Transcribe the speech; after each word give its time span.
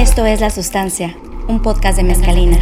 Esto 0.00 0.24
es 0.24 0.40
La 0.40 0.48
Sustancia, 0.48 1.14
un 1.46 1.60
podcast 1.60 1.98
de 1.98 2.04
Mezcalina. 2.04 2.56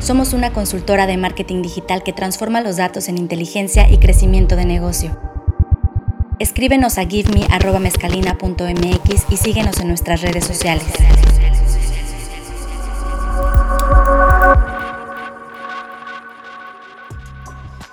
Somos 0.00 0.32
una 0.32 0.52
consultora 0.52 1.06
de 1.06 1.16
marketing 1.16 1.62
digital 1.62 2.02
que 2.02 2.12
transforma 2.12 2.60
los 2.60 2.78
datos 2.78 3.08
en 3.08 3.18
inteligencia 3.18 3.88
y 3.88 3.98
crecimiento 3.98 4.56
de 4.56 4.64
negocio. 4.64 5.16
Escríbenos 6.40 6.98
a 6.98 7.06
giveme.mezcalina.mx 7.06 9.26
y 9.30 9.36
síguenos 9.36 9.78
en 9.78 9.86
nuestras 9.86 10.22
redes 10.22 10.44
sociales. 10.44 10.88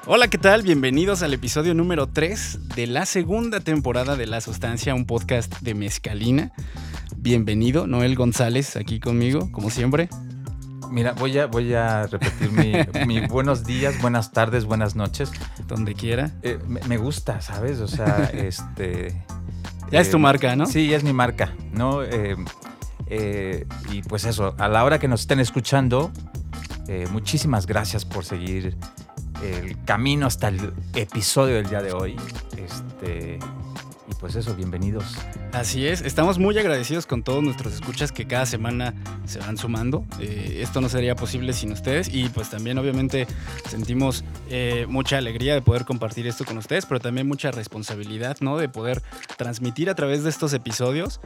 Hola, 0.09 0.29
¿qué 0.29 0.37
tal? 0.37 0.61
Bienvenidos 0.61 1.21
al 1.21 1.33
episodio 1.33 1.73
número 1.73 2.07
3 2.07 2.69
de 2.77 2.87
la 2.87 3.05
segunda 3.05 3.59
temporada 3.59 4.15
de 4.15 4.25
La 4.25 4.39
Sustancia, 4.39 4.95
un 4.95 5.05
podcast 5.05 5.59
de 5.59 5.73
Mezcalina. 5.73 6.53
Bienvenido, 7.17 7.87
Noel 7.87 8.15
González, 8.15 8.77
aquí 8.77 9.01
conmigo, 9.01 9.51
como 9.51 9.69
siempre. 9.69 10.07
Mira, 10.89 11.11
voy 11.11 11.37
a, 11.37 11.47
voy 11.47 11.73
a 11.73 12.07
repetir 12.07 12.51
mi, 13.05 13.19
buenos 13.27 13.65
días, 13.65 14.01
buenas 14.01 14.31
tardes, 14.31 14.63
buenas 14.63 14.95
noches. 14.95 15.29
Donde 15.67 15.93
quiera. 15.93 16.31
Eh, 16.41 16.57
me, 16.87 16.95
gusta, 16.95 17.41
¿sabes? 17.41 17.81
O 17.81 17.89
sea, 17.89 18.31
este... 18.33 19.13
Ya 19.91 19.99
es 19.99 20.09
tu 20.09 20.15
eh, 20.15 20.21
marca, 20.21 20.55
¿no? 20.55 20.67
Sí, 20.67 20.87
ya 20.87 20.95
es 20.95 21.03
mi 21.03 21.11
marca, 21.11 21.53
¿no? 21.73 22.01
Eh, 22.01 22.37
y 23.91 24.01
pues 24.03 24.23
eso, 24.23 24.55
a 24.57 24.69
la 24.69 24.85
hora 24.85 24.99
que 24.99 25.09
nos 25.09 25.19
estén 25.19 25.41
escuchando, 25.41 26.13
muchísimas 27.11 27.67
gracias 27.67 28.05
por 28.05 28.23
seguir 28.23 28.77
el 29.43 29.83
camino 29.85 30.25
hasta 30.27 30.47
el 30.49 30.73
episodio 30.95 31.55
del 31.55 31.69
día 31.69 31.81
de 31.81 31.91
hoy. 31.91 32.15
Este, 32.57 33.39
y 34.09 34.13
pues 34.15 34.35
eso, 34.35 34.55
bienvenidos. 34.55 35.17
Así 35.51 35.85
es, 35.85 36.01
estamos 36.01 36.39
muy 36.39 36.57
agradecidos 36.57 37.05
con 37.05 37.23
todos 37.23 37.43
nuestros 37.43 37.73
escuchas 37.73 38.11
que 38.11 38.25
cada 38.25 38.45
semana 38.45 38.93
se 39.25 39.39
van 39.39 39.57
sumando. 39.57 40.05
Eh, 40.19 40.59
esto 40.61 40.81
no 40.81 40.89
sería 40.89 41.15
posible 41.15 41.51
sin 41.53 41.71
ustedes 41.71 42.09
y 42.13 42.29
pues 42.29 42.49
también 42.49 42.77
obviamente 42.77 43.27
sentimos 43.69 44.23
eh, 44.49 44.85
mucha 44.87 45.17
alegría 45.17 45.53
de 45.53 45.61
poder 45.61 45.83
compartir 45.83 46.25
esto 46.27 46.45
con 46.45 46.57
ustedes, 46.57 46.85
pero 46.85 46.99
también 46.99 47.27
mucha 47.27 47.51
responsabilidad, 47.51 48.37
¿no? 48.39 48.57
De 48.57 48.69
poder 48.69 49.01
transmitir 49.37 49.89
a 49.89 49.95
través 49.95 50.23
de 50.23 50.29
estos 50.29 50.53
episodios 50.53 51.19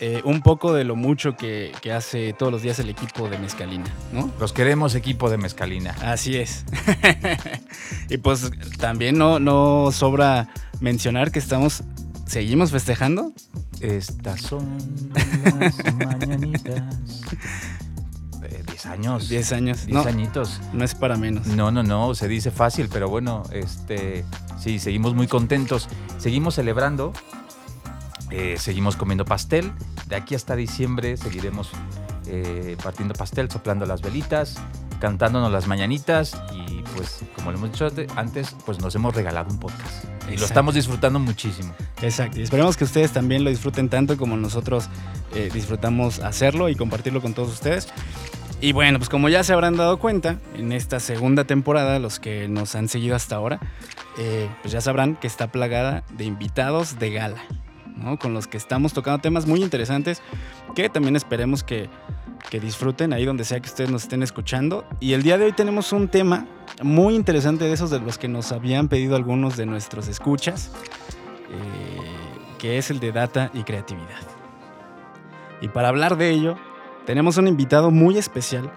eh, 0.00 0.20
un 0.24 0.42
poco 0.42 0.72
de 0.72 0.84
lo 0.84 0.96
mucho 0.96 1.36
que, 1.36 1.72
que, 1.80 1.92
hace 1.92 2.32
todos 2.32 2.52
los 2.52 2.62
días 2.62 2.78
el 2.78 2.88
equipo 2.88 3.28
de 3.28 3.38
Mezcalina, 3.38 3.86
¿no? 4.12 4.30
Los 4.38 4.52
queremos 4.52 4.94
equipo 4.94 5.30
de 5.30 5.38
Mezcalina. 5.38 5.96
Así 6.02 6.36
es. 6.36 6.64
y 8.08 8.18
pues 8.18 8.50
también 8.78 9.18
no, 9.18 9.38
no 9.38 9.90
sobra 9.92 10.48
mencionar 10.80 11.32
que 11.32 11.38
estamos 11.38 11.82
¿Seguimos 12.28 12.70
festejando? 12.70 13.32
Estas 13.80 14.42
son 14.42 14.78
las 15.58 15.94
mañanitas. 15.94 16.82
Eh, 18.42 18.62
diez 18.66 18.84
años. 18.84 19.28
Diez 19.30 19.52
años. 19.52 19.86
Diez 19.86 20.04
añitos. 20.04 20.60
No 20.74 20.84
es 20.84 20.94
para 20.94 21.16
menos. 21.16 21.46
No, 21.46 21.70
no, 21.70 21.82
no, 21.82 22.14
se 22.14 22.28
dice 22.28 22.50
fácil, 22.50 22.90
pero 22.92 23.08
bueno, 23.08 23.44
este, 23.50 24.26
sí, 24.58 24.78
seguimos 24.78 25.14
muy 25.14 25.26
contentos. 25.26 25.88
Seguimos 26.18 26.56
celebrando, 26.56 27.14
eh, 28.30 28.56
seguimos 28.58 28.96
comiendo 28.96 29.24
pastel. 29.24 29.72
De 30.06 30.16
aquí 30.16 30.34
hasta 30.34 30.56
diciembre 30.56 31.16
seguiremos 31.16 31.70
eh, 32.26 32.76
partiendo 32.82 33.14
pastel, 33.14 33.50
soplando 33.50 33.86
las 33.86 34.02
velitas, 34.02 34.56
cantándonos 35.00 35.50
las 35.50 35.66
mañanitas 35.66 36.36
y 36.52 36.82
pues 36.94 37.20
como 37.34 37.52
lo 37.52 37.58
hemos 37.58 37.72
dicho 37.72 37.90
antes, 38.16 38.54
pues 38.66 38.80
nos 38.80 38.94
hemos 38.94 39.14
regalado 39.14 39.50
un 39.50 39.58
podcast. 39.58 40.04
Y 40.30 40.36
lo 40.36 40.44
estamos 40.44 40.74
disfrutando 40.74 41.18
muchísimo. 41.18 41.74
Exacto. 42.02 42.38
Y 42.38 42.42
esperemos 42.42 42.76
que 42.76 42.84
ustedes 42.84 43.12
también 43.12 43.44
lo 43.44 43.50
disfruten 43.50 43.88
tanto 43.88 44.16
como 44.18 44.36
nosotros 44.36 44.88
eh, 45.34 45.50
disfrutamos 45.52 46.18
hacerlo 46.20 46.68
y 46.68 46.74
compartirlo 46.74 47.22
con 47.22 47.34
todos 47.34 47.50
ustedes. 47.50 47.88
Y 48.60 48.72
bueno, 48.72 48.98
pues 48.98 49.08
como 49.08 49.28
ya 49.28 49.44
se 49.44 49.52
habrán 49.52 49.76
dado 49.76 49.98
cuenta, 49.98 50.38
en 50.56 50.72
esta 50.72 50.98
segunda 50.98 51.44
temporada, 51.44 51.98
los 52.00 52.18
que 52.18 52.48
nos 52.48 52.74
han 52.74 52.88
seguido 52.88 53.14
hasta 53.14 53.36
ahora, 53.36 53.60
eh, 54.18 54.48
pues 54.62 54.72
ya 54.72 54.80
sabrán 54.80 55.14
que 55.14 55.28
está 55.28 55.52
plagada 55.52 56.02
de 56.10 56.24
invitados 56.24 56.98
de 56.98 57.12
gala, 57.12 57.44
Con 58.18 58.32
los 58.32 58.46
que 58.46 58.56
estamos 58.56 58.92
tocando 58.92 59.20
temas 59.20 59.46
muy 59.46 59.62
interesantes 59.62 60.22
que 60.74 60.88
también 60.88 61.16
esperemos 61.16 61.64
que, 61.64 61.90
que 62.50 62.60
disfruten 62.60 63.12
ahí 63.12 63.24
donde 63.24 63.44
sea 63.44 63.60
que 63.60 63.68
ustedes 63.68 63.90
nos 63.90 64.04
estén 64.04 64.22
escuchando. 64.22 64.84
Y 65.00 65.12
el 65.12 65.22
día 65.22 65.36
de 65.38 65.46
hoy 65.46 65.52
tenemos 65.52 65.92
un 65.92 66.08
tema 66.08 66.46
muy 66.82 67.14
interesante 67.14 67.64
de 67.64 67.72
esos 67.72 67.90
de 67.90 68.00
los 68.00 68.18
que 68.18 68.28
nos 68.28 68.52
habían 68.52 68.88
pedido 68.88 69.16
algunos 69.16 69.56
de 69.56 69.66
nuestros 69.66 70.08
escuchas, 70.08 70.70
eh, 71.50 72.56
que 72.58 72.78
es 72.78 72.90
el 72.90 73.00
de 73.00 73.12
data 73.12 73.50
y 73.52 73.62
creatividad. 73.62 74.22
Y 75.60 75.68
para 75.68 75.88
hablar 75.88 76.16
de 76.16 76.30
ello, 76.30 76.56
tenemos 77.04 77.36
un 77.36 77.48
invitado 77.48 77.90
muy 77.90 78.16
especial 78.18 78.70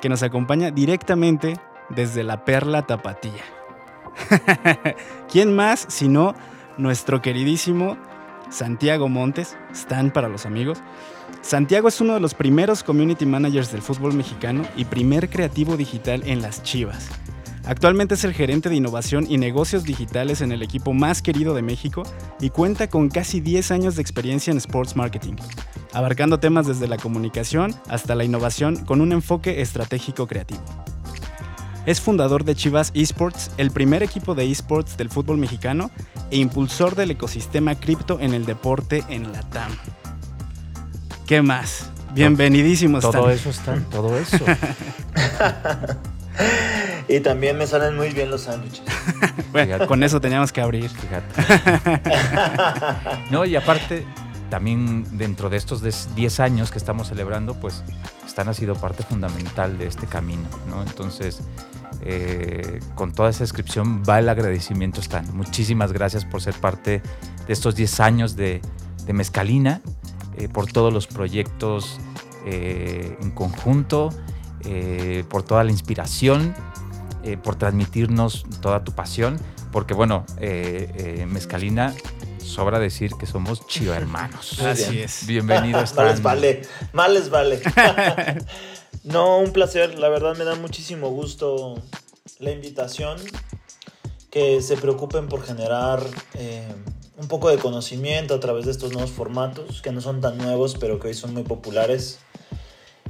que 0.00 0.08
nos 0.08 0.22
acompaña 0.22 0.70
directamente 0.70 1.58
desde 1.88 2.22
la 2.22 2.44
Perla 2.44 2.86
Tapatía. 2.86 3.44
¿Quién 5.30 5.54
más 5.54 5.86
sino 5.88 6.34
nuestro 6.78 7.22
queridísimo 7.22 7.96
Santiago 8.56 9.10
Montes, 9.10 9.54
Stan 9.74 10.10
para 10.10 10.30
los 10.30 10.46
amigos? 10.46 10.78
Santiago 11.42 11.88
es 11.88 12.00
uno 12.00 12.14
de 12.14 12.20
los 12.20 12.32
primeros 12.32 12.82
community 12.82 13.26
managers 13.26 13.70
del 13.70 13.82
fútbol 13.82 14.14
mexicano 14.14 14.62
y 14.76 14.86
primer 14.86 15.28
creativo 15.28 15.76
digital 15.76 16.22
en 16.24 16.40
las 16.40 16.62
Chivas. 16.62 17.10
Actualmente 17.66 18.14
es 18.14 18.24
el 18.24 18.32
gerente 18.32 18.70
de 18.70 18.76
innovación 18.76 19.26
y 19.28 19.36
negocios 19.36 19.84
digitales 19.84 20.40
en 20.40 20.52
el 20.52 20.62
equipo 20.62 20.94
más 20.94 21.20
querido 21.20 21.52
de 21.52 21.60
México 21.60 22.04
y 22.40 22.48
cuenta 22.48 22.88
con 22.88 23.10
casi 23.10 23.40
10 23.40 23.72
años 23.72 23.96
de 23.96 24.00
experiencia 24.00 24.52
en 24.52 24.56
sports 24.56 24.96
marketing, 24.96 25.34
abarcando 25.92 26.40
temas 26.40 26.66
desde 26.66 26.88
la 26.88 26.96
comunicación 26.96 27.74
hasta 27.90 28.14
la 28.14 28.24
innovación 28.24 28.86
con 28.86 29.02
un 29.02 29.12
enfoque 29.12 29.60
estratégico 29.60 30.26
creativo. 30.26 30.64
Es 31.84 32.00
fundador 32.00 32.44
de 32.44 32.54
Chivas 32.54 32.90
Esports, 32.94 33.50
el 33.58 33.70
primer 33.70 34.02
equipo 34.02 34.34
de 34.34 34.50
esports 34.50 34.96
del 34.96 35.10
fútbol 35.10 35.36
mexicano 35.36 35.90
e 36.30 36.36
impulsor 36.38 36.94
del 36.94 37.12
ecosistema 37.12 37.74
cripto 37.74 38.18
en 38.20 38.34
el 38.34 38.46
deporte 38.46 39.04
en 39.08 39.32
la 39.32 39.42
TAM. 39.42 39.70
¿Qué 41.26 41.42
más? 41.42 41.90
Bienvenidísimo, 42.14 43.00
Todo 43.00 43.30
eso 43.30 43.50
está, 43.50 43.76
todo 43.90 44.16
eso. 44.18 44.44
Y 47.08 47.20
también 47.20 47.56
me 47.56 47.66
salen 47.66 47.96
muy 47.96 48.10
bien 48.10 48.30
los 48.30 48.42
sándwiches. 48.42 48.82
bueno, 49.52 49.86
con 49.86 50.02
eso 50.02 50.20
teníamos 50.20 50.52
que 50.52 50.60
abrir. 50.60 50.90
Fíjate. 50.90 51.42
no, 53.30 53.44
y 53.44 53.54
aparte, 53.54 54.04
también 54.50 55.16
dentro 55.16 55.48
de 55.48 55.56
estos 55.56 55.82
10 56.14 56.40
años 56.40 56.70
que 56.70 56.78
estamos 56.78 57.08
celebrando, 57.08 57.54
pues 57.54 57.84
Stan 58.26 58.48
ha 58.48 58.54
sido 58.54 58.74
parte 58.74 59.04
fundamental 59.04 59.78
de 59.78 59.86
este 59.86 60.06
camino, 60.06 60.48
¿no? 60.68 60.82
Entonces, 60.82 61.42
eh, 62.02 62.80
con 62.94 63.12
toda 63.12 63.30
esa 63.30 63.40
descripción 63.40 64.02
va 64.08 64.18
el 64.18 64.28
agradecimiento, 64.28 65.00
Stan. 65.00 65.26
Muchísimas 65.34 65.92
gracias 65.92 66.24
por 66.24 66.40
ser 66.42 66.54
parte 66.54 67.02
de 67.46 67.52
estos 67.52 67.74
10 67.74 68.00
años 68.00 68.36
de, 68.36 68.60
Mezcalina, 69.08 69.82
eh, 70.36 70.48
por 70.48 70.66
todos 70.66 70.92
los 70.92 71.06
proyectos 71.06 71.98
eh, 72.44 73.16
en 73.20 73.30
conjunto, 73.30 74.10
por 75.28 75.44
toda 75.44 75.62
la 75.62 75.70
inspiración 75.70 76.52
por 77.44 77.54
transmitirnos 77.54 78.44
toda 78.60 78.82
tu 78.82 78.92
pasión, 78.96 79.38
porque 79.70 79.94
bueno, 79.94 80.24
Mezcalina 81.28 81.94
sobra 82.40 82.78
decir 82.78 83.12
que 83.18 83.26
somos 83.26 83.66
chido 83.66 83.94
hermanos. 83.94 84.60
Así 84.60 85.00
es. 85.00 85.26
Bienvenidos. 85.26 85.94
Mal 85.96 86.08
les 86.08 86.22
vale, 86.22 86.62
mal 86.92 87.14
les 87.14 87.30
vale. 87.30 87.60
No, 89.06 89.38
un 89.38 89.52
placer, 89.52 89.98
la 89.98 90.08
verdad 90.08 90.36
me 90.36 90.44
da 90.44 90.54
muchísimo 90.56 91.10
gusto 91.10 91.80
la 92.38 92.50
invitación, 92.50 93.18
que 94.30 94.60
se 94.60 94.76
preocupen 94.76 95.28
por 95.28 95.42
generar 95.42 96.00
un 97.18 97.28
poco 97.28 97.48
de 97.48 97.58
conocimiento 97.58 98.34
a 98.34 98.40
través 98.40 98.66
de 98.66 98.72
estos 98.72 98.92
nuevos 98.92 99.10
formatos, 99.10 99.80
que 99.80 99.92
no 99.92 100.00
son 100.00 100.20
tan 100.20 100.36
nuevos, 100.38 100.76
pero 100.78 100.98
que 101.00 101.08
hoy 101.08 101.14
son 101.14 101.32
muy 101.32 101.44
populares. 101.44 102.18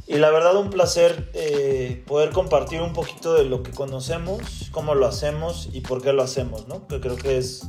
Y 0.07 0.19
la 0.19 0.31
verdad 0.31 0.57
un 0.57 0.71
placer 0.71 1.31
eh, 1.35 2.05
poder 2.07 2.31
compartir 2.31 2.81
un 2.81 2.93
poquito 2.93 3.35
de 3.35 3.45
lo 3.45 3.65
que 3.65 3.73
conocemos, 3.73 4.69
cómo 4.71 4.95
lo 4.95 5.07
hacemos 5.07 5.69
y 5.73 5.81
por 5.81 6.01
qué 6.01 6.13
lo 6.13 6.23
hacemos, 6.23 6.69
¿no? 6.69 6.87
Que 6.87 7.01
creo 7.01 7.17
que 7.17 7.39
es, 7.39 7.67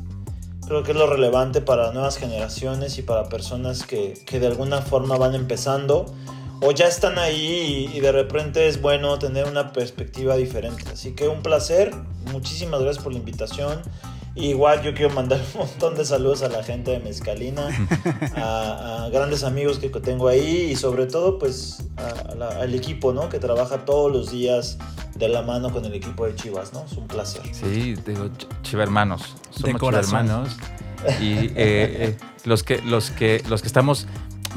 creo 0.68 0.84
que 0.84 0.92
es 0.92 0.98
lo 0.98 1.07
relevante 1.07 1.62
para 1.62 1.92
nuevas 1.94 2.18
generaciones 2.18 3.00
y 3.00 3.02
para 3.02 3.28
personas 3.28 3.88
que, 3.88 4.13
que 4.28 4.40
de 4.40 4.46
alguna 4.46 4.84
forma 4.84 5.18
van 5.18 5.34
empezando 5.34 6.06
o 6.62 6.71
ya 6.71 6.88
están 6.88 7.19
ahí 7.19 7.89
y, 7.94 7.98
y, 7.98 8.00
de 8.00 8.12
repente 8.12 8.68
es 8.68 8.81
bueno 8.81 9.19
tener 9.19 9.45
una 9.45 9.74
perspectiva 9.74 10.36
diferente. 10.36 10.83
Así 10.92 11.13
que 11.13 11.27
un 11.27 11.42
placer, 11.42 11.94
muchísimas 12.31 12.81
gracias 12.81 13.04
por 13.04 13.13
la 13.13 13.19
invitación 13.19 13.81
Igual 14.38 14.83
yo 14.83 14.94
quiero 14.94 15.13
mandar 15.13 15.42
un 15.54 15.62
montón 15.62 15.95
de 15.95 16.06
saludos 16.06 16.44
a 16.44 16.50
la 16.50 16.63
gente 16.63 16.92
de 16.92 17.00
Mezcalina, 17.00 17.69
a, 18.36 19.09
grandes 19.12 19.44
amigos 19.44 19.80
que 19.80 19.89
tengo 19.89 20.27
ahí 20.27 20.69
y 20.71 20.75
sobre 20.75 21.07
todo 21.07 21.39
pues 21.39 21.83
al 22.62 22.74
equipo, 22.75 23.13
¿no? 23.13 23.30
Que 23.30 23.39
trabaja 23.39 23.86
todos 23.86 24.12
los 24.12 24.31
días 24.31 24.77
de 25.15 25.27
la 25.27 25.42
mano 25.42 25.71
con 25.71 25.83
el 25.86 25.94
equipo 25.95 26.25
de 26.25 26.36
Chivas, 26.36 26.71
¿no? 26.74 26.86
Es 26.86 26.94
un 26.94 27.07
placer. 27.07 27.42
Sí, 27.51 27.95
digo, 28.06 28.30
Chiva 28.62 28.83
hermanos, 28.83 29.36
somos 29.50 29.81
Chiva 29.81 30.00
hermanos 30.00 30.56
y 31.19 31.33
eh, 31.33 31.54
eh, 31.56 32.18
los 32.44 32.62
que 32.62 32.81
los 32.83 33.09
que 33.09 33.42
los 33.50 33.62
que 33.62 33.68
estamos 33.68 34.07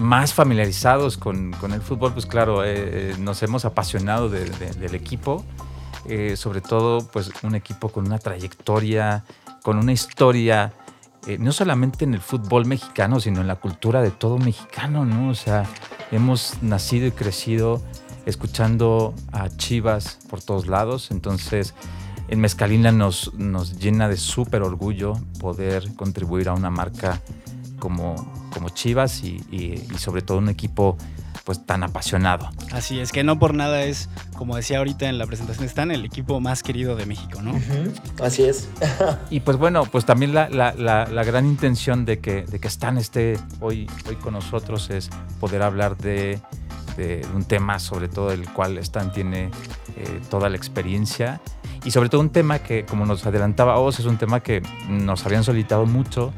más 0.00 0.35
familiarizados 0.35 1.17
con, 1.17 1.55
el 1.73 1.81
fútbol, 1.82 2.12
pues 2.12 2.26
claro, 2.26 2.64
eh, 2.64 3.14
nos 3.19 3.43
hemos 3.43 3.64
apasionado 3.64 4.29
del 4.29 4.94
equipo, 4.94 5.44
sobre 6.35 6.61
todo 6.61 7.06
pues 7.06 7.31
un 7.43 7.55
equipo 7.55 7.91
con 7.91 8.06
una 8.06 8.19
trayectoria 8.19 9.25
con 9.62 9.79
una 9.79 9.93
historia, 9.93 10.73
eh, 11.26 11.38
no 11.38 11.52
solamente 11.52 12.05
en 12.05 12.14
el 12.14 12.20
fútbol 12.20 12.67
mexicano, 12.67 13.20
sino 13.20 13.41
en 13.41 13.47
la 13.47 13.56
cultura 13.56 14.02
de 14.02 14.11
todo 14.11 14.38
mexicano, 14.38 15.05
¿no? 15.05 15.31
O 15.31 15.35
sea, 15.35 15.64
hemos 16.11 16.62
nacido 16.62 17.06
y 17.06 17.12
crecido 17.12 17.82
escuchando 18.26 19.14
a 19.32 19.49
Chivas 19.49 20.19
por 20.29 20.43
todos 20.43 20.67
lados, 20.67 21.11
entonces 21.11 21.75
en 22.29 22.41
Mezcalina 22.41 22.93
nos, 22.93 23.35
nos 23.35 23.79
llena 23.79 24.08
de 24.08 24.17
súper 24.17 24.62
orgullo 24.62 25.14
poder 25.41 25.94
contribuir 25.97 26.49
a 26.49 26.52
una 26.52 26.70
marca 26.70 27.20
como, 27.81 28.15
como 28.53 28.69
Chivas 28.69 29.25
y, 29.25 29.43
y 29.50 29.99
sobre 29.99 30.23
todo 30.23 30.38
un 30.38 30.49
equipo 30.49 30.97
pues 31.44 31.65
tan 31.65 31.82
apasionado. 31.82 32.50
Así 32.73 33.00
es, 33.00 33.12
que 33.12 33.25
no 33.25 33.38
por 33.38 33.55
nada 33.55 33.82
es, 33.82 34.09
como 34.37 34.56
decía 34.56 34.79
ahorita 34.79 35.09
en 35.09 35.19
la 35.19 35.27
presentación, 35.27 35.67
están 35.67 35.91
el 35.91 36.05
equipo 36.05 36.41
más 36.41 36.62
querido 36.62 36.97
de 36.97 37.06
México, 37.06 37.43
¿no? 37.43 37.61
Así 38.23 38.44
es. 38.44 38.69
y 39.31 39.41
pues 39.41 39.56
bueno, 39.56 39.85
pues 39.87 40.05
también 40.05 40.35
la, 40.35 40.47
gran 41.25 41.47
intención 41.47 42.05
de 42.05 42.21
que, 42.21 42.43
de 42.43 42.61
que 42.61 42.69
Stan 42.69 42.99
esté 42.99 43.38
hoy, 43.61 43.88
hoy 44.09 44.17
con 44.17 44.35
nosotros 44.35 44.91
es 44.91 45.11
poder 45.41 45.62
hablar 45.62 45.97
de, 45.97 46.41
un 47.35 47.44
tema 47.44 47.79
sobre 47.79 48.09
todo 48.09 48.31
el 48.31 48.47
cual 48.53 48.76
Stan 48.76 49.11
tiene 49.11 49.44
eh, 49.97 50.21
toda 50.29 50.50
la 50.50 50.56
experiencia 50.59 51.41
y 51.83 51.93
sobre 51.93 52.11
todo 52.11 52.21
un 52.21 52.29
tema 52.29 52.59
que, 52.59 52.85
como 52.85 53.06
nos 53.06 53.25
adelantaba 53.25 53.79
Oz, 53.79 54.00
es 54.00 54.05
un 54.05 54.19
tema 54.19 54.41
que 54.41 54.62
nos 54.88 55.25
habían 55.25 55.43
solicitado 55.43 55.87
mucho. 55.87 56.31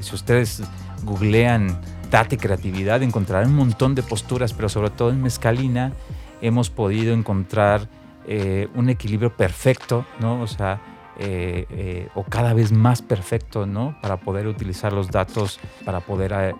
Si 0.00 0.14
ustedes 0.14 0.62
googlean 1.04 1.78
date 2.10 2.38
creatividad, 2.38 3.02
encontrar 3.02 3.46
un 3.46 3.54
montón 3.54 3.94
de 3.94 4.02
posturas, 4.02 4.52
pero 4.52 4.68
sobre 4.68 4.90
todo 4.90 5.10
en 5.10 5.22
mezcalina 5.22 5.92
hemos 6.40 6.70
podido 6.70 7.14
encontrar 7.14 7.88
eh, 8.26 8.68
un 8.74 8.88
equilibrio 8.88 9.36
perfecto, 9.36 10.04
¿no? 10.20 10.40
O 10.40 10.46
sea, 10.46 10.80
eh, 11.18 11.66
eh, 11.70 12.08
o 12.14 12.24
cada 12.24 12.54
vez 12.54 12.72
más 12.72 13.02
perfecto, 13.02 13.66
¿no? 13.66 13.96
Para 14.02 14.18
poder 14.18 14.46
utilizar 14.46 14.92
los 14.92 15.10
datos, 15.10 15.60
para 15.84 16.00
poder 16.00 16.54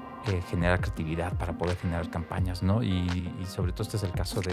generar 0.50 0.80
creatividad, 0.80 1.32
para 1.34 1.52
poder 1.52 1.76
generar 1.76 2.10
campañas, 2.10 2.62
¿no? 2.62 2.82
Y, 2.82 3.30
sobre 3.46 3.72
todo 3.72 3.82
este 3.82 3.96
es 3.96 4.02
el 4.02 4.12
caso 4.12 4.40
de, 4.40 4.52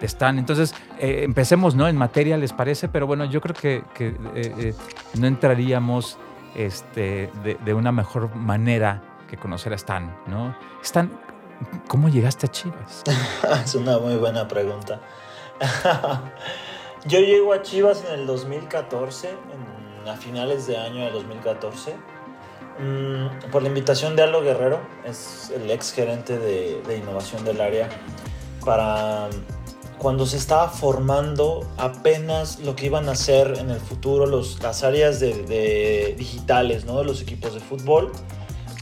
de 0.00 0.06
Stan. 0.06 0.38
Entonces, 0.38 0.74
empecemos, 0.98 1.74
¿no? 1.74 1.88
En 1.88 1.96
materia, 1.96 2.36
¿les 2.36 2.52
parece? 2.52 2.88
Pero 2.88 3.06
bueno, 3.06 3.24
yo 3.24 3.40
creo 3.40 3.84
que, 3.94 4.14
no 5.18 5.26
entraríamos 5.26 6.18
este, 6.54 7.30
de, 7.42 7.54
de 7.64 7.74
una 7.74 7.92
mejor 7.92 8.34
manera 8.34 9.02
que 9.28 9.36
conocer 9.36 9.72
a 9.72 9.76
Stan, 9.76 10.16
¿no? 10.26 10.56
Stan, 10.82 11.10
¿cómo 11.86 12.08
llegaste 12.08 12.46
a 12.46 12.50
Chivas? 12.50 13.04
es 13.64 13.74
una 13.74 13.98
muy 13.98 14.16
buena 14.16 14.48
pregunta. 14.48 15.00
Yo 17.04 17.20
llego 17.20 17.52
a 17.52 17.62
Chivas 17.62 18.04
en 18.04 18.20
el 18.20 18.26
2014, 18.26 19.30
a 20.06 20.16
finales 20.16 20.66
de 20.66 20.76
año 20.76 21.04
de 21.04 21.10
2014, 21.10 21.94
mm, 22.78 23.50
por 23.50 23.62
la 23.62 23.68
invitación 23.68 24.16
de 24.16 24.22
Aldo 24.22 24.42
Guerrero, 24.42 24.80
es 25.04 25.50
el 25.54 25.70
ex 25.70 25.92
gerente 25.92 26.38
de, 26.38 26.96
innovación 26.96 27.44
del 27.44 27.60
área, 27.60 27.88
para 28.64 29.28
cuando 29.98 30.26
se 30.26 30.36
estaba 30.36 30.68
formando 30.68 31.66
apenas 31.76 32.60
lo 32.60 32.76
que 32.76 32.86
iban 32.86 33.08
a 33.08 33.12
hacer 33.12 33.56
en 33.58 33.70
el 33.70 33.80
futuro 33.80 34.26
los, 34.26 34.62
las 34.62 34.84
áreas 34.84 35.20
de, 35.20 36.14
digitales 36.16 36.84
¿no? 36.84 36.98
de 36.98 37.04
los 37.04 37.20
equipos 37.20 37.54
de 37.54 37.60
fútbol 37.60 38.12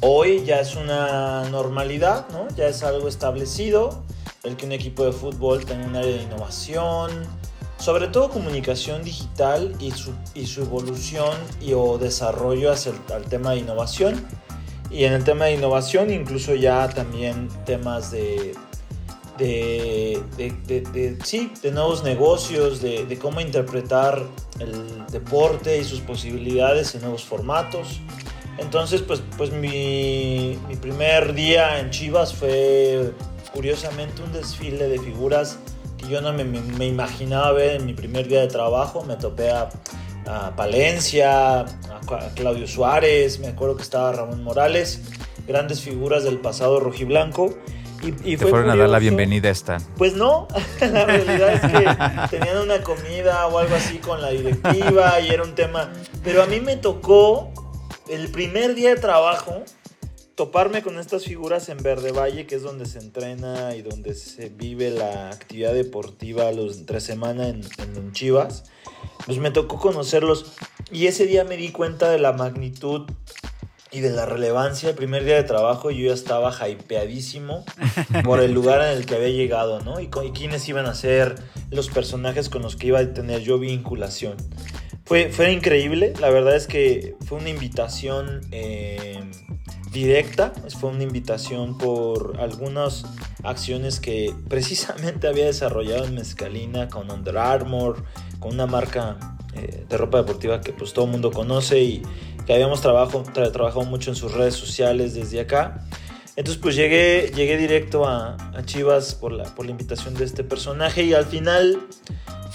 Hoy 0.02 0.44
ya 0.44 0.60
es 0.60 0.76
una 0.76 1.48
normalidad, 1.48 2.28
¿no? 2.28 2.46
Ya 2.54 2.68
es 2.68 2.82
algo 2.82 3.08
establecido 3.08 4.04
el 4.44 4.56
que 4.56 4.66
un 4.66 4.72
equipo 4.72 5.04
de 5.04 5.12
fútbol 5.12 5.64
tenga 5.64 5.86
un 5.86 5.96
área 5.96 6.16
de 6.16 6.22
innovación, 6.22 7.10
sobre 7.78 8.06
todo 8.08 8.28
comunicación 8.28 9.02
digital 9.02 9.74
y 9.80 9.90
su, 9.90 10.12
y 10.34 10.46
su 10.46 10.62
evolución 10.62 11.36
y 11.60 11.72
o 11.72 11.98
desarrollo 11.98 12.70
hacia 12.70 12.92
el 12.92 13.24
tema 13.24 13.52
de 13.52 13.58
innovación. 13.58 14.24
Y 14.90 15.04
en 15.04 15.14
el 15.14 15.24
tema 15.24 15.46
de 15.46 15.54
innovación 15.54 16.10
incluso 16.10 16.54
ya 16.54 16.88
también 16.88 17.48
temas 17.64 18.10
de, 18.12 18.54
de, 19.38 20.22
de, 20.36 20.80
de, 20.80 21.18
sí, 21.24 21.52
de 21.62 21.70
nuevos 21.70 22.02
negocios, 22.04 22.80
de, 22.80 23.18
cómo 23.20 23.40
interpretar 23.40 24.22
el 24.58 25.06
deporte 25.10 25.78
y 25.78 25.84
sus 25.84 26.00
posibilidades 26.00 26.94
en 26.94 27.02
nuevos 27.02 27.24
formatos. 27.24 28.00
Entonces, 28.58 29.02
pues, 29.02 29.22
pues 29.36 29.52
mi, 29.52 30.58
primer 30.80 31.34
día 31.34 31.78
en 31.78 31.90
Chivas 31.90 32.34
fue 32.34 33.12
curiosamente 33.52 34.22
un 34.22 34.32
desfile 34.32 34.88
de 34.88 34.98
figuras 34.98 35.58
que 35.98 36.08
yo 36.08 36.20
no 36.20 36.32
me, 36.32 36.86
imaginaba 36.86 37.52
ver 37.52 37.76
en 37.76 37.86
mi 37.86 37.92
primer 37.92 38.28
día 38.28 38.40
de 38.40 38.48
trabajo. 38.48 39.04
Me 39.04 39.16
topé 39.16 39.50
a, 39.50 39.68
Palencia, 40.56 41.60
a, 41.60 41.66
Claudio 42.34 42.66
Suárez, 42.66 43.38
me 43.38 43.48
acuerdo 43.48 43.76
que 43.76 43.82
estaba 43.82 44.10
Ramón 44.10 44.42
Morales, 44.42 45.02
grandes 45.46 45.80
figuras 45.80 46.24
del 46.24 46.38
pasado 46.38 46.80
rojiblanco. 46.80 47.54
Y, 48.06 48.32
y 48.34 48.36
Te 48.36 48.46
fueron 48.46 48.70
a 48.70 48.76
dar 48.76 48.88
la 48.88 49.00
bienvenida 49.00 49.48
a 49.48 49.52
esta. 49.52 49.78
Pues 49.96 50.14
no, 50.14 50.46
la 50.80 51.04
realidad 51.06 51.54
es 51.54 51.60
que 52.30 52.36
tenían 52.38 52.58
una 52.58 52.82
comida 52.82 53.46
o 53.48 53.58
algo 53.58 53.74
así 53.74 53.98
con 53.98 54.22
la 54.22 54.30
directiva 54.30 55.18
y 55.20 55.30
era 55.30 55.42
un 55.42 55.56
tema. 55.56 55.92
Pero 56.22 56.42
a 56.42 56.46
mí 56.46 56.60
me 56.60 56.76
tocó 56.76 57.52
el 58.08 58.28
primer 58.28 58.76
día 58.76 58.90
de 58.90 59.00
trabajo, 59.00 59.64
toparme 60.36 60.82
con 60.82 60.98
estas 61.00 61.24
figuras 61.24 61.68
en 61.68 61.78
Verde 61.78 62.12
Valle, 62.12 62.46
que 62.46 62.54
es 62.54 62.62
donde 62.62 62.86
se 62.86 63.00
entrena 63.00 63.74
y 63.74 63.82
donde 63.82 64.14
se 64.14 64.50
vive 64.50 64.90
la 64.90 65.30
actividad 65.30 65.74
deportiva 65.74 66.52
los 66.52 66.78
entre 66.78 67.00
semana 67.00 67.48
en, 67.48 67.62
en 67.78 68.12
Chivas, 68.12 68.64
pues 69.24 69.38
me 69.38 69.50
tocó 69.50 69.78
conocerlos 69.78 70.52
y 70.92 71.06
ese 71.06 71.26
día 71.26 71.42
me 71.42 71.56
di 71.56 71.72
cuenta 71.72 72.08
de 72.10 72.20
la 72.20 72.32
magnitud 72.32 73.10
y 73.90 74.00
de 74.00 74.10
la 74.10 74.26
relevancia. 74.26 74.90
El 74.90 74.94
primer 74.94 75.24
día 75.24 75.36
de 75.36 75.44
trabajo 75.44 75.90
yo 75.90 76.08
ya 76.08 76.14
estaba 76.14 76.52
hypeadísimo 76.68 77.64
por 78.24 78.40
el 78.40 78.52
lugar 78.52 78.82
en 78.82 78.98
el 78.98 79.06
que 79.06 79.14
había 79.14 79.28
llegado, 79.28 79.80
¿no? 79.80 80.00
Y, 80.00 80.04
y 80.24 80.30
quiénes 80.32 80.68
iban 80.68 80.86
a 80.86 80.94
ser 80.94 81.36
los 81.70 81.88
personajes 81.88 82.48
con 82.48 82.62
los 82.62 82.76
que 82.76 82.88
iba 82.88 82.98
a 82.98 83.12
tener 83.12 83.40
yo 83.40 83.58
vinculación. 83.58 84.36
Fue, 85.04 85.30
fue 85.30 85.52
increíble, 85.52 86.14
la 86.20 86.30
verdad 86.30 86.56
es 86.56 86.66
que 86.66 87.14
fue 87.26 87.38
una 87.38 87.49
invitación 87.49 88.40
eh, 88.50 89.20
directa, 89.92 90.52
fue 90.80 90.90
una 90.90 91.04
invitación 91.04 91.78
por 91.78 92.38
algunas 92.40 93.04
acciones 93.44 94.00
que 94.00 94.34
precisamente 94.49 95.28
había 95.28 95.46
desarrollado 95.46 96.06
en 96.06 96.14
Mezcalina 96.16 96.88
con 96.88 97.11
Under 97.11 97.38
Armour, 97.38 98.04
con 98.40 98.54
una 98.54 98.66
marca 98.66 99.16
eh, 99.54 99.87
de 99.88 99.96
ropa 99.96 100.18
deportiva 100.18 100.61
que 100.61 100.72
pues 100.72 100.92
todo 100.92 101.04
el 101.04 101.12
mundo 101.12 101.30
conoce 101.30 101.80
y 101.80 102.02
que 102.46 102.54
habíamos 102.54 102.80
trabajo, 102.80 103.22
trabajado 103.52 103.84
mucho 103.84 104.10
en 104.10 104.16
sus 104.16 104.32
redes 104.32 104.54
sociales 104.54 105.14
desde 105.14 105.40
acá. 105.40 105.84
Entonces 106.36 106.60
pues 106.62 106.76
llegué, 106.76 107.32
llegué 107.34 107.56
directo 107.56 108.06
a, 108.06 108.36
a 108.54 108.64
Chivas 108.64 109.14
por 109.14 109.32
la, 109.32 109.44
por 109.44 109.64
la 109.64 109.70
invitación 109.70 110.14
de 110.14 110.24
este 110.24 110.44
personaje 110.44 111.02
y 111.02 111.14
al 111.14 111.24
final 111.24 111.80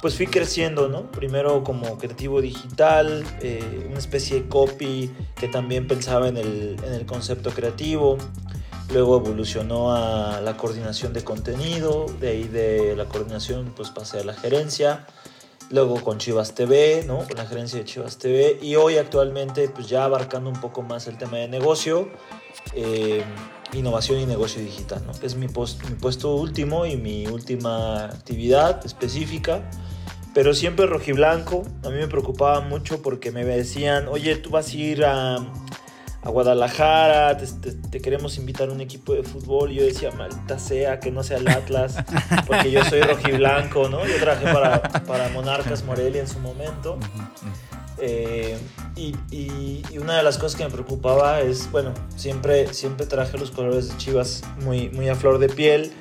pues 0.01 0.15
fui 0.15 0.25
creciendo, 0.25 0.88
¿no? 0.88 1.12
Primero 1.12 1.63
como 1.63 1.98
creativo 1.98 2.41
digital, 2.41 3.24
eh, 3.41 3.86
una 3.88 4.00
especie 4.00 4.41
de 4.41 4.48
copy 4.48 5.12
que 5.36 5.48
también 5.48 5.88
pensaba 5.88 6.27
en 6.27 6.38
el, 6.38 6.77
en 6.83 6.93
el 6.93 7.05
concepto 7.05 7.51
creativo. 7.51 8.17
Luego 8.91 9.17
evolucionó 9.17 9.93
a 9.93 10.41
la 10.41 10.57
coordinación 10.57 11.13
de 11.13 11.24
contenido, 11.24 12.07
de 12.19 12.29
ahí 12.29 12.43
de 12.43 12.95
la 12.95 13.05
coordinación 13.05 13.74
pues 13.75 13.89
pasé 13.89 14.19
a 14.19 14.24
la 14.24 14.33
gerencia, 14.33 15.05
luego 15.72 16.01
con 16.01 16.18
Chivas 16.18 16.54
TV, 16.54 17.04
¿no? 17.06 17.20
Con 17.20 17.38
la 17.38 17.46
gerencia 17.46 17.80
de 17.80 17.86
Chivas 17.86 18.18
TV 18.18 18.60
y 18.62 18.75
hoy 18.75 18.98
actualmente 18.98 19.70
pues 19.70 19.88
ya 19.88 20.06
abarcando 20.06 20.50
un 20.50 20.60
poco 20.60 20.82
más 20.82 21.08
el 21.08 21.18
tema 21.18 21.38
de 21.38 21.48
negocio, 21.48 22.10
eh, 22.74 23.24
innovación 23.74 24.20
y 24.20 24.25
negocio 24.25 24.62
digital, 24.62 25.04
¿no? 25.06 25.13
Es 25.22 25.36
mi, 25.36 25.48
puesto 25.48 26.36
último 26.36 26.86
y 26.86 26.98
mi 26.98 27.28
última 27.28 28.06
actividad 28.06 28.86
específica 28.86 29.70
pero 30.34 30.54
siempre 30.54 30.86
rojiblanco. 30.86 31.63
A 31.84 31.90
mí 31.90 31.96
me 31.96 32.08
preocupaba 32.08 32.62
mucho 32.62 33.01
porque 33.01 33.32
me 33.32 33.44
decían, 33.44 34.08
oye, 34.08 34.36
tú 34.38 34.50
vas 34.50 34.70
a 34.70 34.78
ir 34.78 35.04
a, 35.04 35.38
a 36.24 36.30
Guadalajara, 36.30 37.38
te, 37.38 38.01
queremos 38.01 38.38
invitar 38.38 38.70
a 38.70 38.72
un 38.72 38.82
equipo 38.82 39.13
de 39.13 39.24
fútbol. 39.24 39.72
Y 39.72 39.75
yo 39.75 39.84
decía, 39.84 40.12
maldita 40.12 40.60
sea, 40.60 41.00
que 41.00 41.12
no 41.12 41.24
sea 41.24 41.38
el 41.38 41.48
Atlas, 41.48 41.98
porque 42.48 42.72
yo 42.72 42.84
soy 42.86 43.01
rojiblanco, 43.01 43.90
¿no? 43.90 44.06
Yo 44.06 44.18
trabajé 44.20 44.54
para, 44.54 44.82
para 44.82 45.30
Monarcas 45.30 45.84
Morelia 45.84 46.22
en 46.22 46.28
su 46.28 46.40
momento. 46.40 46.98
Eh, 47.98 48.58
y, 48.96 49.16
y, 49.32 49.98
una 50.00 50.18
de 50.18 50.24
las 50.24 50.38
cosas 50.38 50.56
que 50.56 50.63
me 50.63 50.72
preocupaba 50.72 51.42
es, 51.42 51.72
bueno, 51.72 51.94
siempre, 52.16 52.74
siempre 52.74 53.06
traje 53.06 53.38
los 53.38 53.51
colores 53.51 53.90
de 53.90 53.98
Chivas 53.98 54.44
muy, 54.62 54.90
muy 54.90 55.10
a 55.10 55.16
flor 55.16 55.38
de 55.38 55.50
piel 55.50 55.92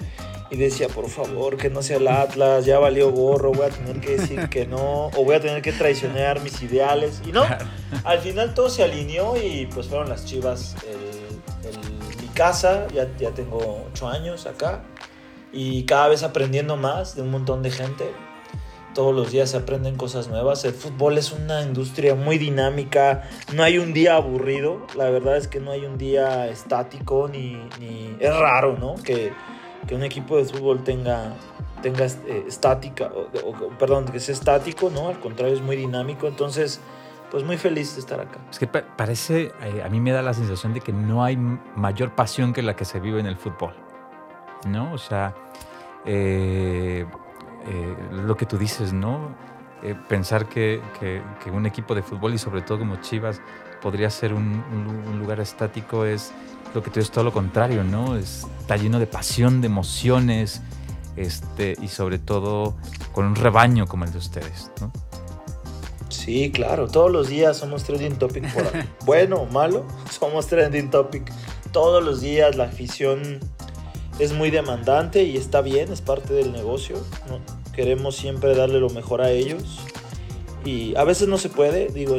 y 0.51 0.57
decía, 0.57 0.89
por 0.89 1.09
favor, 1.09 1.57
que 1.57 1.71
no 1.71 1.81
sea 1.83 1.99
el 1.99 2.09
Atlas, 2.09 2.65
ya 2.65 2.79
valió 2.79 3.11
gorro, 3.11 3.53
voy 3.53 3.67
a 3.67 3.71
tener 3.71 4.01
que 4.01 4.17
decir 4.17 4.49
que 4.49 4.67
no, 4.67 5.07
o 5.07 5.25
voy 5.25 5.37
a 5.37 5.41
tener 5.41 5.63
que 5.63 5.73
traicionar 5.73 6.41
mis 6.41 6.61
ideales. 6.63 7.23
Y 7.25 7.33
no, 7.33 7.45
al 8.05 8.19
final 8.19 8.53
todo 8.55 8.69
se 8.69 8.83
alineó 8.83 9.37
y 9.37 9.67
pues 9.67 9.87
fueron 9.87 10.09
las 10.09 10.25
Chivas 10.25 10.75
mi 12.21 12.29
casa, 12.29 12.89
ya, 12.89 13.09
ya 13.17 13.31
tengo 13.31 13.87
ocho 13.93 14.09
años 14.09 14.47
acá 14.47 14.83
y 15.53 15.85
cada 15.85 16.09
vez 16.09 16.23
aprendiendo 16.23 16.77
más 16.77 17.15
de 17.15 17.23
un 17.23 17.31
montón 17.31 17.63
de 17.63 17.71
gente. 17.71 18.13
Todos 18.95 19.15
los 19.15 19.31
días 19.31 19.51
se 19.51 19.57
aprenden 19.57 19.97
cosas 19.97 20.27
nuevas. 20.27 20.65
El 20.65 20.73
fútbol 20.73 21.17
es 21.17 21.31
una 21.31 21.63
industria 21.63 22.17
muy 22.17 22.39
dinámica. 22.39 23.23
No 23.55 23.63
hay 23.63 23.79
un 23.79 23.93
día 23.93 24.17
aburrido. 24.17 24.85
La 24.97 25.09
verdad 25.11 25.37
es 25.37 25.47
que 25.47 25.61
no 25.61 25.71
hay 25.71 25.85
un 25.85 25.97
día 25.97 26.49
estático 26.49 27.29
ni... 27.29 27.55
ni... 27.79 28.17
Es 28.19 28.37
raro, 28.37 28.77
¿no? 28.77 28.97
Que, 28.97 29.33
que 29.91 29.97
un 29.97 30.05
equipo 30.05 30.37
de 30.37 30.45
fútbol 30.45 30.85
tenga, 30.85 31.35
tenga 31.83 32.07
eh, 32.07 32.45
estática, 32.47 33.11
o, 33.13 33.71
perdón, 33.77 34.05
que 34.05 34.21
sea 34.21 34.35
estático, 34.35 34.89
¿no? 34.89 35.09
Al 35.09 35.19
contrario, 35.19 35.53
es 35.53 35.61
muy 35.61 35.75
dinámico. 35.75 36.29
Entonces, 36.29 36.81
pues 37.29 37.43
muy 37.43 37.57
feliz 37.57 37.97
de 37.97 38.01
estar 38.01 38.21
acá. 38.21 38.39
Es 38.49 38.61
que 38.61 38.69
parece, 38.69 39.51
eh, 39.63 39.83
a 39.85 39.89
mí 39.89 39.99
me 39.99 40.13
da 40.13 40.23
la 40.23 40.33
sensación 40.33 40.75
de 40.75 40.81
que 40.81 40.93
no 40.93 41.25
hay 41.25 41.37
mayor 41.37 42.15
pasión 42.15 42.53
que 42.53 42.63
la 42.63 42.77
que 42.77 42.85
se 42.85 43.01
vive 43.01 43.19
en 43.19 43.27
el 43.27 43.37
fútbol, 43.37 43.75
¿no? 44.69 44.93
O 44.93 44.99
sea, 44.99 45.35
eh, 46.05 47.05
lo 48.13 48.37
que 48.37 48.47
tú 48.47 48.59
dices, 48.59 48.93
¿no? 48.93 49.51
pensar 50.09 50.47
que, 50.47 50.83
que, 51.01 51.51
un 51.51 51.65
equipo 51.65 51.95
de 51.95 52.03
fútbol 52.03 52.35
y 52.35 52.39
sobre 52.39 52.61
todo 52.61 52.79
como 52.79 52.97
Chivas 52.97 53.41
podría 53.81 54.11
ser 54.11 54.35
un 54.35 55.19
lugar 55.19 55.41
estático 55.41 56.05
es 56.05 56.35
lo 56.75 56.83
que 56.83 56.91
tú 56.91 57.01
es 57.01 57.11
todo 57.11 57.25
lo 57.25 57.33
contrario, 57.33 57.85
¿no? 57.85 58.17
Está 58.17 58.77
lleno 58.77 58.99
de 58.99 59.07
pasión, 59.07 59.61
de 59.61 59.67
emociones, 59.67 60.63
este, 61.17 61.77
y 61.81 61.89
sobre 61.89 62.19
todo 62.19 62.75
con 63.13 63.25
un 63.25 63.37
rebaño 63.37 63.87
como 63.87 64.05
el 64.05 64.13
de 64.13 64.19
ustedes, 64.19 64.71
¿no? 64.81 64.93
Sí, 66.09 66.51
claro, 66.51 66.89
todos 66.89 67.11
los 67.11 67.29
días 67.29 67.57
somos 67.57 67.85
trending 67.85 68.17
topic 68.17 68.53
por 68.53 68.65
bueno 69.07 69.37
o 69.37 69.47
malo, 69.47 69.87
somos 70.11 70.47
trending 70.47 70.91
topic. 70.91 71.33
Todos 71.73 72.03
los 72.03 72.21
días 72.21 72.57
la 72.57 72.65
afición 72.65 73.39
es 74.19 74.33
muy 74.33 74.51
demandante 74.51 75.23
y 75.23 75.37
está 75.37 75.63
bien, 75.63 75.93
es 75.93 76.01
parte 76.01 76.35
del 76.35 76.53
negocio. 76.53 76.97
Queremos 77.73 78.17
siempre 78.17 78.55
darle 78.55 78.81
lo 78.81 78.91
mejor 78.91 79.23
a 79.23 79.31
ellos 79.31 79.81
y 80.65 80.95
a 80.97 81.05
veces 81.05 81.29
no 81.29 81.39
se 81.39 81.49
puede, 81.49 81.89
digo, 81.89 82.17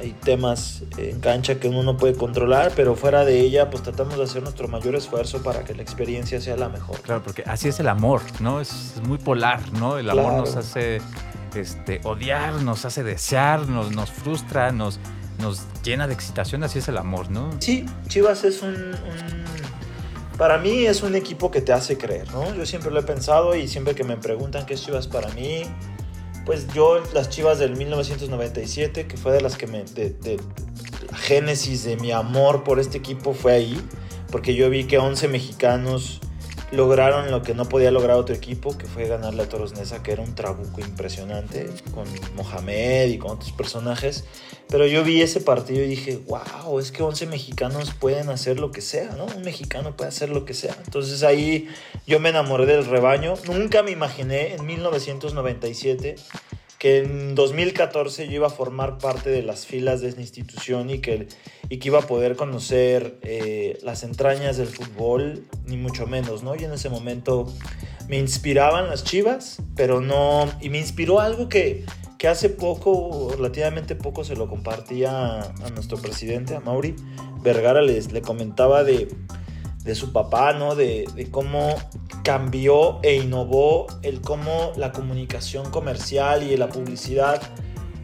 hay, 0.00 0.12
temas 0.12 0.82
en 0.96 1.20
cancha 1.20 1.60
que 1.60 1.68
uno 1.68 1.82
no 1.82 1.96
puede 1.96 2.14
controlar, 2.14 2.72
pero 2.74 2.96
fuera 2.96 3.24
de 3.24 3.40
ella, 3.40 3.70
pues 3.70 3.82
tratamos 3.82 4.16
de 4.16 4.24
hacer 4.24 4.42
nuestro 4.42 4.68
mayor 4.68 4.94
esfuerzo 4.94 5.42
para 5.42 5.64
que 5.64 5.74
la 5.74 5.82
experiencia 5.82 6.40
sea 6.40 6.56
la 6.56 6.68
mejor. 6.68 7.00
Claro, 7.00 7.22
porque 7.22 7.42
así 7.46 7.68
es 7.68 7.80
el 7.80 7.88
amor, 7.88 8.22
¿no? 8.40 8.60
Es 8.60 8.94
muy 9.06 9.18
polar, 9.18 9.60
¿no? 9.74 9.98
El 9.98 10.10
amor 10.10 10.34
nos 10.34 10.56
hace 10.56 11.00
este, 11.54 12.00
odiar, 12.04 12.62
nos 12.62 12.84
hace 12.84 13.02
desear, 13.02 13.68
nos, 13.68 13.92
nos 13.92 14.10
frustra, 14.10 14.72
nos, 14.72 14.98
nos 15.40 15.62
llena 15.82 16.06
de 16.06 16.14
excitación, 16.14 16.62
así 16.62 16.78
es 16.78 16.88
el 16.88 16.98
amor, 16.98 17.30
¿no? 17.30 17.50
Sí, 17.58 17.86
Chivas 18.08 18.44
es 18.44 18.62
un, 18.62 18.92
Para 20.38 20.58
mí 20.58 20.86
es 20.86 21.02
un 21.02 21.14
equipo 21.14 21.50
que 21.50 21.60
te 21.60 21.72
hace 21.72 21.98
creer, 21.98 22.30
¿no? 22.32 22.54
Yo 22.54 22.66
siempre 22.66 22.90
lo 22.90 23.00
he 23.00 23.04
pensado 23.04 23.54
y 23.54 23.68
siempre 23.68 23.94
que 23.94 24.04
me 24.04 24.16
preguntan 24.16 24.66
qué 24.66 24.74
es 24.74 24.84
Chivas 24.84 25.06
para 25.08 25.28
mí, 25.30 25.62
pues 26.44 26.66
yo 26.72 27.02
las 27.14 27.28
Chivas 27.28 27.58
del 27.58 27.76
1997, 27.76 29.06
que 29.06 29.16
fue 29.16 29.32
de 29.32 29.40
las 29.40 29.56
que 29.56 29.66
me... 29.66 29.84
De, 29.84 30.38
la 31.10 31.16
génesis 31.16 31.82
de 31.84 31.96
mi 31.96 32.12
amor 32.12 32.62
por 32.62 32.78
este 32.78 32.98
equipo 32.98 33.32
fue 33.34 33.52
ahí, 33.52 33.80
porque 34.30 34.54
yo 34.54 34.70
vi 34.70 34.84
que 34.84 34.98
11 34.98 35.26
mexicanos 35.28 36.20
lograron 36.72 37.30
lo 37.30 37.42
que 37.42 37.54
no 37.54 37.68
podía 37.68 37.90
lograr 37.90 38.16
otro 38.16 38.34
equipo, 38.34 38.76
que 38.78 38.86
fue 38.86 39.06
ganarle 39.06 39.42
a 39.42 39.48
Toros 39.48 39.74
Neza, 39.74 40.02
que 40.02 40.12
era 40.12 40.22
un 40.22 40.34
trabuco 40.34 40.80
impresionante, 40.80 41.68
con 41.92 42.06
Mohamed 42.36 43.08
y 43.08 43.18
con 43.18 43.32
otros 43.32 43.52
personajes. 43.52 44.24
Pero 44.68 44.86
yo 44.86 45.02
vi 45.02 45.20
ese 45.20 45.40
partido 45.40 45.82
y 45.82 45.88
dije, 45.88 46.20
wow, 46.28 46.78
es 46.78 46.92
que 46.92 47.02
11 47.02 47.26
mexicanos 47.26 47.92
pueden 47.92 48.28
hacer 48.28 48.60
lo 48.60 48.70
que 48.70 48.80
sea, 48.80 49.10
¿no? 49.16 49.26
Un 49.26 49.42
mexicano 49.42 49.96
puede 49.96 50.08
hacer 50.08 50.30
lo 50.30 50.44
que 50.44 50.54
sea. 50.54 50.76
Entonces 50.84 51.24
ahí 51.24 51.68
yo 52.06 52.20
me 52.20 52.28
enamoré 52.28 52.66
del 52.66 52.86
rebaño. 52.86 53.34
Nunca 53.46 53.82
me 53.82 53.90
imaginé 53.90 54.54
en 54.54 54.64
1997 54.64 56.14
que 56.80 57.00
en 57.00 57.34
2014 57.34 58.26
yo 58.26 58.32
iba 58.32 58.46
a 58.46 58.50
formar 58.50 58.96
parte 58.96 59.28
de 59.28 59.42
las 59.42 59.66
filas 59.66 60.00
de 60.00 60.08
esta 60.08 60.22
institución 60.22 60.88
y 60.88 61.00
que, 61.00 61.28
y 61.68 61.76
que 61.76 61.88
iba 61.88 61.98
a 61.98 62.06
poder 62.06 62.36
conocer 62.36 63.18
eh, 63.20 63.78
las 63.82 64.02
entrañas 64.02 64.56
del 64.56 64.68
fútbol, 64.68 65.44
ni 65.66 65.76
mucho 65.76 66.06
menos, 66.06 66.42
¿no? 66.42 66.56
Y 66.56 66.64
en 66.64 66.72
ese 66.72 66.88
momento 66.88 67.52
me 68.08 68.18
inspiraban 68.18 68.88
las 68.88 69.04
chivas, 69.04 69.58
pero 69.76 70.00
no, 70.00 70.50
y 70.62 70.70
me 70.70 70.78
inspiró 70.78 71.20
algo 71.20 71.50
que, 71.50 71.84
que 72.16 72.28
hace 72.28 72.48
poco, 72.48 73.30
relativamente 73.30 73.94
poco, 73.94 74.24
se 74.24 74.34
lo 74.34 74.48
compartía 74.48 75.40
a, 75.42 75.70
nuestro 75.74 75.98
presidente, 75.98 76.56
a 76.56 76.60
Mauri 76.60 76.96
Vergara, 77.42 77.82
les, 77.82 78.10
le 78.10 78.22
comentaba 78.22 78.84
de 78.84 79.06
de 79.90 79.96
su 79.96 80.12
papá, 80.12 80.52
¿no? 80.52 80.76
De, 80.76 81.04
cómo 81.32 81.74
cambió 82.22 83.00
e 83.02 83.16
innovó 83.16 83.88
el 84.02 84.20
cómo 84.20 84.72
la 84.76 84.92
comunicación 84.92 85.68
comercial 85.72 86.44
y 86.44 86.56
la 86.56 86.68
publicidad 86.68 87.42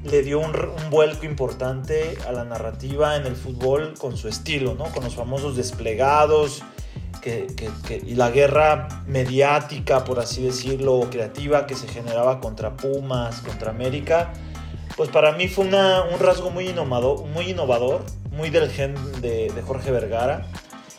le 0.03 0.23
dio 0.23 0.41
un, 0.41 0.53
vuelco 0.91 1.27
importante 1.27 2.19
a 2.27 2.33
la 2.33 2.45
narrativa 2.45 3.15
en 3.15 3.25
el 3.27 3.37
fútbol 3.37 3.95
con 4.01 4.17
su 4.17 4.27
estilo, 4.27 4.75
¿no? 4.75 4.87
Con 4.87 5.05
los 5.05 5.15
famosos 5.15 5.57
desplegados 5.57 6.65
que, 7.21 7.47
y 8.05 8.15
la 8.17 8.31
guerra 8.31 8.89
mediática, 9.07 10.03
por 10.03 10.19
así 10.19 10.43
decirlo, 10.43 11.09
creativa 11.09 11.69
que 11.69 11.77
se 11.77 11.87
generaba 11.87 12.41
contra 12.41 12.77
Pumas, 12.77 13.43
contra 13.43 13.71
América. 13.71 14.33
Pues 14.97 15.09
para 15.09 15.33
mí 15.33 15.47
fue 15.47 15.67
un 15.67 16.19
rasgo 16.19 16.51
muy 16.51 16.69
innovador, 16.71 17.27
muy, 17.27 17.51
innovador, 17.51 18.05
muy 18.33 18.51
del 18.51 18.71
gen 18.71 18.97
de, 19.21 19.53
de 19.55 19.63
Jorge 19.63 19.93
Vergara 19.93 20.47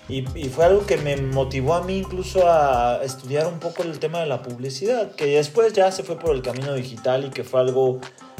y, 0.09 0.23
fue 0.23 0.65
algo 0.65 0.85
que 0.85 0.97
me 0.97 1.17
motivó 1.17 1.73
a 1.73 1.83
mí 1.83 1.97
incluso 1.97 2.49
a 2.49 3.01
estudiar 3.03 3.47
un 3.47 3.59
poco 3.59 3.83
el 3.83 3.99
tema 3.99 4.19
de 4.19 4.25
la 4.25 4.41
publicidad, 4.41 5.11
que 5.11 5.25
después 5.35 5.73
ya 5.73 5.91
se 5.91 6.03
fue 6.03 6.17
por 6.17 6.33
el 6.33 6.41
camino 6.41 6.73
digital 6.73 7.25
y 7.25 7.29
que 7.29 7.43
fue 7.43 7.59
algo 7.59 7.99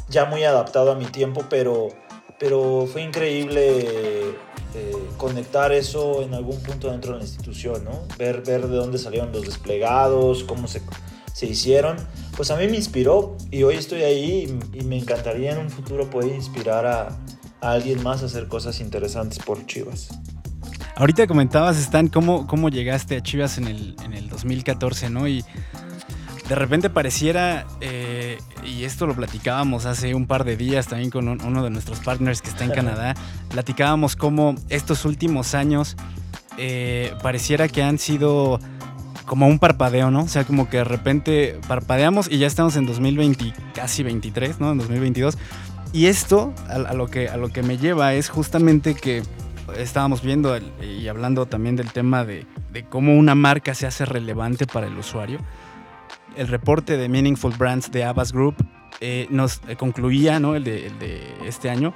ya 0.10 0.26
muy 0.26 0.44
adaptado 0.44 0.92
a 0.92 0.96
mi 0.96 1.06
tiempo, 1.06 1.44
pero, 1.50 1.90
pero 2.40 2.88
fue 2.92 3.02
increíble 3.02 4.36
eh, 4.76 5.08
conectar 5.18 5.74
eso 5.74 6.22
en 6.22 6.34
algún 6.34 6.62
punto 6.62 6.90
dentro 6.90 7.14
de 7.14 7.20
la 7.20 7.26
institución, 7.26 7.84
¿no? 7.84 8.00
Ver, 8.18 8.44
ver 8.44 8.68
de 8.68 8.78
dónde 8.78 8.98
salieron 8.98 9.34
los 9.34 9.44
desplegados, 9.44 10.46
cómo 10.46 10.70
se, 10.70 10.82
se 11.34 11.48
hicieron. 11.48 11.98
Pues 12.38 12.50
a 12.50 12.56
mí 12.56 12.68
me 12.68 12.78
inspiró 12.78 13.36
y 13.52 13.64
hoy 13.64 13.76
estoy 13.76 14.04
ahí 14.04 14.58
y, 14.74 14.84
me 14.84 14.98
encantaría 14.98 15.52
en 15.52 15.58
un 15.58 15.70
futuro 15.70 16.10
poder 16.10 16.34
inspirar 16.34 16.86
a, 16.86 17.08
a 17.60 17.72
alguien 17.72 18.02
más 18.04 18.24
a 18.24 18.28
hacer 18.28 18.48
cosas 18.48 18.80
interesantes 18.80 19.40
por 19.40 19.66
Chivas. 19.66 20.10
Ahorita 20.98 21.28
comentabas, 21.28 21.78
Stan, 21.78 22.08
cómo, 22.08 22.48
cómo 22.48 22.70
llegaste 22.70 23.18
a 23.18 23.22
Chivas 23.22 23.60
en 23.60 23.68
el, 23.68 23.96
en 24.04 24.14
el 24.14 24.30
2014, 24.30 25.12
¿no? 25.12 25.28
Y 25.28 25.46
de 26.50 26.56
repente 26.56 26.90
pareciera, 26.90 27.68
eh, 27.82 28.40
y 28.66 28.84
esto 28.84 29.06
lo 29.06 29.14
platicábamos 29.14 29.86
hace 29.86 30.16
un 30.16 30.26
par 30.26 30.44
de 30.44 30.58
días 30.58 30.88
también 30.88 31.12
con 31.12 31.28
uno 31.28 31.64
de 31.64 31.70
nuestros 31.70 32.00
partners 32.00 32.42
que 32.42 32.50
está 32.50 32.64
en 32.64 32.72
Canadá, 32.72 33.14
platicábamos 33.50 34.16
cómo 34.16 34.56
estos 34.70 35.06
últimos 35.06 35.54
años 35.54 35.98
eh, 36.58 37.14
pareciera 37.22 37.68
que 37.68 37.84
han 37.84 38.00
sido 38.00 38.60
como 39.28 39.48
un 39.48 39.60
parpadeo, 39.60 40.10
¿no? 40.10 40.24
O 40.24 40.28
sea, 40.28 40.46
como 40.46 40.68
que 40.68 40.78
de 40.78 40.84
repente 40.84 41.60
parpadeamos 41.68 42.28
y 42.32 42.40
ya 42.40 42.48
estamos 42.48 42.76
en 42.76 42.88
2020, 42.88 43.54
casi 43.76 44.02
23, 44.02 44.60
¿no? 44.60 44.72
En 44.72 44.80
2022. 44.80 45.38
Y 45.94 46.08
esto 46.08 46.56
a, 46.70 46.94
lo, 46.96 47.08
que, 47.08 47.30
a 47.30 47.38
lo 47.38 47.50
que 47.50 47.62
me 47.62 47.78
lleva 47.78 48.16
es 48.16 48.30
justamente 48.30 48.96
que 48.96 49.22
estábamos 49.76 50.22
viendo 50.22 50.58
y 50.82 51.08
hablando 51.08 51.46
también 51.46 51.76
del 51.76 51.92
tema 51.92 52.26
de, 52.26 52.46
cómo 52.90 53.16
una 53.16 53.36
marca 53.36 53.74
se 53.74 53.88
hace 53.88 54.06
relevante 54.06 54.66
para 54.66 54.88
el 54.88 54.98
usuario. 54.98 55.40
El 56.36 56.48
reporte 56.48 56.98
de 56.98 57.10
Meaningful 57.10 57.54
Brands 57.58 57.92
de 57.92 58.04
Abbas 58.04 58.32
Group 58.32 58.56
eh, 59.02 59.28
nos 59.30 59.62
eh, 59.68 59.76
concluía, 59.76 60.40
¿no? 60.40 60.56
el, 60.56 60.64
de, 60.64 61.34
este 61.46 61.70
año, 61.70 61.94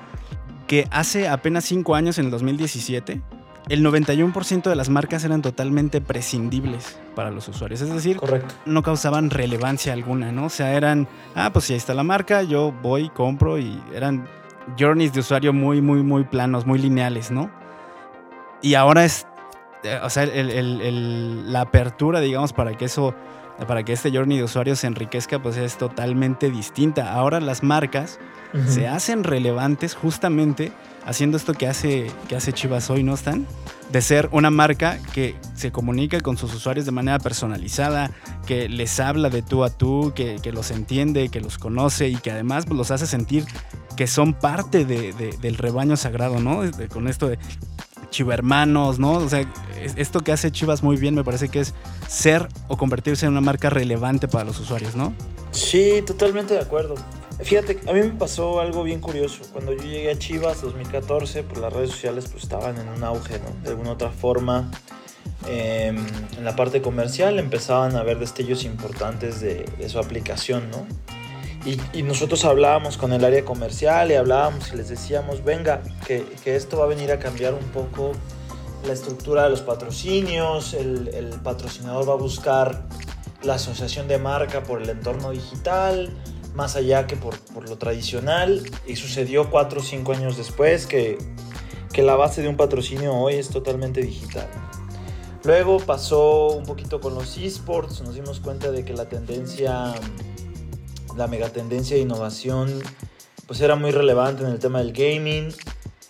que 0.67 0.87
hace 0.91 1.27
apenas 1.27 1.65
cinco 1.65 1.95
años, 1.95 2.17
en 2.17 2.25
el 2.25 2.31
2017, 2.31 3.21
el 3.69 3.85
91% 3.85 4.63
de 4.63 4.75
las 4.75 4.89
marcas 4.89 5.23
eran 5.23 5.41
totalmente 5.41 6.01
prescindibles 6.01 6.99
para 7.15 7.29
los 7.29 7.47
usuarios. 7.47 7.81
Es 7.81 7.93
decir, 7.93 8.19
no 8.65 8.81
causaban 8.81 9.29
relevancia 9.29 9.93
alguna, 9.93 10.31
¿no? 10.31 10.45
O 10.45 10.49
sea, 10.49 10.73
eran, 10.73 11.07
ah, 11.35 11.51
pues 11.53 11.65
si 11.65 11.73
ahí 11.73 11.77
está 11.77 11.93
la 11.93 12.03
marca, 12.03 12.41
yo 12.41 12.73
voy, 12.81 13.09
compro 13.09 13.59
y 13.59 13.79
eran 13.93 14.27
journeys 14.79 15.13
de 15.13 15.19
usuario 15.19 15.53
muy, 15.53 15.81
muy, 15.81 16.01
muy 16.01 16.23
planos, 16.23 16.65
muy 16.65 16.79
lineales, 16.79 17.29
¿no? 17.31 17.60
Y 18.61 18.75
ahora 18.75 19.05
es, 19.05 19.25
eh, 19.83 19.99
o 20.03 20.09
sea, 20.09 20.25
la 20.25 21.61
apertura, 21.61 22.19
digamos, 22.19 22.53
para 22.53 22.77
que 22.77 22.85
eso, 22.85 23.15
para 23.67 23.83
que 23.83 23.93
este 23.93 24.11
journey 24.11 24.37
de 24.37 24.43
usuario 24.43 24.75
se 24.75 24.87
enriquezca, 24.87 25.41
pues 25.41 25.57
es 25.57 25.77
totalmente 25.77 26.51
distinta. 26.51 27.13
Ahora 27.13 27.39
las 27.39 27.63
marcas 27.63 28.19
se 28.67 28.87
hacen 28.87 29.23
relevantes 29.23 29.95
justamente 29.95 30.73
haciendo 31.05 31.37
esto 31.37 31.53
que 31.53 31.67
hace, 31.67 32.11
que 32.27 32.35
hace 32.35 32.51
Chivas 32.53 32.89
hoy, 32.89 33.03
¿no 33.03 33.13
están? 33.13 33.47
De 33.91 34.01
ser 34.01 34.29
una 34.31 34.49
marca 34.49 34.99
que 35.13 35.35
se 35.55 35.71
comunica 35.71 36.19
con 36.19 36.37
sus 36.37 36.53
usuarios 36.53 36.85
de 36.85 36.91
manera 36.91 37.19
personalizada, 37.19 38.11
que 38.45 38.69
les 38.69 38.99
habla 38.99 39.29
de 39.29 39.41
tú 39.41 39.63
a 39.63 39.69
tú, 39.69 40.13
que, 40.15 40.39
los 40.51 40.71
entiende, 40.71 41.29
que 41.29 41.39
los 41.39 41.57
conoce 41.57 42.09
y 42.09 42.15
que 42.15 42.31
además 42.31 42.65
pues, 42.65 42.77
los 42.77 42.91
hace 42.91 43.07
sentir 43.07 43.45
que 43.95 44.07
son 44.07 44.33
parte 44.33 44.85
del 44.85 45.57
rebaño 45.57 45.95
sagrado, 45.97 46.39
¿no? 46.39 46.61
con 46.89 47.07
esto 47.07 47.27
de 47.27 47.37
chivermanos, 48.11 48.99
¿no? 48.99 49.13
O 49.13 49.29
sea, 49.29 49.51
esto 49.95 50.19
que 50.19 50.31
hace 50.31 50.51
Chivas 50.51 50.83
muy 50.83 50.97
bien 50.97 51.15
me 51.15 51.23
parece 51.23 51.49
que 51.49 51.61
es 51.61 51.73
ser 52.07 52.47
o 52.67 52.77
convertirse 52.77 53.25
en 53.25 53.31
una 53.31 53.41
marca 53.41 53.71
relevante 53.71 54.27
para 54.27 54.43
los 54.43 54.59
usuarios, 54.59 54.95
¿no? 54.95 55.13
Sí, 55.51 56.03
totalmente 56.05 56.53
de 56.53 56.59
acuerdo. 56.59 56.95
Fíjate, 57.43 57.79
a 57.89 57.93
mí 57.93 58.01
me 58.01 58.09
pasó 58.11 58.61
algo 58.61 58.83
bien 58.83 58.99
curioso. 58.99 59.41
Cuando 59.51 59.73
yo 59.73 59.83
llegué 59.83 60.11
a 60.11 60.19
Chivas 60.19 60.61
2014, 60.61 61.43
pues 61.43 61.59
las 61.59 61.73
redes 61.73 61.89
sociales 61.89 62.27
pues 62.29 62.43
estaban 62.43 62.77
en 62.77 62.87
un 62.87 63.03
auge, 63.03 63.39
¿no? 63.39 63.63
De 63.63 63.69
alguna 63.69 63.91
otra 63.93 64.11
forma, 64.11 64.69
em, 65.47 65.97
en 66.37 66.45
la 66.45 66.55
parte 66.55 66.81
comercial 66.83 67.39
empezaban 67.39 67.95
a 67.95 68.01
haber 68.01 68.19
destellos 68.19 68.63
importantes 68.63 69.41
de, 69.41 69.65
su 69.89 69.97
aplicación, 69.97 70.69
¿no? 70.69 70.85
Y, 71.63 72.01
nosotros 72.01 72.43
hablábamos 72.45 72.97
con 72.97 73.13
el 73.13 73.23
área 73.23 73.45
comercial 73.45 74.11
y 74.11 74.15
hablábamos 74.15 74.71
y 74.73 74.77
les 74.77 74.89
decíamos, 74.89 75.43
venga, 75.43 75.81
que, 76.07 76.25
que 76.43 76.55
esto 76.55 76.79
va 76.79 76.85
a 76.85 76.87
venir 76.87 77.11
a 77.11 77.19
cambiar 77.19 77.53
un 77.53 77.65
poco 77.65 78.13
la 78.85 78.93
estructura 78.93 79.43
de 79.43 79.51
los 79.51 79.61
patrocinios, 79.61 80.73
el, 80.73 81.09
el 81.13 81.39
patrocinador 81.41 82.09
va 82.09 82.13
a 82.13 82.17
buscar 82.17 82.83
la 83.43 83.55
asociación 83.55 84.07
de 84.07 84.17
marca 84.17 84.63
por 84.63 84.81
el 84.81 84.89
entorno 84.89 85.31
digital, 85.31 86.09
más 86.55 86.75
allá 86.75 87.07
que 87.07 87.15
por, 87.15 87.39
por 87.53 87.69
lo 87.69 87.77
tradicional. 87.77 88.63
Y 88.87 88.95
sucedió 88.95 89.49
cuatro 89.49 89.81
o 89.81 89.83
cinco 89.83 90.13
años 90.13 90.37
después 90.37 90.85
que, 90.85 91.17
que 91.93 92.03
la 92.03 92.15
base 92.15 92.41
de 92.41 92.47
un 92.47 92.57
patrocinio 92.57 93.13
hoy 93.13 93.35
es 93.35 93.49
totalmente 93.49 94.01
digital. 94.01 94.47
Luego 95.43 95.79
pasó 95.79 96.49
un 96.49 96.65
poquito 96.65 96.99
con 96.99 97.15
los 97.15 97.37
esports, 97.37 98.01
nos 98.01 98.13
dimos 98.13 98.39
cuenta 98.39 98.71
de 98.71 98.85
que 98.85 98.93
la 98.93 99.09
tendencia, 99.09 99.93
la 101.15 101.27
megatendencia 101.27 101.95
de 101.95 102.03
innovación, 102.03 102.81
pues 103.47 103.61
era 103.61 103.75
muy 103.75 103.91
relevante 103.91 104.43
en 104.43 104.49
el 104.49 104.59
tema 104.59 104.79
del 104.79 104.93
gaming. 104.93 105.53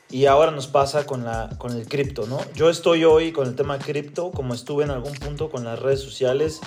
Y 0.10 0.26
ahora 0.26 0.52
nos 0.52 0.68
pasa 0.68 1.06
con, 1.06 1.24
la, 1.24 1.56
con 1.58 1.72
el 1.72 1.88
cripto, 1.88 2.28
¿no? 2.28 2.40
Yo 2.54 2.70
estoy 2.70 3.06
hoy 3.06 3.32
con 3.32 3.48
el 3.48 3.56
tema 3.56 3.80
cripto, 3.80 4.32
como 4.32 4.54
estuve 4.54 4.84
en 4.84 4.92
algún 4.92 5.14
punto 5.14 5.50
con 5.50 5.64
las 5.64 5.80
redes 5.80 6.02
sociales, 6.02 6.60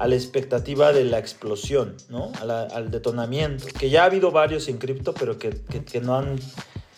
a 0.00 0.08
la 0.08 0.14
expectativa 0.14 0.94
de 0.94 1.04
la 1.04 1.18
explosión, 1.18 1.94
¿no? 2.08 2.32
al 2.40 2.90
detonamiento, 2.90 3.66
que 3.78 3.90
ya 3.90 4.02
ha 4.02 4.06
habido 4.06 4.30
varios 4.30 4.66
en 4.68 4.78
cripto, 4.78 5.12
pero 5.12 5.38
que, 5.38 5.50
que, 5.50 6.00
no 6.00 6.16
han 6.16 6.40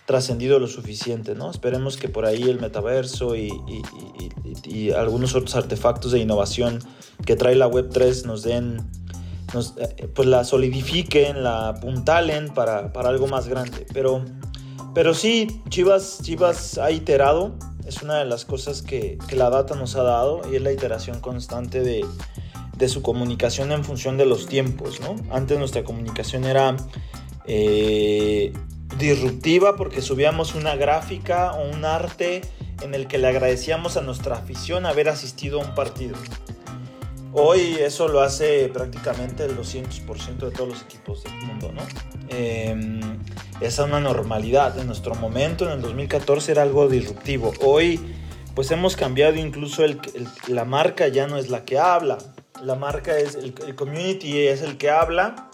trascendido 0.07 0.61
lo 0.61 0.69
suficiente, 0.69 1.35
¿no? 1.35 1.51
Esperemos 1.51 1.97
que 1.97 2.09
por 2.09 2.27
ahí 2.27 2.45
el 2.45 2.61
metaverso 2.61 3.35
y, 3.35 3.49
y, 3.67 3.83
y, 4.65 4.91
algunos 4.93 5.35
otros 5.35 5.57
artefactos 5.57 6.13
de 6.13 6.21
innovación 6.21 6.79
que 7.27 7.35
trae 7.35 7.57
la 7.57 7.69
Web3 7.69 8.25
nos 8.25 8.45
den, 8.45 8.89
nos, 9.55 9.75
eh, 9.79 10.09
pues 10.15 10.29
la 10.29 10.45
solidifiquen, 10.45 11.43
la 11.43 11.69
apuntalen 11.69 12.53
para, 12.53 12.93
para 12.93 13.09
algo 13.09 13.27
más 13.27 13.49
grande. 13.49 13.87
Pero, 13.93 14.25
pero 14.95 15.15
sí, 15.15 15.63
Chivas, 15.69 16.21
Chivas 16.23 16.79
ha 16.79 16.91
iterado, 16.91 17.55
es 17.87 18.03
una 18.03 18.19
de 18.19 18.25
las 18.25 18.45
cosas 18.45 18.83
que, 18.83 19.19
que 19.29 19.37
la 19.37 19.51
data 19.51 19.75
nos 19.75 19.97
ha 19.97 20.03
dado 20.03 20.43
y 20.51 20.57
es 20.57 20.63
la 20.63 20.73
iteración 20.73 21.21
constante 21.21 21.83
de 21.83 22.05
de 22.83 22.89
su 22.89 23.01
comunicación 23.01 23.71
en 23.71 23.85
función 23.85 24.17
de 24.17 24.27
los 24.27 24.47
tiempos, 24.47 25.01
¿no? 25.01 25.15
Antes 25.31 25.57
nuestra 25.57 25.85
comunicación 25.85 26.45
era 26.45 26.77
eh, 27.47 28.53
disruptiva 28.99 29.77
porque 29.77 30.03
subíamos 30.03 30.55
una 30.57 30.75
gráfica 30.75 31.53
o 31.53 31.71
un 31.71 31.85
arte 31.85 32.43
en 32.81 32.95
el 32.95 33.07
que 33.07 33.19
le 33.19 33.29
agradecíamos 33.29 33.97
a 33.97 34.01
nuestra 34.01 34.37
afición 34.37 34.87
haber 34.87 35.09
asistido 35.09 35.61
a 35.61 35.65
un 35.65 35.75
partido. 35.77 36.17
Hoy 37.33 37.77
eso 37.81 38.09
lo 38.09 38.21
hace 38.21 38.69
prácticamente 38.69 39.45
el 39.45 39.57
200% 39.57 40.37
de 40.37 40.51
todos 40.51 40.69
los 40.69 40.83
equipos 40.83 41.25
del 41.25 41.35
mundo, 41.35 41.73
¿no? 41.73 41.83
Eh, 42.29 43.01
es 43.61 43.79
una 43.79 44.01
normalidad. 44.01 44.79
En 44.79 44.87
nuestro 44.87 45.15
momento, 45.15 45.65
en 45.65 45.73
el 45.73 45.83
2014, 45.83 46.53
era 46.53 46.63
algo 46.63 46.89
disruptivo. 46.89 47.53
Hoy, 47.63 48.01
pues 48.55 48.71
hemos 48.71 48.97
cambiado 48.97 49.37
incluso 49.37 49.83
la 50.49 50.65
marca 50.65 51.09
ya 51.09 51.27
no 51.27 51.39
es 51.39 51.49
la 51.49 51.65
que 51.65 51.79
habla 51.79 52.19
la 52.63 52.77
marca 52.77 53.19
es, 53.19 53.35
el, 53.35 53.75
community 53.75 54.47
es 54.47 54.63
el 54.63 54.79
que 54.79 54.91
habla 54.91 55.51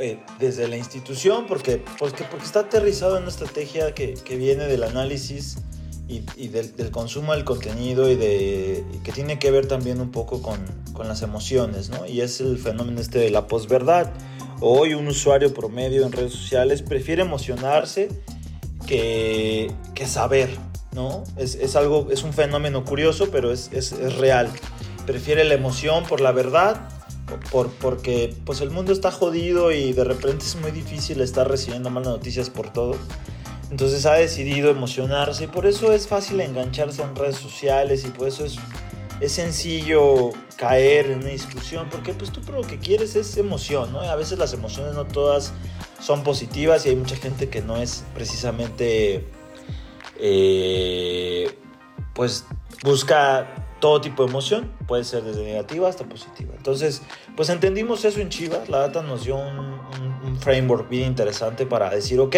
eh, 0.00 0.18
desde 0.38 0.68
la 0.68 0.76
institución, 0.76 1.46
porque, 1.46 1.82
porque, 1.98 2.24
porque 2.24 2.44
está 2.44 2.60
aterrizado 2.60 3.16
en 3.16 3.22
una 3.22 3.30
estrategia 3.30 3.94
que, 3.94 4.14
que 4.14 4.36
viene 4.36 4.66
del 4.66 4.82
análisis 4.82 5.58
y, 6.08 6.22
y 6.36 6.48
del, 6.48 6.74
del, 6.76 6.90
consumo 6.90 7.32
del 7.32 7.44
contenido 7.44 8.10
y, 8.10 8.14
de, 8.14 8.84
que 9.02 9.12
tiene 9.12 9.38
que 9.38 9.50
ver 9.50 9.66
también 9.66 10.00
un 10.00 10.10
poco 10.10 10.42
con, 10.42 10.60
con, 10.92 11.08
las 11.08 11.22
emociones, 11.22 11.90
¿no? 11.90 12.06
Y 12.06 12.20
es 12.20 12.40
el 12.40 12.58
fenómeno 12.58 13.00
este 13.00 13.18
de 13.18 13.30
la 13.30 13.46
posverdad. 13.46 14.12
Hoy 14.60 14.94
un 14.94 15.08
usuario 15.08 15.52
promedio 15.52 16.06
en 16.06 16.12
redes 16.12 16.32
sociales 16.32 16.82
prefiere 16.82 17.22
emocionarse 17.22 18.08
que, 18.86 19.70
que 19.94 20.06
saber, 20.06 20.50
¿no? 20.92 21.24
Es, 21.36 21.56
es, 21.56 21.76
algo, 21.76 22.08
es 22.10 22.22
un 22.22 22.32
fenómeno 22.32 22.84
curioso, 22.84 23.28
pero 23.30 23.52
es, 23.52 23.70
es, 23.72 23.92
es 23.92 24.16
real 24.16 24.50
prefiere 25.06 25.44
la 25.44 25.54
emoción 25.54 26.04
por 26.04 26.20
la 26.20 26.32
verdad, 26.32 26.88
por, 27.50 27.70
porque 27.70 28.34
pues 28.44 28.60
el 28.60 28.70
mundo 28.70 28.92
está 28.92 29.10
jodido 29.10 29.72
y 29.72 29.92
de 29.92 30.04
repente 30.04 30.44
es 30.44 30.56
muy 30.56 30.72
difícil 30.72 31.20
estar 31.20 31.48
recibiendo 31.48 31.88
malas 31.88 32.08
noticias 32.08 32.50
por 32.50 32.72
todo. 32.72 32.96
Entonces 33.70 34.06
ha 34.06 34.14
decidido 34.14 34.70
emocionarse 34.70 35.44
y 35.44 35.46
por 35.48 35.66
eso 35.66 35.92
es 35.92 36.06
fácil 36.06 36.40
engancharse 36.40 37.02
en 37.02 37.16
redes 37.16 37.36
sociales 37.36 38.04
y 38.04 38.08
por 38.08 38.28
eso 38.28 38.44
es, 38.44 38.56
es 39.20 39.32
sencillo 39.32 40.30
caer 40.56 41.06
en 41.06 41.18
una 41.18 41.30
discusión 41.30 41.88
porque 41.90 42.12
pues 42.12 42.30
tú 42.30 42.40
lo 42.52 42.62
que 42.62 42.78
quieres 42.78 43.16
es 43.16 43.36
emoción, 43.36 43.92
¿no? 43.92 44.00
a 44.00 44.14
veces 44.16 44.38
las 44.38 44.52
emociones 44.52 44.94
no 44.94 45.04
todas 45.04 45.52
son 46.00 46.22
positivas 46.22 46.86
y 46.86 46.90
hay 46.90 46.96
mucha 46.96 47.16
gente 47.16 47.48
que 47.48 47.60
no 47.60 47.76
es 47.76 48.04
precisamente 48.14 49.26
eh, 50.18 51.58
pues 52.14 52.46
busca 52.82 53.46
todo 53.80 54.00
tipo 54.00 54.24
de 54.24 54.30
emoción, 54.30 54.72
puede 54.86 55.04
ser 55.04 55.22
desde 55.22 55.44
negativa 55.44 55.88
hasta 55.88 56.04
positiva. 56.04 56.54
Entonces, 56.56 57.02
pues 57.36 57.48
entendimos 57.50 58.04
eso 58.04 58.20
en 58.20 58.30
Chivas, 58.30 58.68
la 58.68 58.78
data 58.78 59.02
nos 59.02 59.24
dio 59.24 59.36
un, 59.36 59.76
framework 60.40 60.88
bien 60.88 61.06
interesante 61.06 61.66
para 61.66 61.88
decir, 61.88 62.20
ok, 62.20 62.36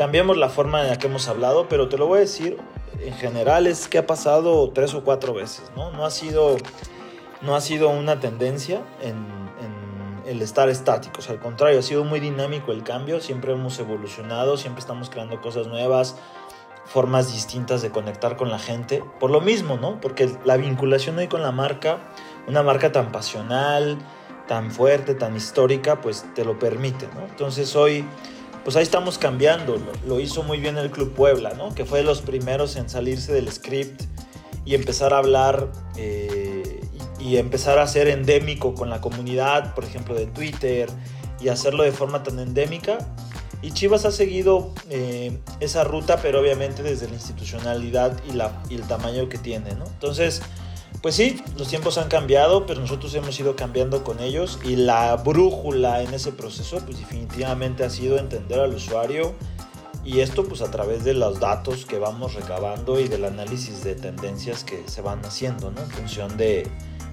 cambiamos 0.00 0.38
la 0.38 0.48
forma 0.48 0.80
en 0.80 0.88
la 0.88 0.96
que 0.96 1.08
hemos 1.08 1.28
hablado, 1.28 1.68
pero 1.68 1.90
te 1.90 1.98
lo 1.98 2.06
voy 2.06 2.16
a 2.16 2.20
decir, 2.20 2.56
en 3.00 3.12
general 3.12 3.66
es 3.66 3.86
que 3.86 3.98
ha 3.98 4.06
pasado 4.06 4.70
tres 4.70 4.94
o 4.94 5.04
cuatro 5.04 5.34
veces, 5.34 5.70
¿no? 5.76 5.90
No 5.90 6.06
ha 6.06 6.10
sido, 6.10 6.56
no 7.42 7.54
ha 7.54 7.60
sido 7.60 7.90
una 7.90 8.18
tendencia 8.18 8.80
en, 9.02 9.26
el 10.24 10.40
estar 10.40 10.70
estáticos, 10.70 11.28
al 11.28 11.38
contrario, 11.38 11.78
ha 11.78 11.82
sido 11.82 12.04
muy 12.04 12.18
dinámico 12.18 12.72
el 12.72 12.82
cambio, 12.82 13.20
siempre 13.20 13.52
hemos 13.52 13.78
evolucionado, 13.78 14.56
siempre 14.56 14.80
estamos 14.80 15.10
creando 15.10 15.38
cosas 15.42 15.66
nuevas, 15.66 16.16
formas 16.86 17.30
distintas 17.30 17.82
de 17.82 17.90
conectar 17.90 18.38
con 18.38 18.48
la 18.48 18.58
gente. 18.58 19.04
Por 19.18 19.30
lo 19.30 19.42
mismo, 19.42 19.76
¿no? 19.76 20.00
Porque 20.00 20.30
la 20.46 20.56
vinculación 20.56 21.18
hoy 21.18 21.26
con 21.26 21.42
la 21.42 21.52
marca, 21.52 21.98
una 22.48 22.62
marca 22.62 22.90
tan 22.90 23.12
pasional, 23.12 23.98
tan 24.48 24.70
fuerte, 24.70 25.14
tan 25.14 25.36
histórica, 25.36 26.00
pues 26.00 26.24
te 26.34 26.44
lo 26.44 26.58
permite, 26.58 27.06
¿no? 27.14 27.26
Entonces 27.26 27.76
hoy, 27.76 28.06
pues 28.64 28.76
ahí 28.76 28.82
estamos 28.82 29.18
cambiando. 29.18 29.78
Lo, 30.06 30.20
hizo 30.20 30.42
muy 30.42 30.58
bien 30.58 30.76
el 30.78 30.90
Club 30.90 31.14
Puebla, 31.14 31.54
¿no? 31.54 31.74
Que 31.74 31.84
fue 31.84 31.98
de 31.98 32.04
los 32.04 32.20
primeros 32.22 32.76
en 32.76 32.88
salirse 32.88 33.32
del 33.32 33.50
script 33.50 34.02
y 34.64 34.74
empezar 34.74 35.14
a 35.14 35.18
hablar 35.18 35.68
eh, 35.96 36.80
y, 37.18 37.36
empezar 37.36 37.78
a 37.78 37.86
ser 37.86 38.08
endémico 38.08 38.74
con 38.74 38.90
la 38.90 39.00
comunidad, 39.00 39.74
por 39.74 39.84
ejemplo, 39.84 40.14
de 40.14 40.26
Twitter, 40.26 40.88
y 41.40 41.48
hacerlo 41.48 41.82
de 41.82 41.92
forma 41.92 42.22
tan 42.22 42.38
endémica 42.38 42.98
y 43.62 43.72
Chivas 43.72 44.06
ha 44.06 44.10
seguido 44.10 44.72
eh, 44.88 45.38
esa 45.60 45.84
ruta, 45.84 46.18
pero 46.22 46.40
obviamente 46.40 46.82
desde 46.82 47.08
la 47.08 47.14
institucionalidad 47.14 48.18
y, 48.26 48.72
y 48.72 48.76
el 48.76 48.82
tamaño 48.86 49.28
que 49.28 49.36
tiene, 49.36 49.74
¿no? 49.74 49.84
Entonces, 49.84 50.40
pues 51.02 51.14
sí, 51.14 51.42
los 51.56 51.68
tiempos 51.68 51.96
han 51.98 52.08
cambiado, 52.08 52.66
pero 52.66 52.80
nosotros 52.80 53.14
hemos 53.14 53.38
ido 53.40 53.56
cambiando 53.56 54.04
con 54.04 54.20
ellos 54.20 54.58
y 54.64 54.76
la 54.76 55.16
brújula 55.16 56.02
en 56.02 56.12
ese 56.12 56.32
proceso, 56.32 56.78
pues 56.84 56.98
definitivamente 56.98 57.84
ha 57.84 57.90
sido 57.90 58.18
entender 58.18 58.60
al 58.60 58.74
usuario 58.74 59.34
y 60.04 60.20
esto 60.20 60.44
pues 60.44 60.62
a 60.62 60.70
través 60.70 61.04
de 61.04 61.14
los 61.14 61.40
datos 61.40 61.86
que 61.86 61.98
vamos 61.98 62.34
recabando 62.34 63.00
y 63.00 63.08
del 63.08 63.24
análisis 63.24 63.82
de 63.84 63.94
tendencias 63.94 64.64
que 64.64 64.82
se 64.86 65.02
van 65.02 65.24
haciendo, 65.24 65.70
¿no? 65.70 65.80
En 65.80 65.90
función 65.90 66.36
de, 66.36 66.66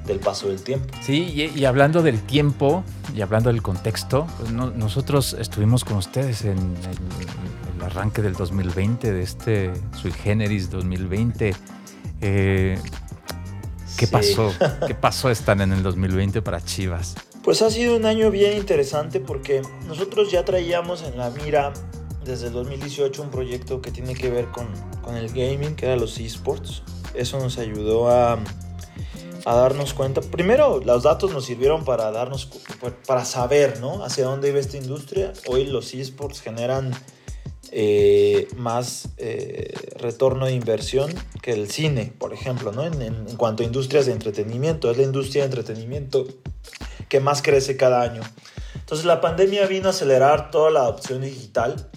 del 0.06 0.19
paso 0.19 0.47
del 0.47 0.62
tiempo. 0.62 0.93
Sí, 1.02 1.52
y, 1.54 1.65
hablando 1.65 2.02
del 2.02 2.21
tiempo 2.21 2.84
y 3.15 3.21
hablando 3.21 3.52
del 3.52 3.62
contexto, 3.62 4.28
pues 4.39 4.52
nosotros 4.52 5.36
estuvimos 5.39 5.86
con 5.86 5.97
ustedes 5.97 6.43
en 6.43 6.58
el, 6.58 7.84
arranque 7.84 8.21
del 8.21 8.34
2020, 8.34 9.13
de 9.13 9.21
este 9.21 9.73
Sui 9.95 10.12
Generis 10.12 10.69
2020. 10.69 11.56
Eh, 12.21 12.80
¿Qué 13.99 14.07
pasó? 14.07 14.53
¿Qué 14.86 14.93
pasó 14.93 15.31
están 15.31 15.62
en 15.62 15.73
el 15.73 15.81
2020 15.81 16.43
para 16.43 16.63
Chivas? 16.63 17.15
Pues 17.43 17.63
ha 17.63 17.71
sido 17.71 17.95
un 17.95 18.05
año 18.05 18.29
bien 18.29 18.55
interesante 18.55 19.19
porque 19.19 19.63
nosotros 19.88 20.31
ya 20.31 20.45
traíamos 20.45 21.01
en 21.01 21.17
la 21.17 21.31
mira 21.31 21.73
desde 22.23 22.47
el 22.47 22.53
2018 22.53 23.23
un 23.23 23.31
proyecto 23.31 23.81
que 23.81 23.89
tiene 23.89 24.13
que 24.13 24.29
ver 24.29 24.47
con, 24.47 24.67
con 25.01 25.15
el 25.15 25.29
gaming, 25.29 25.75
que 25.75 25.88
era 25.88 25.95
los 25.95 26.19
esports. 26.19 26.83
Eso 27.15 27.39
nos 27.39 27.57
ayudó 27.57 28.12
a, 28.12 28.38
a 29.45 29.55
darnos 29.55 29.95
cuenta. 29.95 30.21
Primero, 30.21 30.79
los 30.83 31.03
datos 31.03 31.31
nos 31.31 31.45
sirvieron 31.45 31.83
para 31.83 32.12
darnos 32.12 32.49
para 33.07 33.25
saber, 33.25 33.79
¿no? 33.79 34.03
Hacia 34.03 34.25
dónde 34.25 34.49
iba 34.49 34.60
esta 34.60 34.77
industria. 34.77 35.33
Hoy 35.47 35.65
los 35.65 35.93
esports 35.95 36.41
generan 36.41 36.91
eh, 37.71 38.47
más 38.56 39.10
eh, 39.17 39.73
retorno 39.97 40.45
de 40.45 40.53
inversión 40.53 41.13
que 41.41 41.53
el 41.53 41.69
cine, 41.69 42.13
por 42.17 42.34
ejemplo, 42.34 42.71
¿no? 42.71 42.86
En, 42.86 43.01
en, 43.01 43.36
cuanto 43.38 43.63
a 43.63 43.65
industrias 43.65 44.06
de 44.06 44.13
entretenimiento. 44.13 44.89
Es 44.91 44.97
la 44.97 45.03
industria 45.03 45.43
de 45.43 45.47
entretenimiento 45.47 46.27
que 47.10 47.19
más 47.19 47.41
crece 47.41 47.77
cada 47.77 48.01
año. 48.01 48.21
Entonces 48.75 49.06
la 49.06 49.21
pandemia 49.21 49.65
vino 49.67 49.88
a 49.88 49.91
acelerar 49.91 50.51
toda 50.51 50.71
la 50.71 50.82
adopción 50.82 51.21
digital 51.21 51.89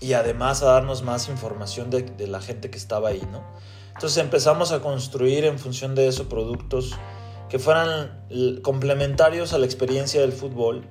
y 0.00 0.12
además 0.14 0.62
a 0.62 0.66
darnos 0.66 1.02
más 1.02 1.28
información 1.28 1.90
de, 1.90 2.02
de 2.02 2.26
la 2.26 2.40
gente 2.40 2.70
que 2.70 2.78
estaba 2.78 3.10
ahí, 3.10 3.22
¿no? 3.30 3.42
Entonces 3.94 4.18
empezamos 4.18 4.72
a 4.72 4.80
construir 4.80 5.44
en 5.44 5.58
función 5.58 5.94
de 5.94 6.08
eso 6.08 6.28
productos 6.28 6.98
que 7.48 7.58
fueran 7.60 8.10
complementarios 8.62 9.52
a 9.52 9.58
la 9.58 9.66
experiencia 9.66 10.20
del 10.20 10.32
fútbol, 10.32 10.84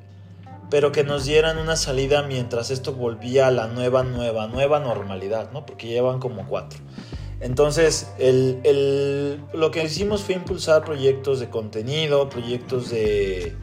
pero 0.74 0.92
que 0.92 1.04
nos 1.04 1.26
dieran 1.26 1.60
una 1.60 1.76
salida 1.76 2.24
mientras 2.24 2.72
esto 2.72 2.94
volvía 2.94 3.46
a 3.46 3.52
la 3.52 3.68
nueva, 3.68 4.02
nueva, 4.02 4.48
nueva 4.48 4.80
normalidad, 4.80 5.52
¿no? 5.52 5.68
Porque 5.68 5.86
llevan 5.86 6.20
como 6.20 6.48
cuatro. 6.48 6.80
Entonces, 7.42 8.12
el, 8.18 8.60
el, 8.64 9.40
lo 9.54 9.70
que 9.70 9.84
hicimos 9.84 10.24
fue 10.24 10.34
impulsar 10.34 10.84
proyectos 10.84 11.40
de 11.40 11.52
contenido, 11.52 12.28
proyectos 12.28 12.90
de 12.90 13.56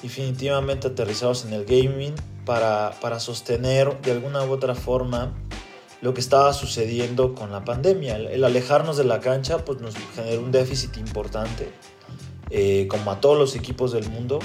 definitivamente 0.00 0.86
aterrizados 0.86 1.44
en 1.44 1.54
el 1.54 1.64
gaming 1.64 2.14
para, 2.46 2.92
para 3.00 3.18
sostener 3.18 4.00
de 4.02 4.12
alguna 4.12 4.44
u 4.44 4.52
otra 4.52 4.76
forma 4.76 5.34
lo 6.02 6.14
que 6.14 6.20
estaba 6.20 6.52
sucediendo 6.52 7.34
con 7.34 7.50
la 7.50 7.64
pandemia. 7.64 8.14
El, 8.14 8.44
alejarnos 8.44 8.96
de 8.96 9.02
la 9.02 9.18
cancha 9.18 9.64
pues 9.64 9.80
nos 9.80 9.96
generó 10.14 10.40
un 10.40 10.52
déficit 10.52 10.98
importante, 10.98 11.72
eh, 12.50 12.86
como 12.88 13.10
a 13.10 13.20
todos 13.20 13.36
los 13.36 13.56
equipos 13.56 13.90
del 13.90 14.08
mundo. 14.08 14.38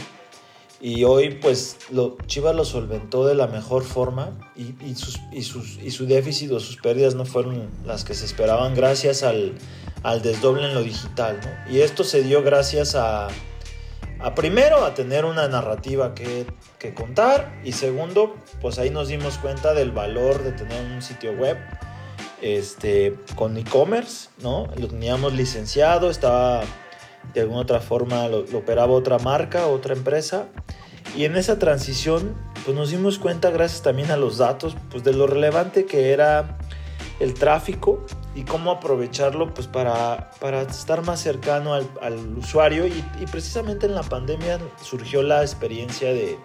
Y 0.81 1.03
hoy 1.03 1.31
pues 1.41 1.77
lo, 1.91 2.17
Chivas 2.25 2.55
lo 2.55 2.63
solventó 2.63 3.27
de 3.27 3.35
la 3.35 3.47
mejor 3.47 3.83
forma 3.83 4.51
y, 4.55 4.73
y, 4.85 4.95
sus, 4.95 5.19
y, 5.31 5.43
sus, 5.43 5.77
y 5.77 5.91
su 5.91 6.05
déficit 6.05 6.51
o 6.51 6.59
sus 6.59 6.77
pérdidas 6.77 7.15
no 7.15 7.25
fueron 7.25 7.69
las 7.85 8.05
que 8.05 8.13
se 8.13 8.25
esperaban 8.25 8.75
gracias 8.75 9.23
al, 9.23 9.55
al 10.03 10.21
desdoble 10.21 10.67
en 10.67 10.73
lo 10.73 10.83
digital. 10.83 11.39
¿no? 11.43 11.73
Y 11.73 11.81
esto 11.81 12.03
se 12.03 12.23
dio 12.23 12.43
gracias 12.43 12.95
a, 12.95 13.27
a 14.19 14.35
primero 14.35 14.85
a 14.85 14.93
tener 14.93 15.25
una 15.25 15.47
narrativa 15.47 16.15
que 16.15 16.45
que 16.79 16.93
contar 16.93 17.59
y 17.63 17.73
segundo, 17.73 18.35
pues 18.61 18.79
ahí 18.79 18.89
nos 18.89 19.09
dimos 19.09 19.37
cuenta 19.37 19.73
del 19.73 19.91
valor 19.91 20.41
de 20.43 20.53
tener 20.53 20.81
un 20.85 21.01
sitio 21.01 21.33
web 21.33 21.57
este, 22.41 23.17
con 23.35 23.57
e-commerce, 23.57 24.29
¿no? 24.41 24.67
Lo 24.77 24.87
teníamos 24.87 25.33
licenciado, 25.33 26.09
estaba 26.09 26.61
de 27.33 27.41
alguna 27.41 27.61
otra 27.61 27.79
forma, 27.79 28.27
lo, 28.27 28.39
operaba 28.57 28.93
otra 28.93 29.19
marca, 29.19 29.67
otra 29.67 29.93
empresa. 29.93 30.47
Y 31.15 31.25
en 31.25 31.35
esa 31.35 31.57
transición, 31.59 32.35
pues 32.65 32.75
nos 32.75 32.91
dimos 32.91 33.19
cuenta, 33.19 33.49
gracias 33.49 33.81
también 33.81 34.11
a 34.11 34.17
los 34.17 34.37
datos, 34.37 34.75
pues 34.91 35.03
de 35.03 35.13
lo 35.13 35.27
relevante 35.27 35.85
que 35.85 36.11
era 36.11 36.57
el 37.19 37.33
tráfico 37.33 38.05
y 38.35 38.43
cómo 38.43 38.71
aprovecharlo 38.71 39.53
pues 39.53 39.67
para, 39.67 40.31
para 40.39 40.61
estar 40.61 41.01
más 41.03 41.19
cercano 41.19 41.73
al, 41.73 41.89
al 42.01 42.37
usuario 42.37 42.87
y, 42.87 43.03
y, 43.19 43.25
precisamente 43.29 43.87
en 43.87 43.95
la 43.95 44.03
pandemia 44.03 44.59
surgió 44.81 45.23
la 45.23 45.41
experiencia 45.41 46.13
de 46.13 46.37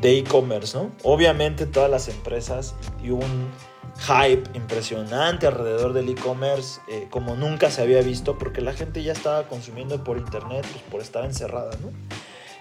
e-commerce, 0.00 0.78
¿no? 0.78 0.90
Obviamente 1.02 1.66
todas 1.66 1.90
las 1.90 2.08
empresas 2.08 2.74
y 3.02 3.10
un 3.10 3.50
hype 3.98 4.44
impresionante 4.54 5.46
alrededor 5.46 5.92
del 5.92 6.08
e-commerce 6.08 6.80
eh, 6.88 7.08
como 7.10 7.36
nunca 7.36 7.70
se 7.70 7.82
había 7.82 8.00
visto 8.00 8.38
porque 8.38 8.60
la 8.60 8.72
gente 8.72 9.02
ya 9.02 9.12
estaba 9.12 9.48
consumiendo 9.48 10.02
por 10.04 10.18
internet 10.18 10.66
pues, 10.70 10.82
por 10.90 11.00
estar 11.00 11.24
encerrada, 11.24 11.72
¿no? 11.82 11.90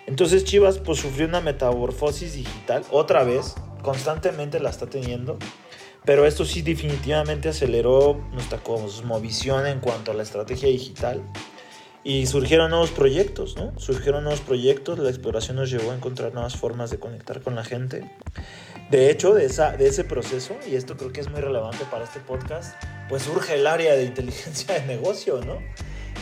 Entonces 0.08 0.46
Chivas 0.46 0.80
pues 0.80 1.00
sufrió 1.00 1.28
una 1.28 1.42
metamorfosis 1.42 2.34
digital 2.34 2.84
otra 2.92 3.24
vez, 3.24 3.56
constantemente 3.82 4.60
la 4.60 4.70
está 4.70 4.88
teniendo 4.88 5.38
pero 6.08 6.26
esto 6.26 6.46
sí 6.46 6.62
definitivamente 6.62 7.50
aceleró 7.50 8.18
nuestra 8.32 8.60
cosmovisión 8.60 9.68
en 9.68 9.82
cuanto 9.82 10.12
a 10.12 10.14
la 10.14 10.24
estrategia 10.24 10.70
digital. 10.70 11.22
Y 12.02 12.28
surgieron 12.28 12.70
nuevos 12.70 12.92
proyectos, 12.92 13.58
¿no? 13.58 13.78
Surgieron 13.78 14.24
nuevos 14.24 14.40
proyectos, 14.40 14.98
la 15.00 15.10
exploración 15.10 15.58
nos 15.58 15.70
llevó 15.70 15.92
a 15.92 15.96
encontrar 15.96 16.34
nuevas 16.34 16.56
formas 16.56 16.92
de 16.92 16.98
conectar 16.98 17.42
con 17.42 17.56
la 17.56 17.66
gente. 17.66 18.10
De 18.90 19.10
hecho, 19.10 19.34
de, 19.34 19.46
esa, 19.46 19.72
de 19.72 19.88
ese 19.88 20.04
proceso, 20.06 20.56
y 20.70 20.76
esto 20.76 20.96
creo 20.96 21.12
que 21.12 21.20
es 21.20 21.30
muy 21.30 21.42
relevante 21.42 21.84
para 21.92 22.06
este 22.06 22.20
podcast, 22.20 22.82
pues 23.10 23.24
surge 23.24 23.56
el 23.56 23.68
área 23.68 23.96
de 23.96 24.06
inteligencia 24.06 24.76
de 24.80 24.86
negocio, 24.86 25.42
¿no? 25.46 25.60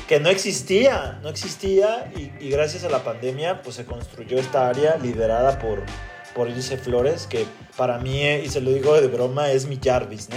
Que 0.08 0.19
no 0.19 0.30
existía, 0.30 1.19
no 1.21 1.30
existía 1.30 2.12
y, 2.15 2.49
gracias 2.49 2.84
a 2.84 2.89
la 2.89 3.04
pandemia 3.04 3.62
pues 3.62 3.75
se 3.75 3.86
construyó 3.86 4.38
esta 4.38 4.67
área 4.69 4.97
liderada 4.97 5.58
por 5.60 5.84
por 6.36 6.49
Ilse 6.49 6.78
Flores, 6.78 7.28
que 7.28 7.45
para 7.78 7.97
mí, 7.97 8.21
y 8.21 8.49
se 8.49 8.60
lo 8.60 8.71
digo 8.71 8.99
de 8.99 9.08
broma, 9.08 9.51
es 9.51 9.67
mi 9.67 9.80
Jarvis, 9.82 10.28
¿no? 10.30 10.36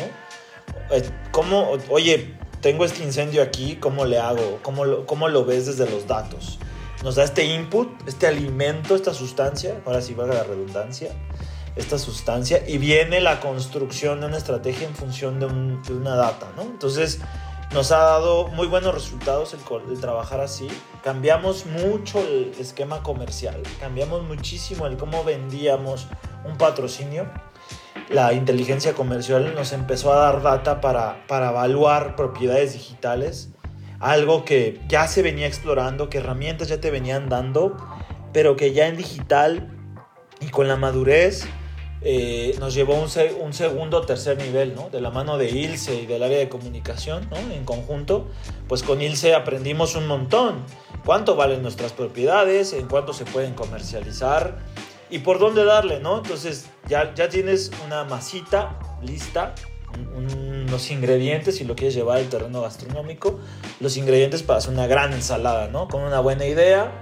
Eh, 0.94 1.02
¿Cómo, 1.32 1.76
oye, 1.90 2.34
tengo 2.60 2.84
este 2.84 3.02
incendio 3.02 3.42
aquí, 3.42 3.76
¿cómo 3.76 4.04
le 4.04 4.18
hago? 4.18 4.60
¿Cómo 4.62 4.84
lo, 4.84 5.06
¿Cómo 5.06 5.28
lo 5.28 5.44
ves 5.44 5.66
desde 5.66 5.90
los 5.90 6.06
datos? 6.06 6.60
Nos 7.02 7.16
da 7.16 7.24
este 7.24 7.44
input, 7.44 7.88
este 8.06 8.28
alimento, 8.28 8.94
esta 8.94 9.12
sustancia, 9.12 9.80
ahora 9.84 10.00
sí 10.00 10.14
valga 10.14 10.34
la 10.34 10.44
redundancia, 10.44 11.10
esta 11.78 11.98
sustancia, 11.98 12.62
y 12.66 12.78
viene 12.78 13.20
la 13.20 13.40
construcción 13.40 14.20
de 14.20 14.26
una 14.26 14.36
estrategia 14.36 14.86
en 14.86 14.94
función 14.94 15.38
de, 15.38 15.46
un, 15.46 15.82
de 15.82 15.94
una 15.94 16.16
data, 16.16 16.48
¿no? 16.56 16.62
Entonces, 16.62 17.20
nos 17.72 17.92
ha 17.92 17.98
dado 17.98 18.48
muy 18.48 18.66
buenos 18.66 18.94
resultados 18.94 19.54
el, 19.54 19.60
el, 19.92 20.00
trabajar 20.00 20.40
así. 20.40 20.68
Cambiamos 21.04 21.66
mucho 21.66 22.18
el 22.20 22.52
esquema 22.58 23.02
comercial, 23.02 23.62
cambiamos 23.78 24.22
muchísimo 24.22 24.86
el 24.86 24.96
cómo 24.96 25.22
vendíamos 25.22 26.08
un 26.44 26.56
patrocinio. 26.56 27.30
La 28.08 28.32
inteligencia 28.32 28.94
comercial 28.94 29.54
nos 29.54 29.72
empezó 29.72 30.12
a 30.12 30.16
dar 30.16 30.42
data 30.42 30.80
para, 30.80 31.26
para 31.26 31.50
evaluar 31.50 32.16
propiedades 32.16 32.72
digitales, 32.72 33.50
algo 34.00 34.44
que 34.44 34.80
ya 34.88 35.06
se 35.06 35.22
venía 35.22 35.46
explorando, 35.46 36.08
que 36.08 36.18
herramientas 36.18 36.68
ya 36.68 36.80
te 36.80 36.90
venían 36.90 37.28
dando, 37.28 37.76
pero 38.32 38.56
que 38.56 38.72
ya 38.72 38.86
en 38.86 38.96
digital 38.96 39.74
y 40.40 40.48
con 40.48 40.68
la 40.68 40.76
madurez 40.76 41.46
eh, 42.02 42.54
nos 42.60 42.74
llevó 42.74 42.94
un, 42.94 43.08
un 43.40 43.52
segundo 43.52 44.02
tercer 44.02 44.38
nivel, 44.38 44.74
¿no? 44.74 44.88
De 44.90 45.00
la 45.00 45.10
mano 45.10 45.36
de 45.36 45.50
Ilse 45.50 46.02
y 46.02 46.06
del 46.06 46.22
área 46.22 46.38
de 46.38 46.48
comunicación, 46.48 47.28
¿no? 47.30 47.36
En 47.36 47.64
conjunto, 47.64 48.28
pues 48.68 48.82
con 48.82 49.02
Ilse 49.02 49.34
aprendimos 49.34 49.94
un 49.96 50.06
montón. 50.06 50.64
¿Cuánto 51.04 51.36
valen 51.36 51.62
nuestras 51.62 51.92
propiedades? 51.92 52.72
¿En 52.72 52.86
cuánto 52.86 53.12
se 53.12 53.24
pueden 53.24 53.54
comercializar? 53.54 54.58
¿Y 55.10 55.20
por 55.20 55.38
dónde 55.38 55.64
darle, 55.64 56.00
no? 56.00 56.18
Entonces 56.18 56.66
ya, 56.86 57.14
ya 57.14 57.28
tienes 57.28 57.70
una 57.86 58.04
masita 58.04 58.78
lista, 59.02 59.54
un, 60.14 60.66
los 60.70 60.90
ingredientes, 60.90 61.56
si 61.56 61.64
lo 61.64 61.74
quieres 61.74 61.94
llevar 61.94 62.18
al 62.18 62.28
terreno 62.28 62.60
gastronómico, 62.62 63.38
los 63.80 63.96
ingredientes 63.96 64.42
para 64.42 64.58
hacer 64.58 64.72
una 64.72 64.86
gran 64.86 65.12
ensalada, 65.14 65.68
¿no? 65.68 65.88
Con 65.88 66.02
una 66.02 66.20
buena 66.20 66.44
idea, 66.44 66.92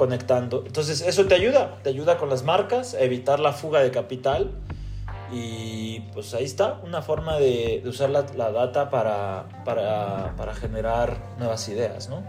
conectando. 0.00 0.64
Entonces 0.66 1.02
eso 1.02 1.26
te 1.26 1.34
ayuda, 1.34 1.76
te 1.82 1.90
ayuda 1.90 2.16
con 2.16 2.30
las 2.30 2.42
marcas, 2.42 2.94
a 2.94 3.02
evitar 3.02 3.38
la 3.38 3.52
fuga 3.52 3.80
de 3.80 3.90
capital 3.90 4.50
y 5.30 6.00
pues 6.14 6.32
ahí 6.32 6.44
está, 6.44 6.80
una 6.82 7.02
forma 7.02 7.36
de, 7.36 7.82
usar 7.84 8.08
la, 8.08 8.24
la 8.34 8.50
data 8.50 8.88
para, 8.88 9.44
para, 9.66 10.34
para, 10.38 10.54
generar 10.54 11.18
nuevas 11.38 11.68
ideas, 11.68 12.08
¿no? 12.08 12.24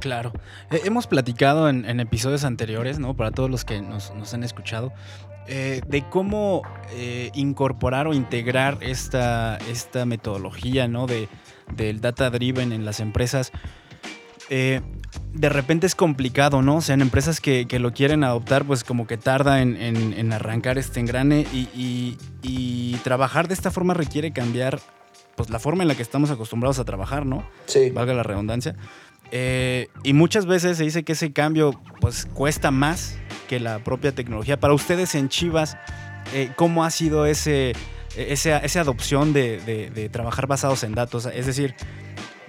Claro. 0.00 0.32
Eh, 0.72 0.80
hemos 0.84 1.06
platicado 1.06 1.68
en, 1.68 1.84
en, 1.84 2.00
episodios 2.00 2.42
anteriores, 2.42 2.98
¿no? 2.98 3.14
Para 3.14 3.30
todos 3.30 3.48
los 3.48 3.64
que 3.64 3.80
nos, 3.80 4.12
nos 4.16 4.34
han 4.34 4.42
escuchado, 4.42 4.92
eh, 5.46 5.80
de 5.86 6.02
cómo 6.08 6.62
eh, 6.90 7.30
incorporar 7.34 8.08
o 8.08 8.14
integrar 8.14 8.78
esta, 8.80 9.58
esta 9.70 10.06
metodología, 10.06 10.88
¿no? 10.88 11.06
De, 11.06 11.28
del 11.72 12.00
data 12.00 12.30
driven 12.30 12.72
en 12.72 12.84
las 12.84 12.98
empresas. 12.98 13.52
Eh, 14.50 14.80
de 15.32 15.48
repente 15.48 15.86
es 15.86 15.94
complicado, 15.94 16.62
¿no? 16.62 16.76
O 16.76 16.80
sea, 16.80 16.94
en 16.94 17.00
empresas 17.00 17.40
que, 17.40 17.66
que 17.66 17.78
lo 17.78 17.92
quieren 17.92 18.24
adoptar, 18.24 18.64
pues 18.64 18.84
como 18.84 19.06
que 19.06 19.16
tarda 19.16 19.62
en, 19.62 19.76
en, 19.76 20.12
en 20.12 20.32
arrancar 20.32 20.78
este 20.78 21.00
engrane 21.00 21.46
y, 21.52 21.68
y, 21.74 22.18
y, 22.42 22.96
trabajar 22.98 23.48
de 23.48 23.54
esta 23.54 23.70
forma 23.70 23.94
requiere 23.94 24.32
cambiar 24.32 24.80
pues 25.36 25.50
la 25.50 25.58
forma 25.58 25.82
en 25.82 25.88
la 25.88 25.96
que 25.96 26.02
estamos 26.02 26.30
acostumbrados 26.30 26.78
a 26.78 26.84
trabajar, 26.84 27.26
¿no? 27.26 27.44
Sí. 27.66 27.90
Valga 27.90 28.14
la 28.14 28.22
redundancia. 28.22 28.76
Eh, 29.32 29.88
y 30.04 30.12
muchas 30.12 30.46
veces 30.46 30.76
se 30.76 30.84
dice 30.84 31.02
que 31.02 31.12
ese 31.12 31.32
cambio 31.32 31.80
pues 32.00 32.26
cuesta 32.26 32.70
más 32.70 33.16
que 33.48 33.58
la 33.58 33.80
propia 33.80 34.12
tecnología. 34.12 34.60
Para 34.60 34.74
ustedes 34.74 35.14
en 35.16 35.28
Chivas, 35.28 35.76
eh, 36.32 36.50
¿cómo 36.54 36.84
ha 36.84 36.90
sido 36.90 37.26
ese, 37.26 37.72
ese, 38.16 38.58
esa 38.62 38.80
adopción 38.80 39.32
de, 39.32 39.58
de, 39.60 39.90
de 39.90 40.08
trabajar 40.08 40.46
basados 40.46 40.84
en 40.84 40.94
datos? 40.94 41.26
Es 41.26 41.46
decir, 41.46 41.74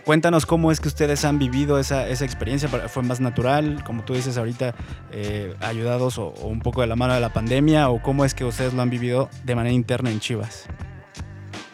cuéntanos 0.05 0.45
cómo 0.45 0.71
es 0.71 0.79
que 0.79 0.87
ustedes 0.87 1.25
han 1.25 1.39
vivido 1.39 1.79
esa, 1.79 2.07
experiencia. 2.09 2.69
¿Fue 2.69 3.03
más 3.03 3.19
natural, 3.19 3.83
como 3.83 4.05
tú 4.05 4.13
dices 4.13 4.37
ahorita, 4.37 4.75
eh, 5.11 5.55
ayudados 5.59 6.17
o, 6.17 6.29
un 6.43 6.61
poco 6.61 6.81
de 6.81 6.87
la 6.87 6.95
mano 6.95 7.13
de 7.13 7.19
la 7.19 7.33
pandemia? 7.33 7.89
¿O 7.89 8.01
cómo 8.01 8.23
es 8.23 8.33
que 8.33 8.45
ustedes 8.45 8.73
lo 8.73 8.81
han 8.81 8.89
vivido 8.89 9.29
de 9.43 9.55
manera 9.55 9.73
interna 9.73 10.11
en 10.11 10.19
Chivas? 10.19 10.67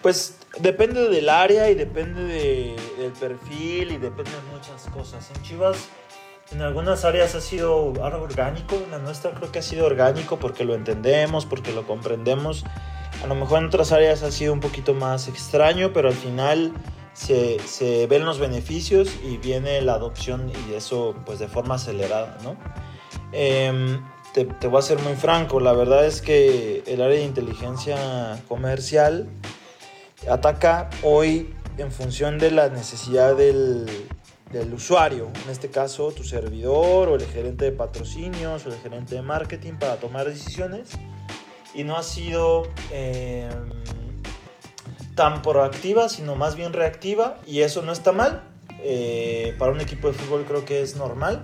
Pues 0.01 0.37
depende 0.59 1.09
del 1.09 1.29
área 1.29 1.69
y 1.69 1.75
depende 1.75 2.23
del 2.97 3.11
perfil 3.19 3.91
y 3.91 3.97
depende 3.97 4.31
de 4.31 4.51
muchas 4.51 4.85
cosas. 4.91 5.29
En 5.35 5.43
Chivas, 5.43 5.89
en 6.51 6.61
algunas 6.61 7.05
áreas 7.05 7.35
ha 7.35 7.41
sido 7.41 7.93
algo 8.03 8.23
orgánico, 8.23 8.81
la 8.89 8.97
nuestra 8.97 9.31
creo 9.31 9.51
que 9.51 9.59
ha 9.59 9.63
sido 9.63 9.85
orgánico 9.85 10.39
porque 10.39 10.63
lo 10.63 10.73
entendemos, 10.73 11.45
porque 11.45 11.71
lo 11.73 11.85
comprendemos. 11.85 12.63
A 13.23 13.27
lo 13.27 13.35
mejor 13.35 13.59
en 13.59 13.65
otras 13.65 13.91
áreas 13.91 14.23
ha 14.23 14.31
sido 14.31 14.53
un 14.53 14.61
poquito 14.61 14.95
más 14.95 15.27
extraño, 15.27 15.91
pero 15.93 16.07
al 16.07 16.15
final 16.15 16.73
se, 17.13 18.07
ven 18.07 18.25
los 18.25 18.39
beneficios 18.39 19.09
y 19.23 19.37
viene 19.37 19.81
la 19.81 19.93
adopción 19.93 20.51
y 20.69 20.73
eso 20.73 21.15
pues 21.25 21.39
de 21.39 21.47
forma 21.47 21.75
acelerada, 21.75 22.37
¿no? 22.43 22.55
Em, 23.33 24.01
te, 24.33 24.67
voy 24.67 24.79
a 24.79 24.81
ser 24.81 24.99
muy 24.99 25.15
franco, 25.15 25.59
la 25.59 25.73
verdad 25.73 26.05
es 26.05 26.21
que 26.21 26.83
el 26.87 27.01
área 27.01 27.17
de 27.17 27.25
inteligencia 27.25 28.41
comercial 28.47 29.29
ataca 30.29 30.89
hoy 31.03 31.53
en 31.77 31.91
función 31.91 32.37
de 32.37 32.51
la 32.51 32.69
necesidad 32.69 33.35
del, 33.35 33.85
del 34.51 34.73
usuario, 34.73 35.29
en 35.43 35.49
este 35.49 35.69
caso 35.69 36.11
tu 36.11 36.23
servidor 36.23 37.09
o 37.09 37.15
el 37.15 37.25
gerente 37.25 37.65
de 37.65 37.71
patrocinios 37.71 38.65
o 38.65 38.69
el 38.69 38.77
gerente 38.79 39.15
de 39.15 39.21
marketing 39.21 39.73
para 39.73 39.97
tomar 39.97 40.27
decisiones 40.27 40.91
y 41.73 41.83
no 41.83 41.97
ha 41.97 42.03
sido... 42.03 42.63
Eh, 42.91 43.49
tan 45.21 45.43
proactiva, 45.43 46.09
sino 46.09 46.35
más 46.35 46.55
bien 46.55 46.73
reactiva, 46.73 47.37
y 47.45 47.61
eso 47.61 47.83
no 47.83 47.91
está 47.91 48.11
mal. 48.11 48.41
Eh, 48.81 49.53
para 49.59 49.71
un 49.71 49.79
equipo 49.79 50.07
de 50.07 50.15
fútbol 50.15 50.45
creo 50.47 50.65
que 50.65 50.81
es 50.81 50.95
normal. 50.95 51.43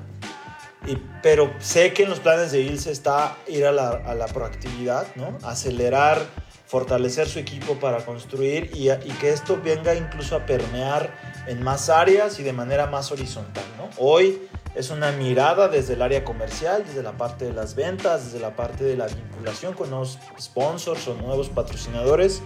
Y, 0.88 0.98
pero 1.22 1.54
sé 1.60 1.94
que 1.94 2.02
en 2.02 2.10
los 2.10 2.20
planes 2.20 2.52
de 2.52 2.62
Ilse 2.62 2.92
está 2.92 3.38
ir 3.48 3.68
a 3.68 3.72
la, 3.72 3.90
a 3.90 4.16
la 4.16 4.26
proactividad, 4.26 5.06
¿no? 5.16 5.38
acelerar, 5.44 6.26
fortalecer 6.66 7.28
su 7.28 7.38
equipo 7.38 7.76
para 7.76 8.04
construir 8.04 8.72
y, 8.74 8.90
y, 8.90 9.14
que 9.22 9.30
esto 9.30 9.62
venga 9.64 9.94
incluso 9.94 10.36
a 10.36 10.48
permear 10.48 11.16
en 11.46 11.62
más 11.62 11.92
áreas 11.92 12.40
y 12.40 12.44
de 12.44 12.54
manera 12.54 12.88
más 12.88 13.12
horizontal. 13.12 13.66
¿no? 13.78 13.90
Hoy 14.00 14.42
es 14.74 14.90
una 14.90 15.12
mirada 15.12 15.68
desde 15.68 15.94
el 15.94 16.02
área 16.02 16.24
comercial, 16.24 16.84
desde 16.84 17.04
la 17.04 17.12
parte 17.12 17.46
de 17.46 17.54
las 17.54 17.76
ventas, 17.76 18.26
desde 18.26 18.40
la 18.40 18.56
parte 18.56 18.86
de 18.86 18.98
la 18.98 19.06
vinculación 19.06 19.76
con 19.76 19.92
nuevos 19.92 20.18
sponsors 20.40 21.08
o 21.08 21.14
nuevos 21.14 21.50
patrocinadores 21.50 22.42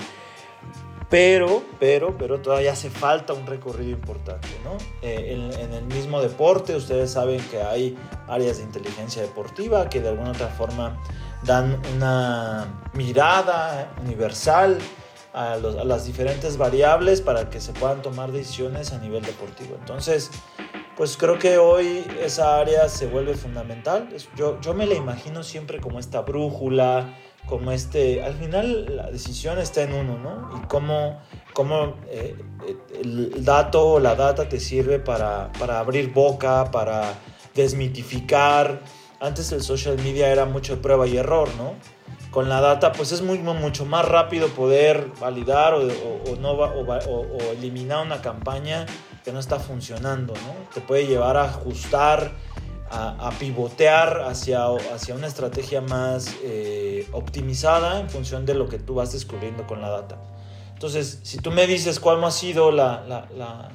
pero, 1.12 1.62
pero, 1.78 2.18
pero 2.18 2.40
todavía 2.40 2.72
hace 2.72 2.90
falta 2.90 3.34
un 3.34 3.46
recorrido 3.46 3.92
importante, 3.92 4.48
¿no? 4.64 4.78
Eh, 5.02 5.52
en, 5.60 5.74
el 5.74 5.84
mismo 5.84 6.22
deporte, 6.22 6.74
ustedes 6.74 7.12
saben 7.12 7.42
que 7.52 7.62
hay 7.62 7.98
áreas 8.30 8.58
de 8.58 8.64
inteligencia 8.64 9.22
deportiva 9.22 9.90
que 9.90 10.00
de 10.00 10.08
alguna 10.08 10.32
otra 10.32 10.48
forma 10.48 10.98
dan 11.44 11.82
una 11.94 12.82
mirada 12.94 13.92
universal 14.02 14.80
a, 15.34 15.58
las 15.58 16.06
diferentes 16.06 16.56
variables 16.56 17.20
para 17.20 17.50
que 17.50 17.60
se 17.60 17.74
puedan 17.74 18.02
tomar 18.02 18.32
decisiones 18.32 18.94
a 18.94 18.98
nivel 19.00 19.24
deportivo. 19.24 19.76
Entonces, 19.78 20.32
pues 20.96 21.18
creo 21.18 21.38
que 21.38 21.58
hoy 21.58 22.06
esa 22.22 22.58
área 22.58 22.88
se 22.88 23.08
vuelve 23.08 23.36
fundamental. 23.36 24.08
Yo, 24.38 24.62
yo 24.62 24.74
me 24.74 24.86
la 24.86 24.96
imagino 24.96 25.44
siempre 25.44 25.82
como 25.82 26.00
esta 26.00 26.22
brújula, 26.22 27.18
como 27.52 27.74
este, 27.74 28.24
al 28.24 28.34
final 28.36 28.96
la 28.96 29.12
decisión 29.12 29.60
está 29.60 29.82
en 29.82 29.94
uno, 29.94 30.18
¿no? 30.18 30.58
Y 30.58 30.68
cómo, 30.68 31.20
cómo 31.52 31.98
eh, 32.08 32.34
el 33.04 33.44
dato 33.44 33.90
o 33.90 34.00
la 34.00 34.16
data 34.16 34.48
te 34.48 34.58
sirve 34.58 35.00
para, 35.00 35.52
para, 35.60 35.80
abrir 35.80 36.14
boca, 36.14 36.72
para 36.72 37.14
desmitificar. 37.54 38.80
Antes 39.20 39.52
el 39.52 39.62
social 39.64 39.98
media 39.98 40.30
era 40.30 40.46
mucho 40.46 40.82
prueba 40.82 41.06
y 41.08 41.18
error, 41.18 41.50
¿no? 41.58 41.74
Con 42.32 42.48
la 42.48 42.62
data 42.62 42.94
pues 42.94 43.12
es 43.12 43.22
muy, 43.22 43.40
mucho 43.40 43.86
más 43.86 44.08
rápido 44.08 44.48
poder 44.48 45.12
validar 45.20 45.74
o, 45.74 45.82
no, 46.40 46.52
o 46.52 47.52
eliminar 47.52 48.06
una 48.06 48.22
campaña 48.22 48.86
que 49.26 49.34
no 49.34 49.42
está 49.42 49.60
funcionando, 49.60 50.34
¿no? 50.36 50.74
Te 50.74 50.80
puede 50.80 51.06
llevar 51.06 51.36
a 51.36 51.44
ajustar 51.44 52.32
a, 52.92 53.32
pivotear 53.40 54.24
hacia, 54.24 54.66
hacia, 54.94 55.16
una 55.16 55.28
estrategia 55.28 55.82
más 55.82 56.36
eh, 56.44 57.08
optimizada 57.14 58.00
en 58.00 58.10
función 58.10 58.46
de 58.46 58.54
lo 58.54 58.68
que 58.68 58.80
tú 58.80 58.96
vas 58.96 59.14
descubriendo 59.14 59.66
con 59.66 59.82
la 59.82 59.90
data. 59.90 60.18
Entonces, 60.74 61.20
si 61.24 61.38
tú 61.38 61.52
me 61.52 61.68
dices 61.68 62.00
cuál 62.00 62.24
ha 62.24 62.32
sido 62.32 62.72
la, 62.72 63.04
la, 63.08 63.70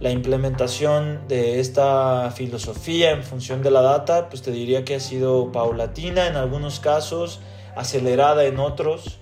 la, 0.00 0.10
implementación 0.10 1.28
de 1.28 1.60
esta 1.60 2.32
filosofía 2.32 3.10
en 3.10 3.22
función 3.22 3.62
de 3.62 3.70
la 3.70 3.82
data, 3.82 4.28
pues 4.28 4.42
te 4.42 4.50
diría 4.50 4.84
que 4.84 4.96
ha 4.96 5.00
sido 5.00 5.52
paulatina 5.52 6.26
en 6.26 6.36
algunos 6.36 6.80
casos, 6.80 7.40
acelerada 7.76 8.44
en 8.44 8.58
otros 8.58 9.18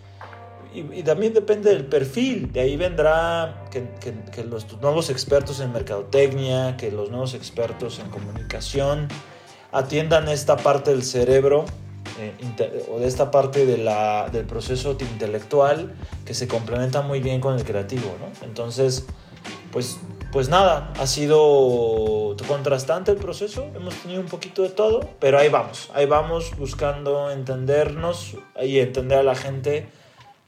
y, 0.75 1.03
también 1.03 1.33
depende 1.33 1.71
del 1.71 1.87
perfil. 1.87 2.53
De 2.53 2.61
ahí 2.61 2.77
vendrá 2.77 3.65
que, 3.71 4.45
los 4.45 4.67
nuevos 4.81 5.11
expertos 5.11 5.61
en 5.61 5.73
mercadotecnia, 5.73 6.77
que 6.77 6.91
los 6.91 7.11
nuevos 7.11 7.35
expertos 7.35 7.99
en 8.01 8.11
comunicación 8.11 9.09
atiendan 9.73 10.29
esta 10.29 10.57
parte 10.57 10.91
del 10.91 11.03
cerebro 11.03 11.65
eh, 12.19 12.87
o 12.93 12.99
de 12.99 13.07
esta 13.07 13.31
parte 13.31 13.67
del 13.67 14.45
proceso 14.47 14.97
intelectual 15.01 15.95
que 16.25 16.35
se 16.35 16.47
complementa 16.49 17.03
muy 17.03 17.21
bien 17.21 17.41
con 17.41 17.55
el 17.55 17.65
creativo. 17.65 18.15
¿no? 18.21 18.47
Entonces, 18.47 19.07
pues, 19.73 19.99
pues 20.33 20.49
nada, 20.49 20.93
ha 20.99 21.07
sido 21.07 22.37
contrastante 22.47 23.11
el 23.11 23.17
proceso, 23.17 23.67
hemos 23.75 23.95
tenido 23.95 24.21
un 24.21 24.27
poquito 24.27 24.63
de 24.63 24.69
todo, 24.69 25.09
pero 25.19 25.39
ahí 25.39 25.49
vamos, 25.49 25.91
ahí 25.95 26.07
vamos 26.07 26.57
buscando 26.57 27.31
entendernos 27.31 28.37
y 28.63 28.79
entender 28.79 29.19
a 29.19 29.23
la 29.23 29.35
gente 29.35 29.89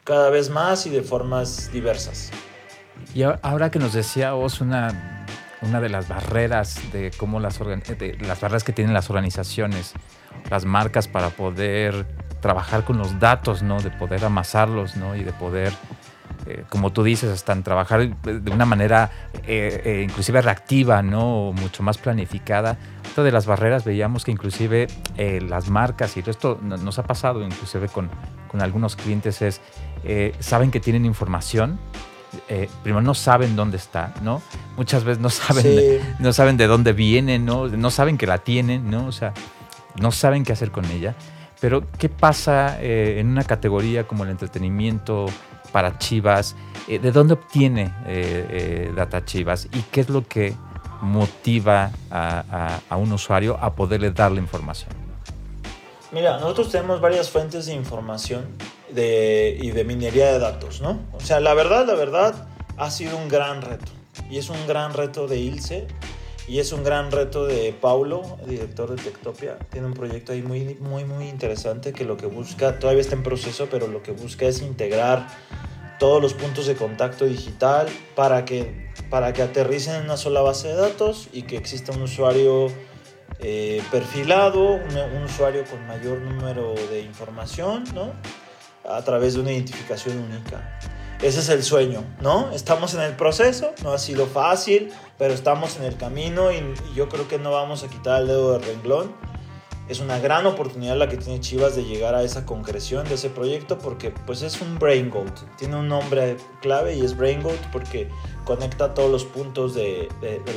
cada 0.07 0.31
vez 0.31 0.51
más 0.51 0.87
y 0.87 0.91
de 0.91 1.03
formas 1.03 1.71
diversas. 1.73 2.31
Y 3.13 3.25
ahora 3.25 3.71
que 3.71 3.81
nos 3.81 3.93
decía 3.93 4.33
vos 4.33 4.61
una, 4.61 5.27
una 5.63 5.81
de 5.81 5.89
las 5.89 6.09
barreras 6.09 6.81
de 6.93 7.11
cómo 7.17 7.41
las, 7.41 7.61
las 7.61 8.41
barreras 8.41 8.65
que 8.65 8.73
tienen 8.73 8.95
las 8.95 9.11
organizaciones, 9.11 9.95
las 10.49 10.65
marcas 10.65 11.09
para 11.09 11.31
poder 11.31 12.07
trabajar 12.41 12.85
con 12.85 12.99
los 12.99 13.19
datos, 13.19 13.63
¿no? 13.63 13.81
De 13.81 13.91
poder 13.91 14.25
amasarlos, 14.25 14.97
¿no? 14.97 15.17
Y 15.17 15.25
de 15.25 15.33
poder, 15.33 15.73
eh, 16.47 16.65
como 16.69 16.93
tú 16.93 17.03
dices, 17.03 17.31
hasta 17.31 17.61
trabajar 17.63 18.09
de 18.23 18.51
una 18.53 18.65
manera 18.65 19.11
eh, 19.47 19.83
eh, 19.85 20.03
inclusive 20.05 20.41
reactiva, 20.41 21.03
¿no? 21.03 21.53
Mucho 21.53 21.83
más 21.83 21.99
planificada. 21.99 22.79
Otra 23.11 23.25
de 23.25 23.33
las 23.33 23.47
barreras 23.47 23.85
veíamos 23.85 24.25
que 24.25 24.31
inclusive 24.31 24.87
las 25.17 25.69
marcas, 25.69 26.17
y 26.17 26.21
esto 26.25 26.61
nos 26.63 26.99
ha 26.99 27.03
pasado 27.05 27.43
inclusive 27.43 27.89
con, 27.89 28.11
con 28.49 28.61
algunos 28.63 28.95
clientes, 28.95 29.41
es 29.43 29.61
eh, 30.05 30.35
saben 30.41 30.71
que 30.71 30.81
tienen 30.81 31.05
información, 31.05 31.79
eh, 32.49 32.69
primero 32.83 33.03
no 33.03 33.15
saben 33.15 33.57
dónde 33.57 33.77
está, 33.77 34.15
¿no? 34.23 34.43
Muchas 34.77 35.05
veces 35.05 35.21
no 35.21 35.31
saben, 35.31 36.01
no 36.19 36.33
saben 36.33 36.57
de 36.57 36.67
dónde 36.67 36.93
viene, 36.93 37.39
¿no? 37.39 37.69
No 37.69 37.91
saben 37.91 38.19
que 38.19 38.27
la 38.27 38.39
tienen, 38.39 38.91
¿no? 38.91 39.07
O 39.07 39.13
sea, 39.13 39.33
no 40.01 40.13
saben 40.13 40.45
qué 40.45 40.53
hacer 40.53 40.71
con 40.71 40.85
ella. 40.87 41.15
Pero, 41.61 41.85
¿qué 41.99 42.09
pasa 42.09 42.79
eh, 42.81 43.17
en 43.19 43.29
una 43.29 43.45
categoría 43.45 44.07
como 44.07 44.25
el 44.25 44.31
entretenimiento 44.31 45.27
para 45.73 45.99
Chivas? 45.99 46.55
¿De 46.87 47.11
dónde 47.11 47.35
obtiene 47.35 47.93
Data 48.95 49.25
Chivas? 49.25 49.67
¿Y 49.73 49.83
qué 49.91 50.03
es 50.03 50.09
lo 50.09 50.23
que 50.27 50.55
motiva 51.01 51.91
a, 52.11 52.79
a 52.89 52.97
un 52.97 53.11
usuario 53.13 53.59
a 53.61 53.75
poderle 53.75 54.13
dar 54.13 54.31
la 54.31 54.41
información? 54.41 54.91
Mira, 56.13 56.39
nosotros 56.39 56.71
tenemos 56.71 57.01
varias 57.01 57.31
fuentes 57.31 57.67
de 57.67 57.75
información 57.75 58.45
de, 58.97 59.57
y 59.61 59.71
de 59.71 59.85
minería 59.85 60.33
de 60.33 60.41
datos, 60.41 60.81
¿no? 60.81 60.99
O 61.13 61.21
sea, 61.21 61.39
la 61.39 61.55
verdad, 61.55 61.87
la 61.87 61.95
verdad, 61.95 62.49
ha 62.77 62.91
sido 62.91 63.17
un 63.17 63.29
gran 63.29 63.63
reto. 63.63 63.93
Y 64.29 64.39
es 64.39 64.49
un 64.51 64.67
gran 64.67 64.95
reto 64.95 65.29
de 65.29 65.39
Ilse. 65.39 65.87
Y 66.49 66.61
es 66.61 66.73
un 66.73 66.85
gran 66.85 67.11
reto 67.11 67.45
de 67.45 67.73
Paulo, 67.73 68.23
director 68.47 68.95
de 68.95 69.03
Tectopia. 69.03 69.59
Tiene 69.71 69.89
un 69.89 69.95
proyecto 69.95 70.33
ahí 70.33 70.43
muy, 70.43 70.77
muy, 70.81 71.05
muy 71.05 71.29
interesante 71.29 71.93
que 71.93 72.05
lo 72.05 72.17
que 72.17 72.27
busca, 72.27 72.79
todavía 72.79 73.01
está 73.01 73.17
en 73.17 73.25
proceso, 73.25 73.67
pero 73.69 73.89
lo 73.89 74.03
que 74.03 74.13
busca 74.13 74.47
es 74.47 74.63
integrar 74.63 75.27
todos 75.99 76.23
los 76.23 76.35
puntos 76.35 76.67
de 76.67 76.77
contacto 76.77 77.25
digital 77.25 77.89
para 78.15 78.45
que, 78.45 78.93
para 79.11 79.33
que 79.33 79.43
aterricen 79.43 79.97
en 79.97 80.05
una 80.05 80.17
sola 80.17 80.41
base 80.41 80.69
de 80.69 80.75
datos 80.75 81.29
y 81.33 81.43
que 81.43 81.57
exista 81.57 81.91
un 81.91 82.03
usuario 82.03 82.69
eh, 83.41 83.83
perfilado, 83.91 84.75
un, 84.75 84.97
un, 85.17 85.25
usuario 85.25 85.65
con 85.65 85.85
mayor 85.89 86.19
número 86.21 86.75
de 86.91 87.01
información, 87.01 87.83
¿no? 87.93 88.13
A 88.89 89.03
través 89.03 89.35
de 89.35 89.41
una 89.41 89.53
identificación 89.53 90.19
única. 90.19 90.79
Ese 91.23 91.41
es 91.41 91.49
el 91.49 91.63
sueño, 91.63 92.05
¿no? 92.21 92.53
Estamos 92.53 92.93
en 92.93 93.01
el 93.01 93.17
proceso, 93.17 93.73
no 93.83 93.93
ha 93.93 93.99
sido 93.99 94.27
fácil, 94.27 94.93
pero 95.17 95.33
estamos 95.33 95.77
en 95.77 95.85
el 95.85 95.97
camino 95.97 96.53
y, 96.53 96.63
yo 96.95 97.09
creo 97.09 97.27
que 97.27 97.39
no 97.39 97.53
vamos 97.53 97.83
a 97.85 97.89
quitar 97.89 98.21
el 98.21 98.29
dedo 98.29 98.53
del 98.53 98.63
renglón. 98.63 99.15
es 99.89 100.01
una 100.01 100.19
gran 100.19 100.47
oportunidad 100.47 100.97
la 100.97 101.09
que 101.09 101.17
tiene 101.17 101.41
Chivas 101.41 101.75
de 101.75 101.85
llegar 101.85 102.15
a 102.15 102.23
esa 102.23 102.45
concreción 102.45 103.09
de 103.09 103.15
ese 103.15 103.31
proyecto 103.31 103.79
porque 103.79 104.11
pues 104.11 104.43
es 104.43 104.61
un 104.61 104.79
Brain 104.79 105.09
Goat. 105.09 105.41
Tiene 105.57 105.77
un 105.77 105.89
nombre 105.89 106.37
clave 106.61 106.95
y 106.95 107.03
es 107.03 107.17
Brain 107.17 107.43
Goat 107.43 107.61
porque 107.73 108.11
conecta 108.45 108.93
todos 108.93 109.11
los 109.11 109.25
puntos 109.25 109.75
de, 109.75 110.09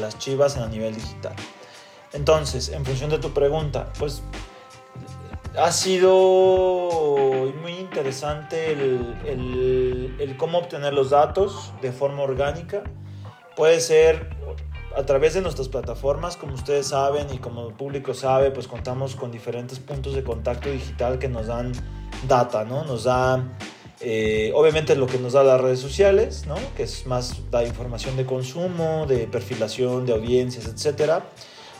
las 0.02 0.18
Chivas 0.18 0.58
a 0.58 0.68
nivel 0.68 0.94
digital. 0.94 1.36
Entonces, 2.12 2.70
en 2.70 2.84
función 2.84 3.10
de 3.12 3.20
tu 3.20 3.32
pregunta, 3.32 3.94
pues 3.98 4.24
ha 5.58 5.72
sido 5.72 7.52
muy 7.62 7.74
interesante 7.74 8.72
el, 8.72 10.16
el 10.20 10.38
cómo 10.38 10.58
obtener 10.58 10.94
los 10.94 11.10
datos 11.10 11.74
de 11.82 11.92
forma 11.92 12.24
orgánica. 12.24 12.84
Puede 13.56 13.80
ser 13.80 14.30
a 14.96 15.04
través 15.04 15.34
de 15.34 15.42
nuestras 15.42 15.70
plataformas, 15.70 16.36
como 16.36 16.54
ustedes 16.54 16.88
saben 16.88 17.28
y 17.34 17.38
como 17.38 17.68
el 17.68 17.74
público 17.74 18.14
sabe, 18.14 18.52
pues 18.52 18.68
contamos 18.68 19.16
con 19.16 19.32
diferentes 19.32 19.80
puntos 19.80 20.14
de 20.14 20.24
contacto 20.24 20.70
digital 20.70 21.20
que 21.20 21.30
nos 21.30 21.48
dan 21.48 21.72
data, 22.28 22.66
¿no? 22.66 22.84
Nos 22.84 23.04
da, 23.04 23.44
eh, 24.02 24.52
obviamente, 24.56 24.96
lo 24.96 25.08
que 25.08 25.20
nos 25.20 25.34
da 25.34 25.44
las 25.44 25.62
redes 25.62 25.80
sociales, 25.80 26.46
¿no? 26.48 26.56
Que 26.76 26.84
es 26.84 27.06
más 27.06 27.50
da 27.52 27.64
información 27.64 28.18
de 28.18 28.26
consumo, 28.26 29.06
de 29.08 29.28
perfilación, 29.28 30.06
de 30.06 30.14
audiencias, 30.14 30.66
etcétera. 30.66 31.26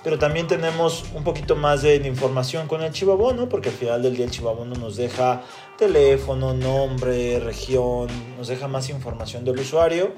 Pero 0.10 0.18
también 0.18 0.48
tenemos 0.48 1.06
un 1.14 1.24
poquito 1.24 1.56
más 1.56 1.84
de 1.84 1.98
información 1.98 2.68
con 2.68 2.82
el 2.82 2.92
Chivabono, 2.92 3.48
porque 3.48 3.70
al 3.70 3.76
final 3.76 4.02
del 4.02 4.16
día 4.16 4.26
el 4.26 4.32
Chivabono 4.32 4.74
nos 4.74 4.96
deja 4.96 5.44
teléfono, 5.78 6.56
nombre, 6.56 7.40
región, 7.40 8.08
nos 8.36 8.48
deja 8.48 8.68
más 8.68 8.90
información 8.90 9.46
del 9.46 9.60
usuario 9.60 10.14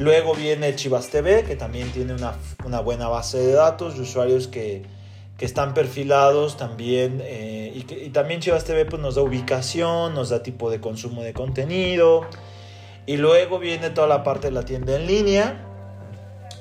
Luego 0.00 0.34
viene 0.34 0.74
Chivas 0.74 1.10
TV, 1.10 1.44
que 1.44 1.54
también 1.54 1.92
tiene 1.92 2.14
una, 2.14 2.80
buena 2.80 3.06
base 3.06 3.38
de 3.38 3.52
datos 3.52 3.94
de 3.94 4.02
usuarios 4.02 4.48
que, 4.48 4.82
están 5.38 5.72
perfilados 5.72 6.56
también. 6.56 7.22
Eh, 7.22 7.70
y, 7.76 8.08
también 8.08 8.40
Chivas 8.40 8.64
TV 8.64 8.86
pues, 8.86 9.00
nos 9.00 9.14
da 9.14 9.22
ubicación, 9.22 10.14
nos 10.14 10.30
da 10.30 10.42
tipo 10.42 10.68
de 10.68 10.80
consumo 10.80 11.22
de 11.22 11.32
contenido. 11.32 12.26
Y 13.06 13.18
luego 13.18 13.60
viene 13.60 13.90
toda 13.90 14.08
la 14.08 14.24
parte 14.24 14.48
de 14.48 14.52
la 14.52 14.64
tienda 14.64 14.96
en 14.96 15.06
línea. 15.06 15.64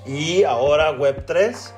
Y 0.06 0.44
ahora 0.44 0.98
Web3, 0.98 1.74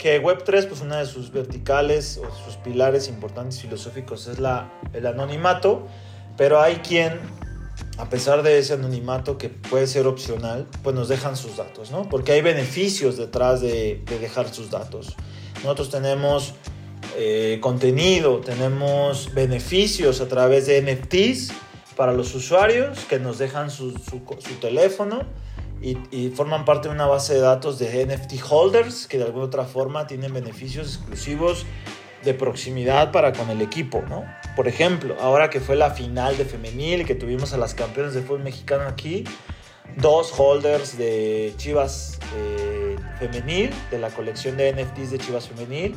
que 0.00 0.22
Web3, 0.22 0.68
pues 0.68 0.80
una 0.80 0.98
de 0.98 1.06
sus 1.06 1.30
verticales 1.30 2.18
o 2.18 2.44
sus 2.44 2.56
pilares 2.56 3.08
importantes 3.08 3.60
filosóficos 3.60 4.26
es 4.28 4.38
la, 4.38 4.72
el 4.92 5.06
anonimato. 5.06 5.86
Pero 6.36 6.60
hay 6.60 6.76
quien 6.76 7.20
a 7.98 8.08
pesar 8.08 8.42
de 8.42 8.58
ese 8.58 8.74
anonimato 8.74 9.36
que 9.36 9.50
puede 9.50 9.86
ser 9.86 10.06
opcional, 10.06 10.66
pues 10.82 10.96
nos 10.96 11.08
dejan 11.08 11.36
sus 11.36 11.56
datos, 11.56 11.90
¿no? 11.90 12.08
Porque 12.08 12.32
hay 12.32 12.40
beneficios 12.40 13.16
detrás 13.18 13.60
de, 13.60 14.02
dejar 14.20 14.52
sus 14.52 14.70
datos. 14.70 15.16
Nosotros 15.56 15.90
tenemos 15.90 16.54
eh, 17.16 17.58
contenido, 17.60 18.40
tenemos 18.40 19.32
beneficios 19.34 20.20
a 20.20 20.28
través 20.28 20.66
de 20.66 20.80
NFTs 20.80 21.52
para 21.94 22.12
los 22.12 22.34
usuarios 22.34 23.00
que 23.04 23.18
nos 23.18 23.38
dejan 23.38 23.70
su, 23.70 23.92
teléfono 24.60 25.24
y, 25.82 26.28
forman 26.30 26.64
parte 26.64 26.88
de 26.88 26.94
una 26.94 27.06
base 27.06 27.34
de 27.34 27.40
datos 27.40 27.78
de 27.78 28.06
NFT 28.06 28.34
holders 28.48 29.06
que 29.06 29.18
de 29.18 29.24
alguna 29.24 29.46
otra 29.46 29.64
forma 29.64 30.06
tienen 30.06 30.32
beneficios 30.32 30.96
exclusivos 30.96 31.64
de 32.22 32.34
proximidad 32.34 33.12
para 33.12 33.32
con 33.32 33.48
el 33.48 33.62
equipo, 33.62 34.02
¿no? 34.08 34.24
Por 34.56 34.68
ejemplo, 34.68 35.16
ahora 35.20 35.48
que 35.48 35.60
fue 35.60 35.76
la 35.76 35.90
final 35.90 36.36
de 36.36 36.44
femenil 36.44 37.02
y 37.02 37.04
que 37.04 37.14
tuvimos 37.14 37.54
a 37.54 37.56
las 37.56 37.74
campeones 37.74 38.12
de 38.12 38.20
fútbol 38.20 38.42
mexicano 38.42 38.84
aquí, 38.86 39.24
dos 39.96 40.32
holders 40.36 40.98
de 40.98 41.54
Chivas 41.56 42.18
eh, 42.36 42.79
femenil, 43.20 43.70
de 43.90 43.98
la 43.98 44.10
colección 44.10 44.56
de 44.56 44.72
NFTs 44.72 45.12
de 45.12 45.18
Chivas 45.18 45.48
femenil, 45.48 45.94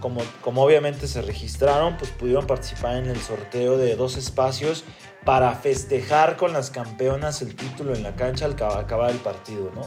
como, 0.00 0.22
como 0.40 0.64
obviamente 0.64 1.06
se 1.06 1.22
registraron, 1.22 1.96
pues 1.96 2.10
pudieron 2.10 2.46
participar 2.46 2.96
en 2.96 3.06
el 3.06 3.20
sorteo 3.20 3.76
de 3.78 3.94
dos 3.94 4.16
espacios 4.16 4.84
para 5.24 5.54
festejar 5.54 6.36
con 6.36 6.52
las 6.52 6.70
campeonas 6.70 7.42
el 7.42 7.54
título 7.54 7.94
en 7.94 8.02
la 8.02 8.16
cancha 8.16 8.46
al 8.46 8.52
acabar 8.52 9.10
el 9.10 9.18
partido, 9.18 9.70
¿no? 9.74 9.82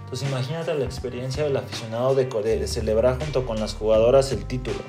Entonces 0.00 0.28
imagínate 0.28 0.74
la 0.74 0.84
experiencia 0.84 1.44
del 1.44 1.56
aficionado 1.56 2.16
de, 2.16 2.24
de 2.24 2.66
celebrar 2.66 3.20
junto 3.20 3.46
con 3.46 3.60
las 3.60 3.74
jugadoras 3.74 4.32
el 4.32 4.44
título. 4.46 4.80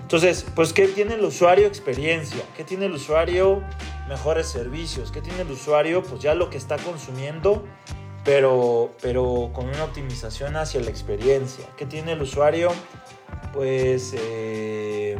Entonces, 0.00 0.46
pues, 0.54 0.72
¿qué 0.72 0.86
tiene 0.88 1.14
el 1.14 1.24
usuario? 1.24 1.66
Experiencia. 1.66 2.42
¿Qué 2.56 2.64
tiene 2.64 2.86
el 2.86 2.92
usuario? 2.92 3.62
Mejores 4.08 4.46
servicios. 4.46 5.10
¿Qué 5.10 5.20
tiene 5.20 5.42
el 5.42 5.50
usuario? 5.50 6.02
Pues 6.02 6.22
ya 6.22 6.34
lo 6.34 6.48
que 6.48 6.56
está 6.56 6.76
consumiendo, 6.78 7.64
pero, 8.28 8.94
pero 9.00 9.52
con 9.54 9.68
una 9.68 9.84
optimización 9.84 10.56
hacia 10.56 10.82
la 10.82 10.90
experiencia. 10.90 11.64
¿Qué 11.78 11.86
tiene 11.86 12.12
el 12.12 12.20
usuario? 12.20 12.70
Pues 13.54 14.14
eh, 14.14 15.16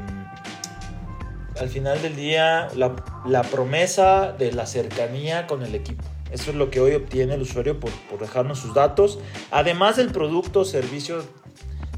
al 1.58 1.70
final 1.70 2.02
del 2.02 2.14
día 2.16 2.68
la, 2.76 2.94
la, 3.24 3.40
promesa 3.40 4.32
de 4.32 4.52
la 4.52 4.66
cercanía 4.66 5.46
con 5.46 5.62
el 5.62 5.74
equipo. 5.74 6.04
Eso 6.30 6.50
es 6.50 6.56
lo 6.58 6.70
que 6.70 6.80
hoy 6.80 6.96
obtiene 6.96 7.32
el 7.32 7.40
usuario 7.40 7.80
por, 7.80 7.90
por 8.10 8.20
dejarnos 8.20 8.58
sus 8.58 8.74
datos. 8.74 9.18
Además 9.50 9.96
del 9.96 10.12
producto 10.12 10.60
o 10.60 10.64
servicio 10.66 11.24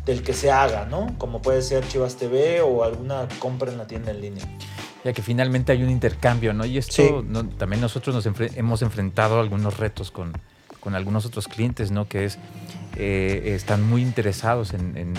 del 0.06 0.22
que 0.22 0.32
se 0.32 0.52
haga, 0.52 0.86
¿no? 0.86 1.16
Como 1.18 1.42
puede 1.42 1.62
ser 1.62 1.84
Chivas 1.88 2.18
TV 2.18 2.60
o 2.60 2.84
alguna 2.84 3.26
compra 3.40 3.72
en 3.72 3.78
la 3.78 3.88
tienda 3.88 4.12
en 4.12 4.20
línea. 4.20 4.44
Ya 5.02 5.12
que 5.12 5.22
finalmente 5.22 5.72
hay 5.72 5.82
un 5.82 5.90
intercambio, 5.90 6.52
¿no? 6.52 6.64
Y 6.64 6.78
esto 6.78 7.24
también 7.58 7.80
nosotros 7.80 8.14
nos 8.14 8.40
hemos 8.54 8.82
enfrentado 8.82 9.40
algunos 9.40 9.76
retos 9.78 10.12
con, 10.12 10.34
con, 10.80 10.94
algunos 10.94 11.26
otros 11.26 11.48
clientes, 11.48 11.90
¿no? 11.90 12.08
Que 12.08 12.24
es, 12.24 12.38
eh, 12.96 13.52
están 13.54 13.82
muy 13.88 14.02
interesados 14.02 14.74
en, 14.74 15.14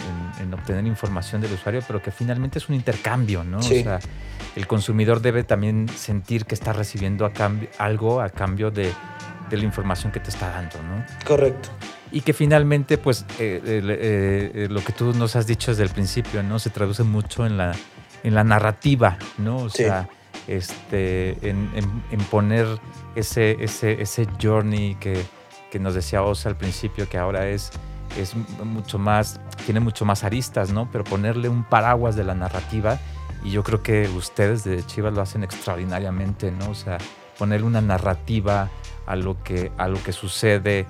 obtener 0.54 0.86
información 0.86 1.42
del 1.42 1.54
usuario, 1.54 1.82
pero 1.88 2.02
que 2.02 2.12
finalmente 2.12 2.60
es 2.60 2.68
un 2.70 2.76
intercambio, 2.76 3.44
¿no? 3.44 3.60
O 3.60 3.64
sea, 3.64 4.00
el 4.56 4.68
consumidor 4.68 5.22
debe 5.22 5.44
también 5.44 5.88
sentir 5.90 6.46
que 6.46 6.56
está 6.56 6.74
recibiendo 6.74 7.26
a 7.26 7.32
cambio, 7.32 7.70
algo 7.78 8.22
a 8.22 8.30
cambio 8.30 8.72
de, 8.72 8.92
de 9.50 9.58
la 9.58 9.64
información 9.64 10.12
que 10.12 10.20
te 10.20 10.30
está 10.30 10.50
dando, 10.50 10.78
¿no? 10.84 11.06
Correcto 11.26 11.70
y 12.12 12.22
que 12.22 12.34
finalmente, 12.34 12.98
pues, 12.98 13.26
eh, 13.40 13.62
eh, 13.64 14.68
lo 14.70 14.84
que 14.84 14.92
tú 14.92 15.14
nos 15.14 15.36
has 15.36 15.48
dicho 15.48 15.72
desde 15.72 15.84
el 15.84 15.90
principio, 15.90 16.44
¿no? 16.44 16.60
Se 16.60 16.70
traduce 16.70 17.04
mucho 17.04 17.46
en 17.46 17.58
la, 17.58 17.74
en 18.24 18.36
la 18.36 18.44
narrativa, 18.44 19.18
¿no? 19.38 19.58
O 19.58 19.70
sea, 19.70 20.10
este, 20.48 21.38
en, 21.50 22.02
poner 22.30 22.68
ese, 23.16 23.58
ese, 23.64 24.02
ese 24.02 24.28
journey 24.42 24.96
que, 24.96 25.24
que, 25.72 25.80
nos 25.80 25.96
decía 25.96 26.24
Osa 26.24 26.50
al 26.50 26.58
principio, 26.58 27.08
que 27.10 27.18
ahora 27.18 27.48
es, 27.48 27.72
es 28.18 28.36
mucho 28.64 29.00
más, 29.00 29.40
tiene 29.66 29.80
mucho 29.80 30.06
más 30.06 30.24
aristas, 30.24 30.72
¿no? 30.72 30.90
Pero 30.92 31.04
ponerle 31.04 31.50
un 31.50 31.64
paraguas 31.64 32.16
de 32.16 32.24
la 32.24 32.36
narrativa, 32.36 33.00
y 33.44 33.52
yo 33.52 33.64
creo 33.64 33.82
que 33.82 34.08
ustedes 34.10 34.64
de 34.64 34.86
Chivas 34.86 35.14
lo 35.14 35.22
hacen 35.22 35.44
extraordinariamente, 35.44 36.52
¿no? 36.52 36.70
O 36.70 36.76
sea, 36.76 36.98
poner 37.38 37.64
una 37.64 37.82
narrativa 37.82 38.70
a 39.06 39.16
lo 39.16 39.42
que, 39.44 39.72
a 39.78 39.88
lo 39.88 40.02
que 40.04 40.14
sucede 40.14 40.86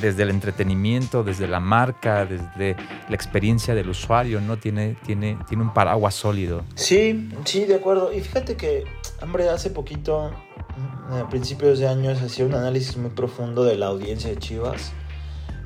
desde 0.00 0.22
el 0.22 0.30
entretenimiento, 0.30 1.22
desde 1.22 1.46
la 1.46 1.60
marca, 1.60 2.24
desde 2.24 2.76
la 3.08 3.14
experiencia 3.14 3.74
del 3.74 3.88
usuario, 3.88 4.40
¿no? 4.40 4.56
Tiene, 4.56 4.96
tiene, 5.04 5.36
tiene 5.48 5.62
un 5.62 5.72
paraguas 5.72 6.14
sólido. 6.14 6.64
Sí, 6.74 7.30
sí, 7.44 7.64
de 7.64 7.76
acuerdo. 7.76 8.12
Y 8.12 8.20
fíjate 8.20 8.56
que, 8.56 8.84
hombre, 9.22 9.48
hace 9.48 9.70
poquito, 9.70 10.32
a 11.12 11.28
principios 11.28 11.78
de 11.78 11.88
años, 11.88 12.20
hacía 12.22 12.44
un 12.44 12.54
análisis 12.54 12.96
muy 12.96 13.10
profundo 13.10 13.64
de 13.64 13.76
la 13.76 13.86
audiencia 13.86 14.30
de 14.30 14.36
Chivas. 14.36 14.92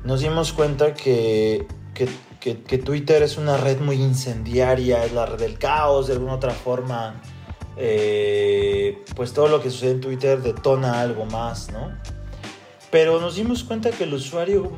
Nos 0.03 0.21
dimos 0.21 0.53
cuenta 0.53 0.93
que, 0.93 1.67
que, 1.93 2.77
Twitter 2.77 3.23
es 3.23 3.37
una 3.37 3.57
red 3.57 3.79
muy 3.79 3.95
incendiaria, 3.95 5.03
es 5.03 5.13
la 5.13 5.25
red 5.25 5.39
del 5.39 5.57
caos, 5.57 6.07
de 6.07 6.13
alguna 6.13 6.33
otra 6.35 6.51
forma. 6.51 7.21
Eh, 7.77 9.03
pues 9.15 9.33
todo 9.33 9.47
lo 9.47 9.61
que 9.61 9.69
sucede 9.69 9.91
en 9.91 10.01
Twitter 10.01 10.41
detona 10.41 11.01
algo 11.01 11.25
más, 11.25 11.71
¿no? 11.71 11.91
Pero 12.91 13.19
nos 13.19 13.35
dimos 13.35 13.63
cuenta 13.63 13.91
que 13.91 14.05
el 14.05 14.13
usuario 14.13 14.71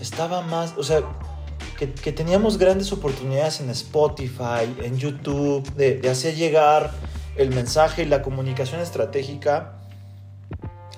estaba 0.00 0.42
más, 0.42 0.74
o 0.78 0.82
sea, 0.82 1.02
que, 1.78 2.12
teníamos 2.12 2.58
grandes 2.58 2.92
oportunidades 2.92 3.60
en 3.60 3.70
Spotify, 3.70 4.64
en 4.82 4.98
YouTube, 4.98 5.68
de, 5.74 6.08
hacer 6.08 6.34
llegar 6.34 6.92
el 7.36 7.50
mensaje 7.50 8.02
y 8.02 8.06
la 8.06 8.22
comunicación 8.22 8.80
estratégica 8.80 9.77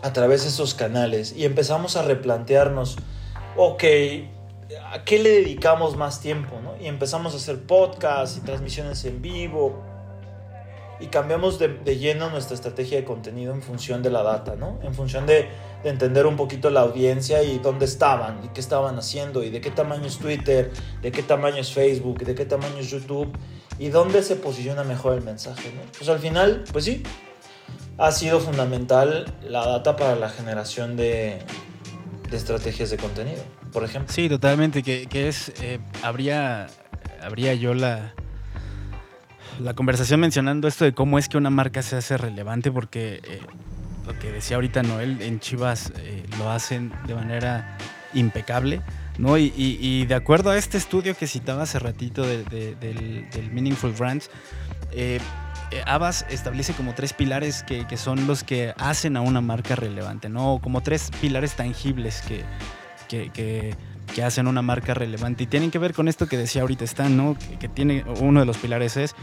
a 0.02 0.12
través 0.12 0.42
de 0.42 0.48
esos 0.48 0.74
canales. 0.74 1.34
Y 1.36 1.44
empezamos 1.44 1.96
a 1.96 2.02
replantearnos, 2.02 2.96
ok, 3.56 3.84
¿a 4.92 5.04
qué 5.04 5.18
le 5.18 5.30
dedicamos 5.30 5.96
más 5.96 6.20
tiempo? 6.20 6.56
Y 6.80 6.86
empezamos 6.86 7.34
a 7.34 7.36
hacer 7.36 7.60
podcasts 7.62 8.38
y 8.38 8.40
transmisiones 8.40 9.04
en 9.04 9.22
vivo. 9.22 9.82
Y 11.00 11.06
cambiamos 11.06 11.58
de, 11.58 11.68
de 11.68 11.96
lleno 11.96 12.28
nuestra 12.30 12.54
estrategia 12.54 12.98
de 12.98 13.04
contenido 13.04 13.54
en 13.54 13.62
función 13.62 14.02
de 14.02 14.10
la 14.10 14.22
data, 14.22 14.56
¿no? 14.56 14.78
En 14.82 14.94
función 14.94 15.26
de 15.26 15.48
de 15.82 15.90
entender 15.90 16.26
un 16.26 16.36
poquito 16.36 16.70
la 16.70 16.80
audiencia 16.80 17.42
y 17.42 17.58
dónde 17.58 17.84
estaban 17.86 18.40
y 18.44 18.48
qué 18.48 18.60
estaban 18.60 18.98
haciendo 18.98 19.42
y 19.42 19.50
de 19.50 19.60
qué 19.60 19.70
tamaño 19.70 20.06
es 20.06 20.18
Twitter, 20.18 20.70
de 21.02 21.12
qué 21.12 21.22
tamaño 21.22 21.56
es 21.56 21.72
Facebook, 21.72 22.24
de 22.24 22.34
qué 22.34 22.44
tamaño 22.44 22.78
es 22.78 22.90
YouTube 22.90 23.30
y 23.78 23.88
dónde 23.88 24.22
se 24.22 24.36
posiciona 24.36 24.84
mejor 24.84 25.14
el 25.14 25.22
mensaje. 25.22 25.70
Pues 25.96 26.08
al 26.08 26.18
final, 26.18 26.64
pues 26.72 26.84
sí, 26.84 27.02
ha 28.00 28.12
sido 28.12 28.40
fundamental 28.40 29.32
la 29.42 29.66
data 29.66 29.96
para 29.96 30.16
la 30.16 30.28
generación 30.28 30.96
de, 30.96 31.38
de 32.30 32.36
estrategias 32.36 32.90
de 32.90 32.96
contenido, 32.96 33.42
por 33.72 33.84
ejemplo. 33.84 34.12
Sí, 34.12 34.28
totalmente, 34.28 34.82
que, 34.82 35.28
es, 35.28 35.52
eh, 35.60 35.78
habría, 36.02 36.68
habría 37.22 37.54
yo 37.54 37.74
la 37.74 38.14
la 39.60 39.74
conversación 39.74 40.20
mencionando 40.20 40.68
esto 40.68 40.84
de 40.84 40.94
cómo 40.94 41.18
es 41.18 41.28
que 41.28 41.36
una 41.36 41.50
marca 41.50 41.82
se 41.82 41.96
hace 41.96 42.16
relevante, 42.16 42.72
porque 42.72 43.20
eh, 43.24 43.40
lo 44.06 44.18
que 44.18 44.32
decía 44.32 44.56
ahorita 44.56 44.82
Noel, 44.82 45.20
en 45.20 45.38
Chivas 45.38 45.92
eh, 45.98 46.24
lo 46.38 46.50
hacen 46.50 46.92
de 47.06 47.14
manera 47.14 47.76
impecable. 48.14 48.80
¿no? 49.18 49.36
Y, 49.36 50.06
de 50.06 50.14
acuerdo 50.14 50.50
a 50.50 50.56
este 50.56 50.78
estudio 50.78 51.14
que 51.14 51.26
citaba 51.26 51.64
hace 51.64 51.78
ratito 51.78 52.22
del, 52.22 53.50
Meaningful 53.52 53.92
Brands, 53.92 54.30
eh, 54.92 55.20
Abbas 55.86 56.26
establece 56.30 56.72
como 56.74 56.94
tres 56.94 57.12
pilares 57.12 57.62
que, 57.62 57.96
son 57.96 58.26
los 58.26 58.44
que 58.44 58.74
hacen 58.78 59.16
a 59.16 59.20
una 59.20 59.40
marca 59.40 59.76
relevante, 59.76 60.28
¿no? 60.28 60.60
Como 60.62 60.82
tres 60.82 61.10
pilares 61.20 61.54
tangibles 61.54 62.22
que, 62.22 62.44
que, 63.08 63.76
que 64.10 64.22
hacen 64.22 64.46
una 64.46 64.62
marca 64.62 64.94
relevante. 64.94 65.44
Y 65.44 65.46
tienen 65.46 65.70
que 65.70 65.78
ver 65.78 65.94
con 65.94 66.08
esto 66.08 66.26
que 66.26 66.36
decía 66.36 66.62
ahorita 66.62 66.84
Stan, 66.84 67.16
¿no? 67.16 67.36
Que, 67.58 67.68
tiene, 67.68 68.04
uno 68.20 68.40
de 68.40 68.46
los 68.46 68.58
pilares 68.58 68.96
es 68.96 69.14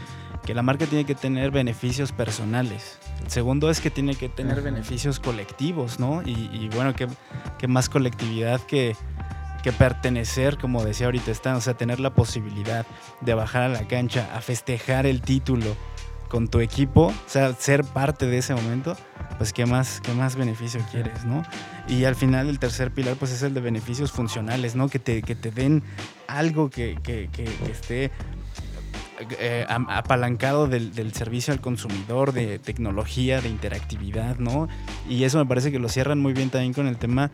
que 0.44 0.54
la 0.54 0.62
marca 0.62 0.86
tiene 0.86 1.04
que 1.04 1.14
tener 1.14 1.50
beneficios 1.50 2.12
personales. 2.12 2.98
El 3.22 3.30
segundo 3.30 3.70
es 3.70 3.80
que 3.80 3.90
tiene 3.90 4.14
que 4.14 4.28
tener 4.28 4.62
beneficios 4.62 5.20
colectivos, 5.20 6.00
¿no? 6.00 6.22
Y, 6.24 6.68
bueno, 6.74 6.94
que, 6.94 7.08
más 7.68 7.88
colectividad 7.88 8.60
que, 8.60 8.96
que 9.62 9.72
pertenecer, 9.72 10.58
como 10.58 10.84
decía 10.84 11.06
ahorita 11.06 11.30
Stan, 11.32 11.56
o 11.56 11.60
sea, 11.60 11.74
tener 11.74 12.00
la 12.00 12.14
posibilidad 12.14 12.86
de 13.20 13.34
bajar 13.34 13.64
a 13.64 13.68
la 13.68 13.86
cancha, 13.86 14.30
a 14.34 14.40
festejar 14.40 15.06
el 15.06 15.20
título 15.20 15.76
con 16.28 16.48
tu 16.48 16.60
equipo, 16.60 17.06
o 17.06 17.14
sea, 17.28 17.52
ser 17.54 17.84
parte 17.84 18.26
de 18.26 18.38
ese 18.38 18.54
momento, 18.54 18.96
pues 19.38 19.52
qué 19.52 19.66
más, 19.66 20.00
qué 20.00 20.12
más 20.12 20.36
beneficio 20.36 20.80
quieres, 20.90 21.24
¿no? 21.24 21.42
Y 21.88 22.04
al 22.04 22.14
final 22.14 22.48
el 22.48 22.58
tercer 22.58 22.92
pilar 22.92 23.16
pues 23.16 23.32
es 23.32 23.42
el 23.42 23.54
de 23.54 23.60
beneficios 23.60 24.12
funcionales, 24.12 24.76
¿no? 24.76 24.88
Que 24.88 24.98
te, 24.98 25.22
que 25.22 25.34
te 25.34 25.50
den 25.50 25.82
algo 26.26 26.70
que, 26.70 26.98
que, 27.02 27.30
que, 27.32 27.44
esté 27.70 28.10
eh, 29.38 29.66
apalancado 29.68 30.66
del, 30.66 30.94
del, 30.94 31.12
servicio 31.12 31.52
al 31.52 31.60
consumidor, 31.60 32.32
de 32.32 32.58
tecnología, 32.58 33.40
de 33.40 33.48
interactividad, 33.48 34.36
¿no? 34.38 34.68
Y 35.08 35.24
eso 35.24 35.38
me 35.38 35.46
parece 35.46 35.72
que 35.72 35.78
lo 35.78 35.88
cierran 35.88 36.20
muy 36.20 36.32
bien 36.32 36.50
también 36.50 36.74
con 36.74 36.86
el 36.86 36.98
tema 36.98 37.30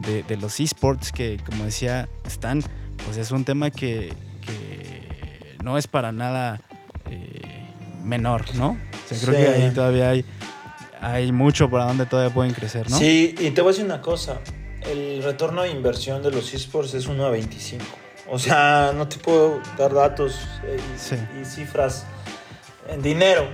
de, 0.00 0.22
de 0.22 0.36
los 0.36 0.58
esports, 0.60 1.12
que 1.12 1.38
como 1.44 1.64
decía 1.64 2.08
Stan, 2.24 2.62
pues 3.04 3.16
es 3.16 3.30
un 3.30 3.44
tema 3.44 3.70
que, 3.70 4.12
no 5.62 5.76
es 5.76 5.86
para 5.86 6.12
nada... 6.12 6.60
Eh, 7.10 7.57
menor, 8.08 8.54
¿no? 8.54 8.70
O 8.70 9.08
sea, 9.08 9.18
creo 9.20 9.34
que 9.34 9.48
ahí 9.48 9.70
todavía 9.70 10.10
hay, 10.10 10.24
hay 11.00 11.30
mucho 11.30 11.70
para 11.70 11.84
donde 11.84 12.06
todavía 12.06 12.34
pueden 12.34 12.52
crecer, 12.52 12.90
¿no? 12.90 12.98
Sí, 12.98 13.34
y 13.38 13.50
te 13.50 13.60
voy 13.60 13.70
a 13.70 13.72
decir 13.72 13.84
una 13.84 14.00
cosa. 14.00 14.40
El 14.80 15.22
retorno 15.22 15.62
de 15.62 15.70
inversión 15.70 16.22
de 16.22 16.30
los 16.30 16.52
esports 16.54 16.94
es 16.94 17.06
1 17.06 17.24
a 17.24 17.30
25. 17.30 17.84
O 18.30 18.38
sea, 18.38 18.92
no 18.94 19.08
te 19.08 19.16
puedo 19.16 19.60
dar 19.76 19.92
datos 19.92 20.38
eh, 20.64 20.78
y, 21.40 21.44
cifras 21.44 22.04
en 22.88 23.02
dinero. 23.02 23.48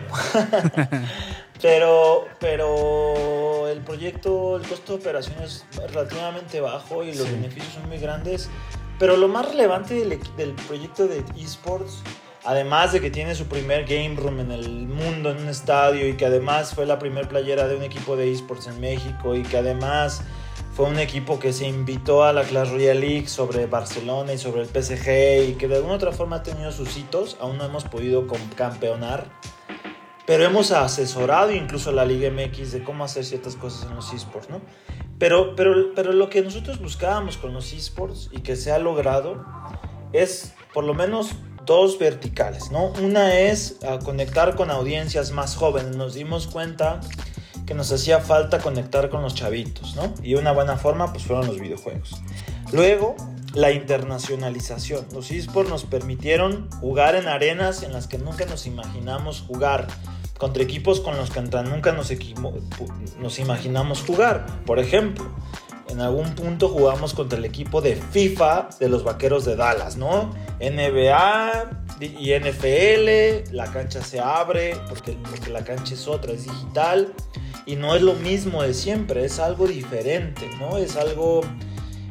pero, 1.62 2.26
pero 2.40 3.68
el 3.68 3.80
proyecto, 3.80 4.56
el 4.56 4.66
costo 4.66 4.94
de 4.94 4.98
operación 4.98 5.36
es 5.42 5.64
relativamente 5.92 6.60
bajo 6.60 7.04
y 7.04 7.14
los 7.14 7.30
beneficios 7.30 7.74
son 7.74 7.88
muy 7.88 7.98
grandes. 7.98 8.48
Pero 8.98 9.16
lo 9.16 9.28
más 9.28 9.48
relevante 9.48 9.94
del, 9.94 10.20
del 10.36 10.52
proyecto 10.52 11.06
de 11.06 11.24
esports 11.36 12.02
Además 12.44 12.92
de 12.92 13.00
que 13.00 13.10
tiene 13.10 13.34
su 13.34 13.46
primer 13.46 13.84
game 13.86 14.14
room 14.16 14.40
en 14.40 14.52
el 14.52 14.68
mundo, 14.86 15.30
en 15.30 15.38
un 15.38 15.48
estadio, 15.48 16.06
y 16.06 16.12
que 16.14 16.26
además 16.26 16.74
fue 16.74 16.84
la 16.84 16.98
primera 16.98 17.26
playera 17.26 17.66
de 17.66 17.76
un 17.76 17.82
equipo 17.82 18.16
de 18.16 18.30
esports 18.30 18.66
en 18.66 18.80
México, 18.80 19.34
y 19.34 19.42
que 19.42 19.56
además 19.56 20.22
fue 20.74 20.86
un 20.86 20.98
equipo 20.98 21.38
que 21.38 21.54
se 21.54 21.66
invitó 21.66 22.22
a 22.22 22.34
la 22.34 22.42
Clash 22.42 22.70
Royale 22.70 23.00
League 23.00 23.28
sobre 23.28 23.64
Barcelona 23.64 24.34
y 24.34 24.38
sobre 24.38 24.60
el 24.60 24.68
PSG, 24.68 25.48
y 25.48 25.52
que 25.54 25.68
de 25.68 25.76
alguna 25.76 25.94
otra 25.94 26.12
forma 26.12 26.36
ha 26.36 26.42
tenido 26.42 26.70
sus 26.70 26.94
hitos, 26.98 27.38
aún 27.40 27.56
no 27.56 27.64
hemos 27.64 27.84
podido 27.84 28.26
campeonar. 28.56 29.26
Pero 30.26 30.44
hemos 30.44 30.70
asesorado 30.70 31.52
incluso 31.52 31.90
a 31.90 31.92
la 31.94 32.04
Liga 32.04 32.30
MX 32.30 32.72
de 32.72 32.82
cómo 32.84 33.04
hacer 33.04 33.24
ciertas 33.24 33.56
cosas 33.56 33.88
en 33.88 33.94
los 33.94 34.12
esports, 34.12 34.50
¿no? 34.50 34.60
Pero, 35.18 35.54
pero, 35.54 35.94
pero 35.94 36.12
lo 36.12 36.28
que 36.28 36.42
nosotros 36.42 36.80
buscábamos 36.80 37.38
con 37.38 37.54
los 37.54 37.72
esports 37.72 38.28
y 38.32 38.40
que 38.40 38.56
se 38.56 38.72
ha 38.72 38.78
logrado 38.78 39.44
es 40.12 40.54
por 40.72 40.84
lo 40.84 40.94
menos 40.94 41.36
dos 41.66 41.98
verticales, 41.98 42.70
¿no? 42.70 42.92
Una 43.02 43.38
es 43.38 43.76
conectar 44.04 44.54
con 44.56 44.70
audiencias 44.70 45.30
más 45.30 45.56
jóvenes. 45.56 45.96
Nos 45.96 46.14
dimos 46.14 46.46
cuenta 46.46 47.00
que 47.66 47.74
nos 47.74 47.90
hacía 47.92 48.20
falta 48.20 48.58
conectar 48.58 49.10
con 49.10 49.22
los 49.22 49.34
chavitos, 49.34 49.96
¿no? 49.96 50.12
Y 50.22 50.34
una 50.34 50.52
buena 50.52 50.76
forma 50.76 51.12
pues 51.12 51.24
fueron 51.24 51.46
los 51.46 51.58
videojuegos. 51.58 52.20
Luego, 52.72 53.16
la 53.54 53.70
internacionalización. 53.70 55.06
Los 55.12 55.30
esports 55.30 55.70
nos 55.70 55.84
permitieron 55.84 56.68
jugar 56.80 57.14
en 57.14 57.28
arenas 57.28 57.82
en 57.82 57.92
las 57.92 58.06
que 58.06 58.18
nunca 58.18 58.44
nos 58.46 58.66
imaginamos 58.66 59.44
jugar, 59.46 59.86
contra 60.38 60.62
equipos 60.62 61.00
con 61.00 61.16
los 61.16 61.30
que 61.30 61.40
nunca 61.40 61.92
nos, 61.92 62.12
nos 63.18 63.38
imaginamos 63.38 64.02
jugar. 64.02 64.46
Por 64.66 64.78
ejemplo, 64.80 65.24
en 65.88 66.00
algún 66.00 66.34
punto 66.34 66.68
jugamos 66.68 67.14
contra 67.14 67.38
el 67.38 67.44
equipo 67.44 67.80
de 67.80 67.96
FIFA 67.96 68.70
de 68.80 68.88
los 68.88 69.04
Vaqueros 69.04 69.44
de 69.44 69.56
Dallas, 69.56 69.96
¿no? 69.96 70.34
NBA 70.60 71.70
y 72.00 72.32
NFL, 72.32 73.54
la 73.54 73.70
cancha 73.72 74.02
se 74.02 74.20
abre 74.20 74.76
porque, 74.88 75.16
porque 75.30 75.50
la 75.50 75.64
cancha 75.64 75.94
es 75.94 76.08
otra, 76.08 76.32
es 76.32 76.44
digital 76.44 77.12
y 77.66 77.76
no 77.76 77.94
es 77.94 78.02
lo 78.02 78.14
mismo 78.14 78.62
de 78.62 78.74
siempre, 78.74 79.24
es 79.24 79.38
algo 79.38 79.66
diferente, 79.66 80.48
¿no? 80.58 80.78
Es 80.78 80.96
algo, 80.96 81.42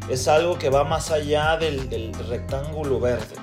es 0.10 0.28
algo 0.28 0.58
que 0.58 0.70
va 0.70 0.84
más 0.84 1.12
allá 1.12 1.58
del, 1.58 2.14
rectángulo 2.30 3.00
verde, 3.00 3.36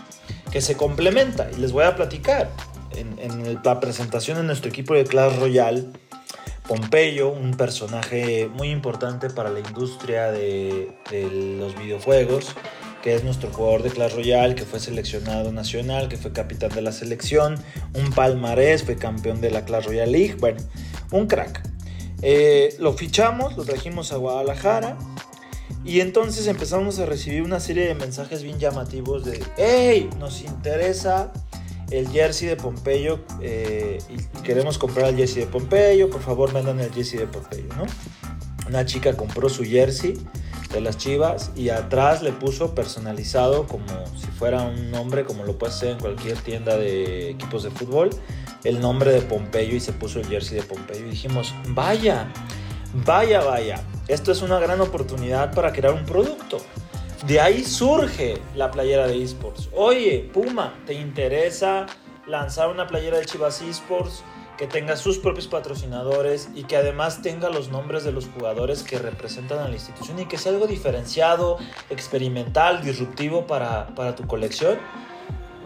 que 0.51 0.61
se 0.61 0.77
complementa 0.77 1.49
y 1.51 1.61
les 1.61 1.73
voy 1.73 1.85
a 1.85 1.97
platicar. 1.97 2.51
En 2.93 3.61
la 3.65 3.81
presentación 3.81 4.37
de 4.39 4.43
nuestro 4.43 4.69
equipo 4.69 4.95
de 4.95 5.05
Clash 5.05 5.39
Royale, 5.39 5.87
Pompeyo, 6.71 7.33
un 7.33 7.57
personaje 7.57 8.49
muy 8.55 8.71
importante 8.71 9.29
para 9.29 9.51
la 9.51 9.59
industria 9.59 10.31
de, 10.31 10.95
los 11.59 11.77
videojuegos, 11.77 12.55
que 13.03 13.17
es 13.17 13.25
nuestro 13.25 13.51
jugador 13.51 13.83
de 13.83 13.91
Clash 13.91 14.15
Royale, 14.15 14.55
que 14.55 14.63
fue 14.65 14.79
seleccionado 14.79 15.51
nacional, 15.51 16.09
que 16.09 16.17
fue 16.17 16.33
capitán 16.33 16.71
de 16.71 16.81
la 16.81 16.93
selección, 16.93 17.57
un 17.95 18.13
palmarés, 18.13 18.85
fue 18.85 18.95
campeón 18.95 19.41
de 19.41 19.51
la 19.51 19.65
Clash 19.65 19.87
Royale 19.87 20.13
League, 20.13 20.37
bueno, 20.39 20.61
un 21.11 21.27
crack. 21.27 21.61
Eh, 22.23 22.77
lo 22.79 22.93
fichamos, 22.93 23.57
lo 23.57 23.65
trajimos 23.65 24.13
a 24.13 24.19
Guadalajara 24.19 24.97
y 25.85 25.99
entonces 25.99 26.47
empezamos 26.47 27.01
a 27.01 27.07
recibir 27.07 27.43
una 27.43 27.59
serie 27.59 27.89
de 27.89 27.97
mensajes 27.97 28.45
bien 28.45 28.61
llamativos 28.61 29.25
de, 29.25 29.43
hey, 29.57 30.09
nos 30.21 30.43
interesa 30.43 31.33
el 31.91 32.09
jersey 32.09 32.49
de 32.49 32.57
Pompeyo 32.57 33.21
eh, 33.41 33.99
queremos 34.45 34.79
comprar 34.79 35.09
el 35.09 35.17
jersey 35.17 35.45
de 35.45 35.51
Pompeyo, 35.51 36.11
por 36.11 36.23
favor 36.23 36.53
vendan 36.53 36.81
el 36.81 36.93
jersey 36.93 37.19
de 37.19 37.27
Pompeyo, 37.27 37.69
¿no? 37.77 37.85
Una 38.69 38.85
chica 38.85 39.17
compró 39.17 39.49
su 39.49 39.65
jersey 39.65 40.19
de 40.73 40.81
las 40.81 40.97
Chivas 40.97 41.51
y 41.57 41.71
atrás 41.71 42.23
le 42.23 42.33
puso 42.33 42.75
personalizado 42.75 43.67
como 43.67 44.07
si 44.17 44.27
fuera 44.29 44.63
un 44.63 44.91
nombre 44.91 45.25
como 45.25 45.45
lo 45.45 45.59
puede 45.59 45.73
ser 45.73 45.91
en 45.91 45.99
cualquier 45.99 46.39
tienda 46.39 46.77
de 46.77 47.31
equipos 47.31 47.65
de 47.65 47.71
fútbol, 47.71 48.11
el 48.65 48.81
nombre 48.81 49.13
de 49.13 49.23
Pompeyo 49.23 49.75
y 49.75 49.81
se 49.81 49.93
puso 49.93 50.21
el 50.21 50.27
jersey 50.27 50.59
de 50.59 50.63
Pompeyo 50.63 51.07
y 51.07 51.11
dijimos, 51.11 51.55
vaya, 51.69 52.33
vaya, 53.05 53.43
vaya, 53.43 53.83
esto 54.07 54.31
es 54.31 54.43
una 54.43 54.61
gran 54.61 54.81
oportunidad 54.81 55.53
para 55.53 55.73
crear 55.73 55.95
un 55.95 56.05
producto. 56.05 56.59
De 57.27 57.39
ahí 57.39 57.65
surge 57.65 58.39
la 58.55 58.71
playera 58.71 59.07
de 59.07 59.23
esports. 59.23 59.69
Oye, 59.75 60.31
Puma, 60.33 60.73
¿te 60.87 60.95
interesa 60.95 61.85
lanzar 62.27 62.71
una 62.71 62.87
playera 62.87 63.19
de 63.19 63.27
Chivas 63.27 63.61
esports 63.61 64.25
que 64.57 64.67
tenga 64.67 64.97
sus 64.97 65.19
propios 65.19 65.47
patrocinadores 65.47 66.49
y 66.55 66.65
que 66.65 66.77
además 66.77 67.21
tenga 67.21 67.51
los 67.51 67.69
nombres 67.69 68.05
de 68.05 68.13
los 68.13 68.27
jugadores 68.27 68.83
que 68.83 68.99
representan 68.99 69.59
a 69.59 69.69
la 69.69 69.75
institución 69.75 70.19
y 70.19 70.27
que 70.27 70.39
sea 70.39 70.53
algo 70.53 70.67
diferenciado, 70.67 71.59
experimental, 71.91 72.83
disruptivo 72.83 73.47
para, 73.47 73.95
para 73.95 74.17
tu 74.17 74.27
colección? 74.27 74.79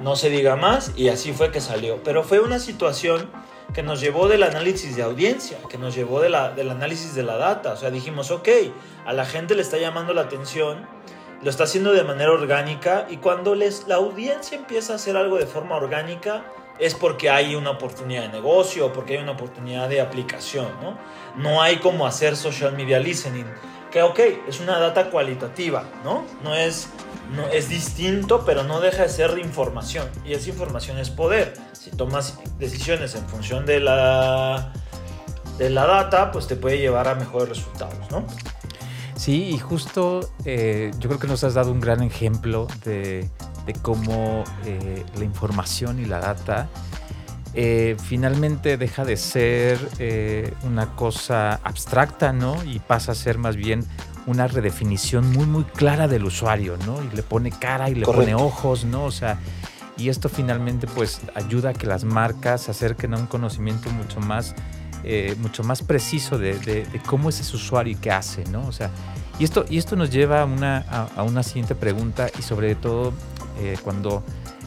No 0.02 0.16
se 0.16 0.30
diga 0.30 0.56
más 0.56 0.90
y 0.96 1.08
así 1.08 1.32
fue 1.32 1.52
que 1.52 1.60
salió. 1.60 2.02
Pero 2.02 2.24
fue 2.24 2.40
una 2.40 2.58
situación 2.58 3.30
que 3.72 3.84
nos 3.84 4.00
llevó 4.00 4.26
del 4.26 4.42
análisis 4.42 4.96
de 4.96 5.02
audiencia, 5.02 5.58
que 5.68 5.78
nos 5.78 5.94
llevó 5.94 6.20
de 6.20 6.30
del 6.56 6.70
análisis 6.70 7.14
de 7.14 7.22
la 7.22 7.36
data. 7.36 7.74
O 7.74 7.76
sea, 7.76 7.92
dijimos, 7.92 8.32
ok, 8.32 8.48
a 9.06 9.12
la 9.12 9.24
gente 9.24 9.54
le 9.54 9.62
está 9.62 9.78
llamando 9.78 10.14
la 10.14 10.22
atención 10.22 10.86
lo 11.44 11.50
está 11.50 11.64
haciendo 11.64 11.92
de 11.92 12.02
manera 12.02 12.32
orgánica 12.32 13.06
y 13.10 13.18
cuando 13.18 13.54
les, 13.54 13.86
la 13.86 13.96
audiencia 13.96 14.56
empieza 14.56 14.94
a 14.94 14.96
hacer 14.96 15.14
algo 15.14 15.36
de 15.36 15.46
forma 15.46 15.76
orgánica 15.76 16.42
es 16.78 16.94
porque 16.94 17.28
hay 17.28 17.54
una 17.54 17.70
oportunidad 17.70 18.22
de 18.22 18.28
negocio 18.28 18.90
porque 18.94 19.18
hay 19.18 19.22
una 19.22 19.32
oportunidad 19.32 19.90
de 19.90 20.00
aplicación, 20.00 20.68
¿no? 20.82 20.96
No 21.36 21.60
hay 21.60 21.76
como 21.76 22.06
hacer 22.06 22.34
social 22.34 22.72
media 22.72 22.98
listening, 22.98 23.44
que 23.92 24.02
ok, 24.02 24.18
es 24.48 24.58
una 24.60 24.78
data 24.78 25.10
cualitativa, 25.10 25.84
¿no? 26.02 26.24
No 26.42 26.54
es, 26.54 26.88
no, 27.36 27.46
es 27.48 27.68
distinto, 27.68 28.44
pero 28.46 28.64
no 28.64 28.80
deja 28.80 29.02
de 29.02 29.10
ser 29.10 29.38
información 29.38 30.08
y 30.24 30.32
esa 30.32 30.48
información 30.48 30.96
es 30.96 31.10
poder. 31.10 31.52
Si 31.72 31.90
tomas 31.90 32.38
decisiones 32.58 33.14
en 33.16 33.28
función 33.28 33.66
de 33.66 33.80
la, 33.80 34.72
de 35.58 35.68
la 35.68 35.86
data, 35.86 36.32
pues 36.32 36.46
te 36.46 36.56
puede 36.56 36.78
llevar 36.78 37.06
a 37.06 37.14
mejores 37.14 37.50
resultados, 37.50 38.10
¿no? 38.10 38.24
Sí, 39.16 39.50
y 39.50 39.58
justo 39.58 40.28
eh, 40.44 40.90
yo 40.98 41.08
creo 41.08 41.20
que 41.20 41.28
nos 41.28 41.44
has 41.44 41.54
dado 41.54 41.72
un 41.72 41.80
gran 41.80 42.02
ejemplo 42.02 42.66
de, 42.84 43.30
cómo 43.82 44.44
eh, 44.64 45.04
la 45.16 45.24
información 45.24 46.00
y 46.00 46.04
la 46.04 46.18
data 46.18 46.68
eh, 47.56 47.96
finalmente 48.02 48.76
deja 48.76 49.04
de 49.04 49.16
ser 49.16 49.78
eh, 50.00 50.52
una 50.64 50.96
cosa 50.96 51.60
abstracta, 51.62 52.32
¿no? 52.32 52.64
Y 52.64 52.80
pasa 52.80 53.12
a 53.12 53.14
ser 53.14 53.38
más 53.38 53.54
bien 53.54 53.84
una 54.26 54.48
redefinición 54.48 55.30
muy, 55.30 55.46
muy 55.46 55.62
clara 55.62 56.08
del 56.08 56.24
usuario, 56.24 56.76
¿no? 56.84 57.00
Y 57.04 57.14
le 57.14 57.22
pone 57.22 57.50
cara 57.50 57.88
y 57.90 57.94
le 57.94 58.06
pone 58.06 58.34
ojos, 58.34 58.84
¿no? 58.84 59.04
O 59.04 59.12
sea, 59.12 59.38
y 59.96 60.08
esto 60.08 60.28
finalmente 60.28 60.88
pues 60.88 61.20
ayuda 61.36 61.70
a 61.70 61.72
que 61.74 61.86
las 61.86 62.02
marcas 62.02 62.62
se 62.62 62.72
acerquen 62.72 63.14
a 63.14 63.18
un 63.18 63.26
conocimiento 63.26 63.88
mucho 63.90 64.18
más, 64.18 64.56
eh, 65.04 65.36
mucho 65.38 65.62
más 65.62 65.82
preciso 65.82 66.38
de, 66.38 66.86
cómo 67.06 67.28
es 67.28 67.40
ese 67.40 67.56
usuario 67.56 67.92
y 67.92 67.96
qué 67.96 68.10
hace, 68.10 68.44
¿no? 68.44 68.66
O 68.66 68.72
sea, 68.72 68.90
y 69.38 69.44
esto, 69.44 69.64
y 69.68 69.78
esto 69.78 69.96
nos 69.96 70.10
lleva 70.10 70.42
a 70.42 70.44
una, 70.44 70.78
a, 71.16 71.22
una 71.22 71.42
siguiente 71.42 71.74
pregunta 71.74 72.28
y 72.38 72.42
sobre 72.42 72.74
todo 72.74 73.12
cuando 73.82 74.24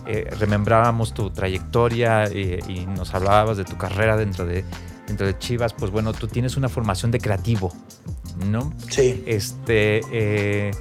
eh, 0.10 0.26
remembrábamos 0.40 1.14
tu 1.14 1.32
trayectoria 1.32 2.24
eh, 2.28 2.60
y 2.70 2.86
nos 2.86 3.14
hablabas 3.14 3.58
de 3.58 3.66
tu 3.66 3.78
carrera 3.78 4.16
dentro 4.16 4.46
de, 4.46 4.64
dentro 5.06 5.28
de 5.28 5.38
Chivas, 5.38 5.74
pues 5.74 5.92
bueno, 5.92 6.14
tú 6.14 6.30
tienes 6.30 6.56
una 6.56 6.70
formación 6.70 7.12
de 7.12 7.20
creativo, 7.20 7.74
¿no? 8.46 8.74
Sí. 8.90 9.22
Este, 9.28 10.00
eh, 10.10 10.72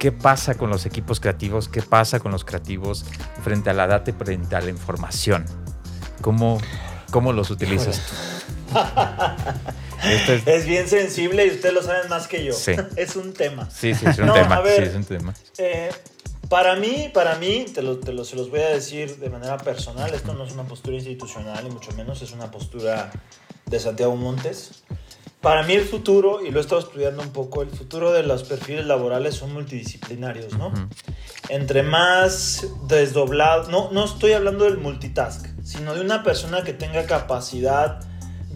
¿Qué 0.00 0.10
pasa 0.10 0.56
con 0.56 0.68
los 0.68 0.84
equipos 0.84 1.20
creativos? 1.20 1.68
¿Qué 1.68 1.80
pasa 1.80 2.18
con 2.18 2.32
los 2.32 2.44
creativos 2.44 3.04
frente 3.44 3.70
a 3.70 3.72
la 3.72 3.86
data 3.86 4.10
y 4.10 4.14
frente 4.14 4.56
a 4.56 4.60
la 4.60 4.70
información? 4.70 5.44
¿Cómo, 6.20 6.58
cómo 7.12 7.32
los 7.32 7.52
utilizas 7.52 8.04
tú? 8.04 8.35
es... 10.46 10.66
bien 10.66 10.88
sensible 10.88 11.46
y 11.46 11.50
ustedes 11.50 11.74
lo 11.74 11.82
saben 11.82 12.08
más 12.08 12.28
que 12.28 12.44
yo. 12.44 12.52
Sí. 12.52 12.72
es 12.96 13.16
un 13.16 13.32
tema. 13.32 13.68
Sí, 13.70 13.94
sí, 13.94 14.06
es 14.06 14.18
un 14.18 14.32
tema. 14.32 14.62
sí, 14.64 14.82
es 14.82 14.94
un 14.94 15.04
tema. 15.04 15.34
Para 16.48 16.76
mí, 16.76 17.10
para 17.12 17.36
mí, 17.36 17.66
te, 17.74 17.82
lo, 17.82 17.98
te 17.98 18.12
lo, 18.12 18.24
se 18.24 18.36
los 18.36 18.50
voy 18.50 18.60
a 18.60 18.68
decir 18.68 19.16
de 19.16 19.30
manera 19.30 19.58
personal, 19.58 20.14
esto 20.14 20.32
no 20.32 20.44
es 20.44 20.52
una 20.52 20.62
postura 20.62 20.96
institucional 20.96 21.66
y 21.66 21.70
mucho 21.70 21.90
menos 21.92 22.22
es 22.22 22.30
una 22.30 22.52
postura 22.52 23.10
de 23.64 23.80
Santiago 23.80 24.14
Montes. 24.14 24.84
Para 25.40 25.64
mí 25.64 25.74
el 25.74 25.84
futuro, 25.84 26.44
y 26.44 26.50
lo 26.50 26.58
he 26.58 26.62
estado 26.62 26.80
estudiando 26.80 27.22
un 27.22 27.30
poco, 27.30 27.62
el 27.62 27.70
futuro 27.70 28.12
de 28.12 28.22
los 28.22 28.44
perfiles 28.44 28.86
laborales 28.86 29.34
son 29.34 29.52
multidisciplinarios, 29.52 30.56
¿no? 30.56 30.72
Entre 31.48 31.82
más 31.82 32.66
desdoblado, 32.88 33.68
no, 33.70 33.90
no 33.90 34.04
estoy 34.04 34.32
hablando 34.32 34.64
del 34.64 34.78
multitask, 34.78 35.46
sino 35.64 35.94
de 35.94 36.00
una 36.00 36.22
persona 36.22 36.62
que 36.62 36.72
tenga 36.72 37.06
capacidad 37.06 38.00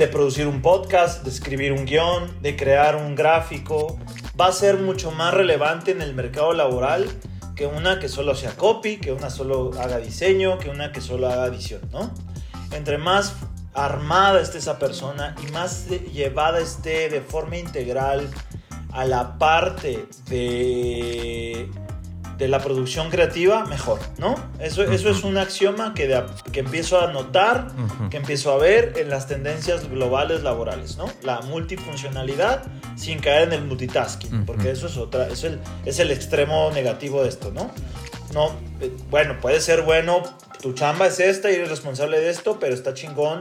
de 0.00 0.08
producir 0.08 0.46
un 0.46 0.62
podcast, 0.62 1.24
de 1.24 1.28
escribir 1.28 1.72
un 1.72 1.84
guion, 1.84 2.40
de 2.40 2.56
crear 2.56 2.96
un 2.96 3.14
gráfico, 3.14 3.98
va 4.40 4.46
a 4.46 4.52
ser 4.52 4.78
mucho 4.78 5.10
más 5.10 5.34
relevante 5.34 5.90
en 5.90 6.00
el 6.00 6.14
mercado 6.14 6.54
laboral 6.54 7.06
que 7.54 7.66
una 7.66 7.98
que 7.98 8.08
solo 8.08 8.34
sea 8.34 8.56
copy, 8.56 8.96
que 8.96 9.12
una 9.12 9.28
solo 9.28 9.72
haga 9.78 9.98
diseño, 9.98 10.58
que 10.58 10.70
una 10.70 10.90
que 10.90 11.02
solo 11.02 11.28
haga 11.28 11.44
edición, 11.44 11.82
¿no? 11.92 12.10
Entre 12.72 12.96
más 12.96 13.34
armada 13.74 14.40
esté 14.40 14.56
esa 14.56 14.78
persona 14.78 15.34
y 15.46 15.52
más 15.52 15.88
llevada 16.14 16.60
esté 16.60 17.10
de 17.10 17.20
forma 17.20 17.58
integral 17.58 18.26
a 18.92 19.04
la 19.04 19.36
parte 19.36 20.06
de 20.30 21.70
de 22.40 22.48
la 22.48 22.58
producción 22.58 23.10
creativa, 23.10 23.66
mejor, 23.66 24.00
¿no? 24.16 24.34
Eso, 24.58 24.82
eso 24.82 25.10
es 25.10 25.24
un 25.24 25.36
axioma 25.36 25.92
que, 25.92 26.24
que 26.50 26.60
empiezo 26.60 26.98
a 26.98 27.12
notar, 27.12 27.66
que 28.08 28.16
empiezo 28.16 28.50
a 28.50 28.56
ver 28.56 28.94
en 28.96 29.10
las 29.10 29.28
tendencias 29.28 29.90
globales 29.90 30.42
laborales, 30.42 30.96
¿no? 30.96 31.04
La 31.22 31.42
multifuncionalidad 31.42 32.62
sin 32.96 33.18
caer 33.18 33.48
en 33.48 33.52
el 33.52 33.64
multitasking, 33.66 34.46
porque 34.46 34.70
eso 34.70 34.86
es 34.86 34.96
otra, 34.96 35.28
es 35.28 35.44
el, 35.44 35.60
es 35.84 35.98
el 35.98 36.10
extremo 36.10 36.70
negativo 36.72 37.22
de 37.22 37.28
esto, 37.28 37.52
¿no? 37.52 37.70
No, 38.32 38.52
eh, 38.80 38.90
bueno, 39.10 39.38
puede 39.38 39.60
ser 39.60 39.82
bueno, 39.82 40.22
tu 40.62 40.72
chamba 40.72 41.08
es 41.08 41.20
esta 41.20 41.50
y 41.50 41.56
eres 41.56 41.68
responsable 41.68 42.20
de 42.20 42.30
esto, 42.30 42.58
pero 42.58 42.72
está 42.72 42.94
chingón 42.94 43.40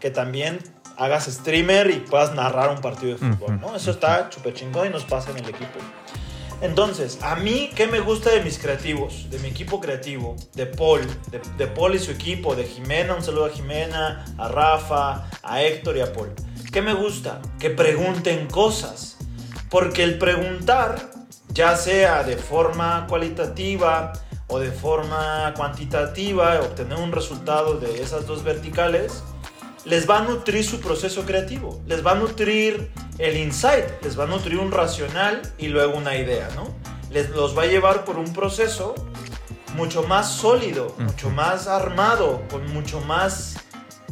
que 0.00 0.10
también 0.10 0.58
hagas 0.96 1.26
streamer 1.26 1.90
y 1.90 2.00
puedas 2.00 2.34
narrar 2.34 2.70
un 2.70 2.80
partido 2.80 3.16
de 3.16 3.18
fútbol, 3.18 3.60
¿no? 3.60 3.76
Eso 3.76 3.92
está 3.92 4.28
chupe 4.30 4.52
chingón 4.52 4.88
y 4.88 4.90
nos 4.90 5.04
pasa 5.04 5.30
en 5.30 5.36
el 5.38 5.48
equipo. 5.48 5.78
Entonces, 6.62 7.18
a 7.22 7.34
mí, 7.34 7.70
¿qué 7.74 7.88
me 7.88 7.98
gusta 7.98 8.30
de 8.30 8.40
mis 8.40 8.56
creativos? 8.56 9.28
De 9.30 9.40
mi 9.40 9.48
equipo 9.48 9.80
creativo, 9.80 10.36
de 10.54 10.66
Paul, 10.66 11.00
de, 11.58 11.66
Paul 11.66 11.96
y 11.96 11.98
su 11.98 12.12
equipo, 12.12 12.54
de 12.54 12.62
Jimena, 12.62 13.16
un 13.16 13.22
saludo 13.24 13.46
a 13.46 13.50
Jimena, 13.50 14.24
a 14.38 14.46
Rafa, 14.46 15.28
a 15.42 15.60
Héctor 15.60 15.96
y 15.96 16.02
a 16.02 16.12
Paul. 16.12 16.32
¿Qué 16.72 16.80
me 16.80 16.94
gusta? 16.94 17.42
Que 17.58 17.70
pregunten 17.70 18.46
cosas. 18.46 19.18
Porque 19.70 20.04
el 20.04 20.18
preguntar, 20.18 21.10
ya 21.52 21.74
sea 21.74 22.22
de 22.22 22.36
forma 22.36 23.08
cualitativa 23.08 24.12
o 24.46 24.60
de 24.60 24.70
forma 24.70 25.52
cuantitativa, 25.56 26.60
obtener 26.60 26.96
un 26.96 27.10
resultado 27.10 27.80
de 27.80 28.00
esas 28.00 28.28
dos 28.28 28.44
verticales, 28.44 29.24
les 29.84 30.08
va 30.08 30.18
a 30.18 30.22
nutrir 30.22 30.64
su 30.64 30.80
proceso 30.80 31.24
creativo, 31.24 31.80
les 31.86 32.06
va 32.06 32.12
a 32.12 32.14
nutrir 32.14 32.92
el 33.22 33.36
insight, 33.36 33.84
les 34.02 34.18
va 34.18 34.24
a 34.24 34.26
nutrir 34.26 34.58
un 34.58 34.72
racional 34.72 35.42
y 35.56 35.68
luego 35.68 35.96
una 35.96 36.16
idea, 36.16 36.48
¿no? 36.56 36.74
Les 37.10 37.30
los 37.30 37.56
va 37.56 37.62
a 37.62 37.66
llevar 37.66 38.04
por 38.04 38.18
un 38.18 38.32
proceso 38.32 38.96
mucho 39.76 40.02
más 40.02 40.28
sólido, 40.32 40.96
mucho 40.98 41.30
más 41.30 41.68
armado, 41.68 42.42
con 42.50 42.66
mucho 42.72 43.00
más, 43.00 43.60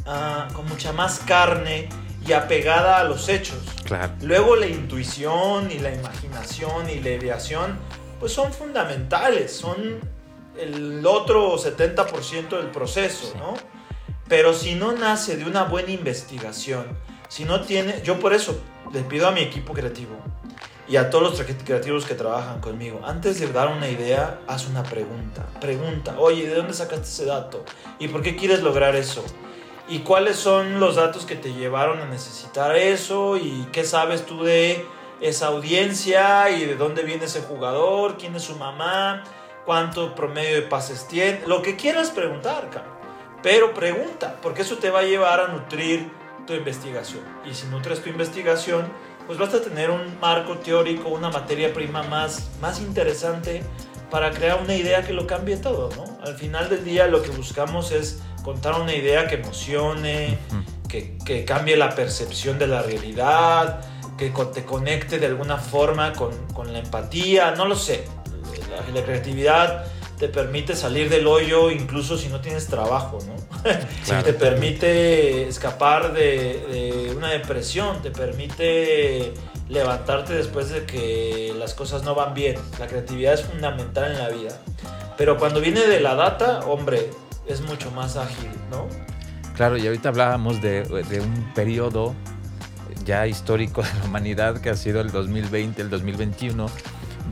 ah, 0.06 0.46
con 0.54 0.64
mucha 0.68 0.92
más 0.92 1.18
carne 1.26 1.88
y 2.24 2.32
apegada 2.32 2.98
a 2.98 3.04
los 3.04 3.28
hechos. 3.28 3.58
Claro. 3.84 4.12
Luego 4.22 4.54
la 4.54 4.68
intuición 4.68 5.72
y 5.72 5.80
la 5.80 5.92
imaginación 5.92 6.88
y 6.88 7.00
la 7.00 7.10
ideación, 7.10 7.80
pues 8.20 8.32
son 8.32 8.52
fundamentales, 8.52 9.52
son 9.52 9.98
el 10.56 11.04
otro 11.04 11.56
70% 11.56 12.50
del 12.50 12.70
proceso, 12.70 13.34
¿no? 13.38 13.54
Pero 14.28 14.54
si 14.54 14.76
no 14.76 14.92
nace 14.92 15.36
de 15.36 15.46
una 15.46 15.64
buena 15.64 15.90
investigación, 15.90 16.86
si 17.28 17.44
no 17.44 17.62
tiene, 17.62 18.02
yo 18.04 18.20
por 18.20 18.34
eso 18.34 18.60
les 18.92 19.04
pido 19.04 19.28
a 19.28 19.30
mi 19.30 19.40
equipo 19.40 19.72
creativo 19.72 20.16
y 20.88 20.96
a 20.96 21.08
todos 21.08 21.38
los 21.38 21.46
creativos 21.64 22.04
que 22.04 22.14
trabajan 22.14 22.60
conmigo, 22.60 23.00
antes 23.04 23.38
de 23.38 23.46
dar 23.52 23.68
una 23.68 23.88
idea, 23.88 24.40
haz 24.48 24.66
una 24.66 24.82
pregunta. 24.82 25.46
Pregunta, 25.60 26.16
oye, 26.18 26.48
¿de 26.48 26.54
dónde 26.56 26.74
sacaste 26.74 27.06
ese 27.06 27.24
dato? 27.26 27.64
¿Y 28.00 28.08
por 28.08 28.22
qué 28.22 28.34
quieres 28.34 28.62
lograr 28.62 28.96
eso? 28.96 29.24
¿Y 29.88 30.00
cuáles 30.00 30.36
son 30.36 30.80
los 30.80 30.96
datos 30.96 31.26
que 31.26 31.36
te 31.36 31.52
llevaron 31.52 32.00
a 32.00 32.06
necesitar 32.06 32.76
eso? 32.76 33.36
¿Y 33.36 33.68
qué 33.70 33.84
sabes 33.84 34.26
tú 34.26 34.42
de 34.42 34.84
esa 35.20 35.46
audiencia? 35.48 36.50
¿Y 36.50 36.64
de 36.64 36.74
dónde 36.74 37.04
viene 37.04 37.26
ese 37.26 37.42
jugador? 37.42 38.16
¿Quién 38.16 38.34
es 38.34 38.42
su 38.42 38.56
mamá? 38.56 39.22
¿Cuánto 39.64 40.16
promedio 40.16 40.56
de 40.56 40.62
pases 40.62 41.06
tiene? 41.06 41.42
Lo 41.46 41.62
que 41.62 41.76
quieras 41.76 42.10
preguntar. 42.10 42.68
Pero 43.44 43.74
pregunta, 43.74 44.38
porque 44.42 44.62
eso 44.62 44.78
te 44.78 44.90
va 44.90 45.00
a 45.00 45.04
llevar 45.04 45.38
a 45.38 45.48
nutrir 45.48 46.10
tu 46.50 46.56
investigación. 46.56 47.22
Y 47.48 47.54
si 47.54 47.68
nutres 47.68 48.02
tu 48.02 48.08
investigación, 48.08 48.88
pues 49.26 49.38
vas 49.38 49.54
a 49.54 49.62
tener 49.62 49.90
un 49.90 50.18
marco 50.18 50.58
teórico, 50.58 51.08
una 51.08 51.30
materia 51.30 51.72
prima 51.72 52.02
más, 52.02 52.50
más 52.60 52.80
interesante 52.80 53.62
para 54.10 54.32
crear 54.32 54.60
una 54.60 54.74
idea 54.74 55.06
que 55.06 55.12
lo 55.12 55.28
cambie 55.28 55.56
todo, 55.56 55.90
¿no? 55.94 56.18
Al 56.26 56.34
final 56.34 56.68
del 56.68 56.84
día 56.84 57.06
lo 57.06 57.22
que 57.22 57.30
buscamos 57.30 57.92
es 57.92 58.20
contar 58.42 58.80
una 58.80 58.92
idea 58.92 59.28
que 59.28 59.36
emocione, 59.36 60.38
que, 60.88 61.16
que 61.24 61.44
cambie 61.44 61.76
la 61.76 61.94
percepción 61.94 62.58
de 62.58 62.66
la 62.66 62.82
realidad, 62.82 63.82
que 64.18 64.30
te 64.52 64.64
conecte 64.64 65.20
de 65.20 65.26
alguna 65.26 65.56
forma 65.56 66.12
con, 66.14 66.32
con 66.52 66.72
la 66.72 66.80
empatía, 66.80 67.52
no 67.52 67.64
lo 67.64 67.76
sé. 67.76 68.04
La, 68.70 69.00
la 69.00 69.06
creatividad 69.06 69.84
te 70.18 70.28
permite 70.28 70.74
salir 70.74 71.08
del 71.08 71.28
hoyo 71.28 71.70
incluso 71.70 72.18
si 72.18 72.26
no 72.26 72.40
tienes 72.40 72.66
trabajo, 72.66 73.20
¿no? 73.24 73.39
te 74.24 74.32
permite 74.32 75.48
escapar 75.48 76.12
de, 76.12 77.12
una 77.16 77.30
depresión, 77.30 78.02
te 78.02 78.10
permite 78.10 79.34
levantarte 79.68 80.34
después 80.34 80.70
de 80.70 80.84
que 80.84 81.54
las 81.58 81.74
cosas 81.74 82.02
no 82.02 82.14
van 82.14 82.34
bien. 82.34 82.56
La 82.78 82.86
creatividad 82.86 83.34
es 83.34 83.42
fundamental 83.42 84.12
en 84.12 84.18
la 84.18 84.28
vida. 84.28 84.60
Pero 85.16 85.36
cuando 85.36 85.60
viene 85.60 85.86
de 85.86 86.00
la 86.00 86.14
data, 86.14 86.60
hombre, 86.60 87.10
es 87.46 87.60
mucho 87.60 87.90
más 87.90 88.16
ágil, 88.16 88.50
¿no? 88.70 88.88
Claro, 89.54 89.76
y 89.76 89.86
ahorita 89.86 90.08
hablábamos 90.08 90.62
de, 90.62 90.82
de 90.84 91.20
un 91.20 91.52
periodo 91.54 92.14
ya 93.04 93.26
histórico 93.26 93.82
de 93.82 93.88
la 93.98 94.04
humanidad 94.06 94.60
que 94.60 94.70
ha 94.70 94.76
sido 94.76 95.00
el 95.00 95.10
2020, 95.10 95.82
el 95.82 95.90
2021 95.90 96.66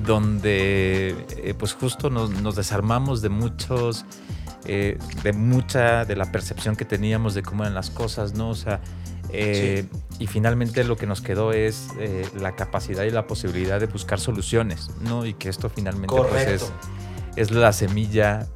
donde 0.04 1.14
eh, 1.36 1.54
pues 1.58 1.74
justo 1.74 2.10
nos, 2.10 2.56
desarmamos 2.56 3.22
de 3.22 3.28
muchos, 3.28 4.04
eh, 4.68 4.98
de 5.22 5.32
mucha 5.32 6.04
de 6.04 6.14
la 6.14 6.30
percepción 6.30 6.76
que 6.76 6.84
teníamos 6.84 7.34
de 7.34 7.42
cómo 7.42 7.64
eran 7.64 7.74
las 7.74 7.90
cosas, 7.90 8.34
¿no? 8.34 8.50
O 8.50 8.54
sea, 8.54 8.80
eh, 9.32 9.86
y 10.18 10.26
finalmente 10.26 10.84
lo 10.84 10.96
que 10.96 11.06
nos 11.06 11.20
quedó 11.20 11.52
es 11.52 11.88
la 12.38 12.54
capacidad 12.54 13.04
y 13.04 13.10
la 13.10 13.26
posibilidad 13.26 13.80
de 13.80 13.86
buscar 13.86 14.20
soluciones, 14.20 14.90
¿no? 15.00 15.26
Y 15.26 15.34
que 15.34 15.48
esto 15.48 15.68
finalmente 15.68 16.14
pues, 16.16 16.46
es, 16.46 16.72
es 17.36 17.50
la 17.50 17.72
semilla 17.72 18.46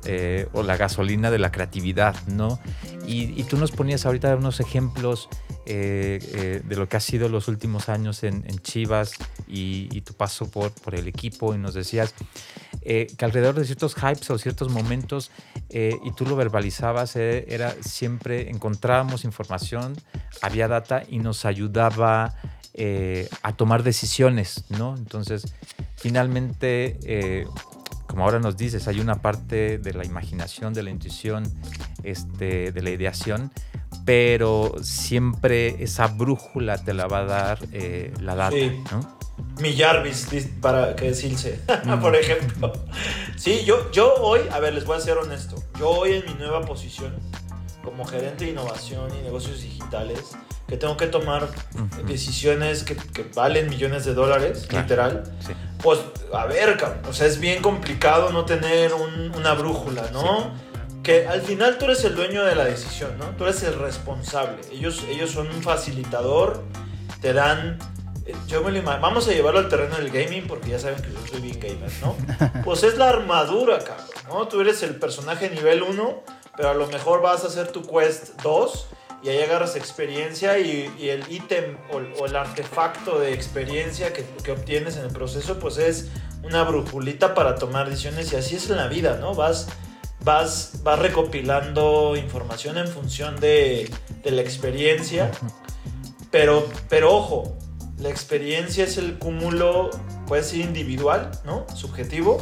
o 0.53 0.63
la 0.63 0.77
gasolina 0.77 1.31
de 1.31 1.39
la 1.39 1.51
creatividad, 1.51 2.15
¿no? 2.27 2.61
Y, 3.07 3.43
tú 3.45 3.57
nos 3.57 3.73
ponías 3.73 4.07
ahorita 4.07 4.35
unos 4.37 4.61
ejemplos 4.61 5.29
de 5.65 6.75
lo 6.77 6.89
que 6.89 6.97
ha 6.97 7.01
sido 7.01 7.29
los 7.29 7.49
últimos 7.49 7.89
años 7.89 8.23
en, 8.25 8.43
Chivas 8.61 9.13
y, 9.47 10.01
tu 10.03 10.15
paso 10.15 10.51
por, 10.51 10.73
por 10.73 10.95
el 10.95 11.09
equipo 11.09 11.55
y 11.55 11.59
nos 11.59 11.75
decías, 11.75 12.15
eh, 12.85 13.07
que 13.17 13.25
alrededor 13.25 13.55
de 13.55 13.65
ciertos 13.65 13.95
hypes 13.95 14.29
o 14.31 14.39
ciertos 14.39 14.69
momentos, 14.71 15.31
eh, 15.69 15.97
y 16.05 16.11
tú 16.13 16.27
lo 16.27 16.35
verbalizabas, 16.35 17.15
eh, 17.15 17.45
era 17.49 17.77
siempre 17.81 18.51
encontrábamos 18.51 19.25
información, 19.25 19.95
había 20.41 20.67
data 20.67 21.05
y 21.09 21.19
nos 21.19 21.45
ayudaba 21.45 22.35
a 23.43 23.53
tomar 23.53 23.83
decisiones, 23.83 24.65
¿no? 24.71 24.97
Entonces, 24.97 25.55
finalmente, 25.97 27.47
como 28.07 28.25
ahora 28.25 28.39
nos 28.39 28.57
dices, 28.57 28.89
hay 28.89 28.99
una 28.99 29.21
parte 29.21 29.77
de 29.77 29.93
la 29.93 30.07
imaginación, 30.07 30.73
de 30.73 30.83
la 30.83 30.89
intuición, 30.89 31.45
este, 32.03 32.73
de 32.73 32.83
la 32.83 32.89
ideación, 32.89 33.53
pero 34.05 34.75
siempre 34.83 35.83
esa 35.83 36.07
brújula 36.09 36.79
te 36.79 36.95
la 36.95 37.07
va 37.07 37.19
a 37.19 37.25
dar 37.25 37.59
la 38.21 38.35
data, 38.35 38.57
¿no? 38.91 39.23
Mi 39.61 39.77
Jarvis, 39.77 40.29
para 40.61 40.97
que 40.97 41.07
decirse, 41.07 41.61
por 42.01 42.17
ejemplo. 42.17 42.73
Sí, 43.37 43.65
yo, 43.65 43.91
yo 43.91 44.15
hoy, 44.17 44.41
a 44.51 44.61
ver, 44.61 44.75
les 44.75 44.85
voy 44.85 44.97
a 44.97 45.01
ser 45.01 45.19
honesto. 45.19 45.57
Yo 45.79 45.91
hoy 45.91 46.15
en 46.15 46.27
mi 46.27 46.35
nueva 46.35 46.63
posición, 46.63 47.15
como 47.85 48.05
gerente 48.05 48.45
de 48.45 48.53
innovación 48.53 49.11
y 49.19 49.23
negocios 49.23 49.63
digitales, 49.63 50.37
que 50.69 50.77
tengo 50.77 50.97
que 50.97 51.07
tomar 51.07 51.49
decisiones 52.07 52.83
que, 52.83 52.97
valen 53.35 53.69
millones 53.69 54.05
de 54.05 54.15
dólares, 54.15 54.69
literal. 54.73 55.25
Pues, 55.83 56.01
a 56.33 56.47
ver, 56.47 56.79
o 57.09 57.13
sea, 57.13 57.27
es 57.27 57.39
bien 57.39 57.63
complicado 57.63 58.31
no 58.31 58.45
tener 58.45 58.93
una 58.95 59.55
brújula, 59.55 60.11
¿no? 60.13 60.53
Que 61.03 61.27
al 61.27 61.43
final 61.43 61.79
tú 61.79 61.87
eres 61.87 62.05
el 62.05 62.15
dueño 62.15 62.45
de 62.45 62.55
la 62.55 62.65
decisión, 62.65 63.19
¿no? 63.19 63.27
Tú 63.37 63.45
eres 63.45 63.63
el 63.65 63.79
responsable. 63.79 64.61
Ellos, 64.71 65.05
ellos 65.09 65.31
son 65.31 65.49
un 65.49 65.63
facilitador, 65.63 66.63
te 67.21 67.33
dan 67.33 67.79
yo 68.47 68.63
me 68.63 68.71
lo 68.71 68.83
Vamos 68.83 69.29
a 69.29 69.33
llevarlo 69.33 69.61
al 69.61 69.69
terreno 69.69 69.97
del 69.97 70.11
gaming 70.11 70.47
porque 70.47 70.71
ya 70.71 70.79
saben 70.79 71.03
que 71.03 71.13
yo 71.13 71.19
soy 71.29 71.41
bien 71.41 71.59
gamer, 71.59 71.91
¿no? 72.01 72.17
Pues 72.65 72.83
es 72.83 72.97
la 72.97 73.09
armadura, 73.09 73.79
cabrón, 73.79 74.07
¿no? 74.29 74.49
Tú 74.49 74.61
eres 74.61 74.83
el 74.83 74.97
personaje 74.97 75.51
nivel 75.51 75.83
1, 75.83 76.23
pero 76.57 76.71
a 76.71 76.75
lo 76.75 76.87
mejor 76.87 77.21
vas 77.21 77.45
a 77.45 77.49
hacer 77.49 77.69
tu 77.69 77.83
quest 77.83 78.41
2 78.43 78.87
y 79.25 79.29
ahí 79.29 79.43
agarras 79.43 79.77
experiencia 79.77 80.59
y, 80.59 81.09
el 81.09 81.25
ítem 81.31 81.77
o, 81.93 82.27
el 82.27 82.37
artefacto 82.37 83.19
de 83.19 83.33
experiencia 83.33 84.13
que, 84.13 84.25
que, 84.43 84.53
obtienes 84.53 84.97
en 84.97 85.05
el 85.05 85.13
proceso, 85.13 85.59
pues 85.59 85.79
es 85.79 86.09
una 86.43 86.65
brujulita 86.65 87.35
para 87.35 87.55
tomar 87.55 87.89
decisiones 87.89 88.33
y 88.33 88.37
así 88.37 88.57
es 88.57 88.69
en 88.71 88.77
la 88.77 88.89
vida, 88.89 89.19
¿no? 89.21 89.35
Vas, 89.35 89.69
vas, 90.25 90.81
vas 90.83 90.99
recopilando 90.99 92.17
información 92.17 92.79
en 92.79 92.89
función 92.89 93.39
de, 93.41 93.91
de 94.23 94.31
la 94.31 94.43
experiencia, 94.43 95.31
pero, 96.31 96.69
pero 96.89 97.15
ojo, 97.15 97.57
la 97.99 98.09
experiencia 98.09 98.85
es 98.85 98.97
el 98.97 99.19
cúmulo, 99.19 99.91
puede 100.33 100.45
ser 100.45 100.61
individual, 100.61 101.31
¿no? 101.45 101.67
Subjetivo. 101.75 102.41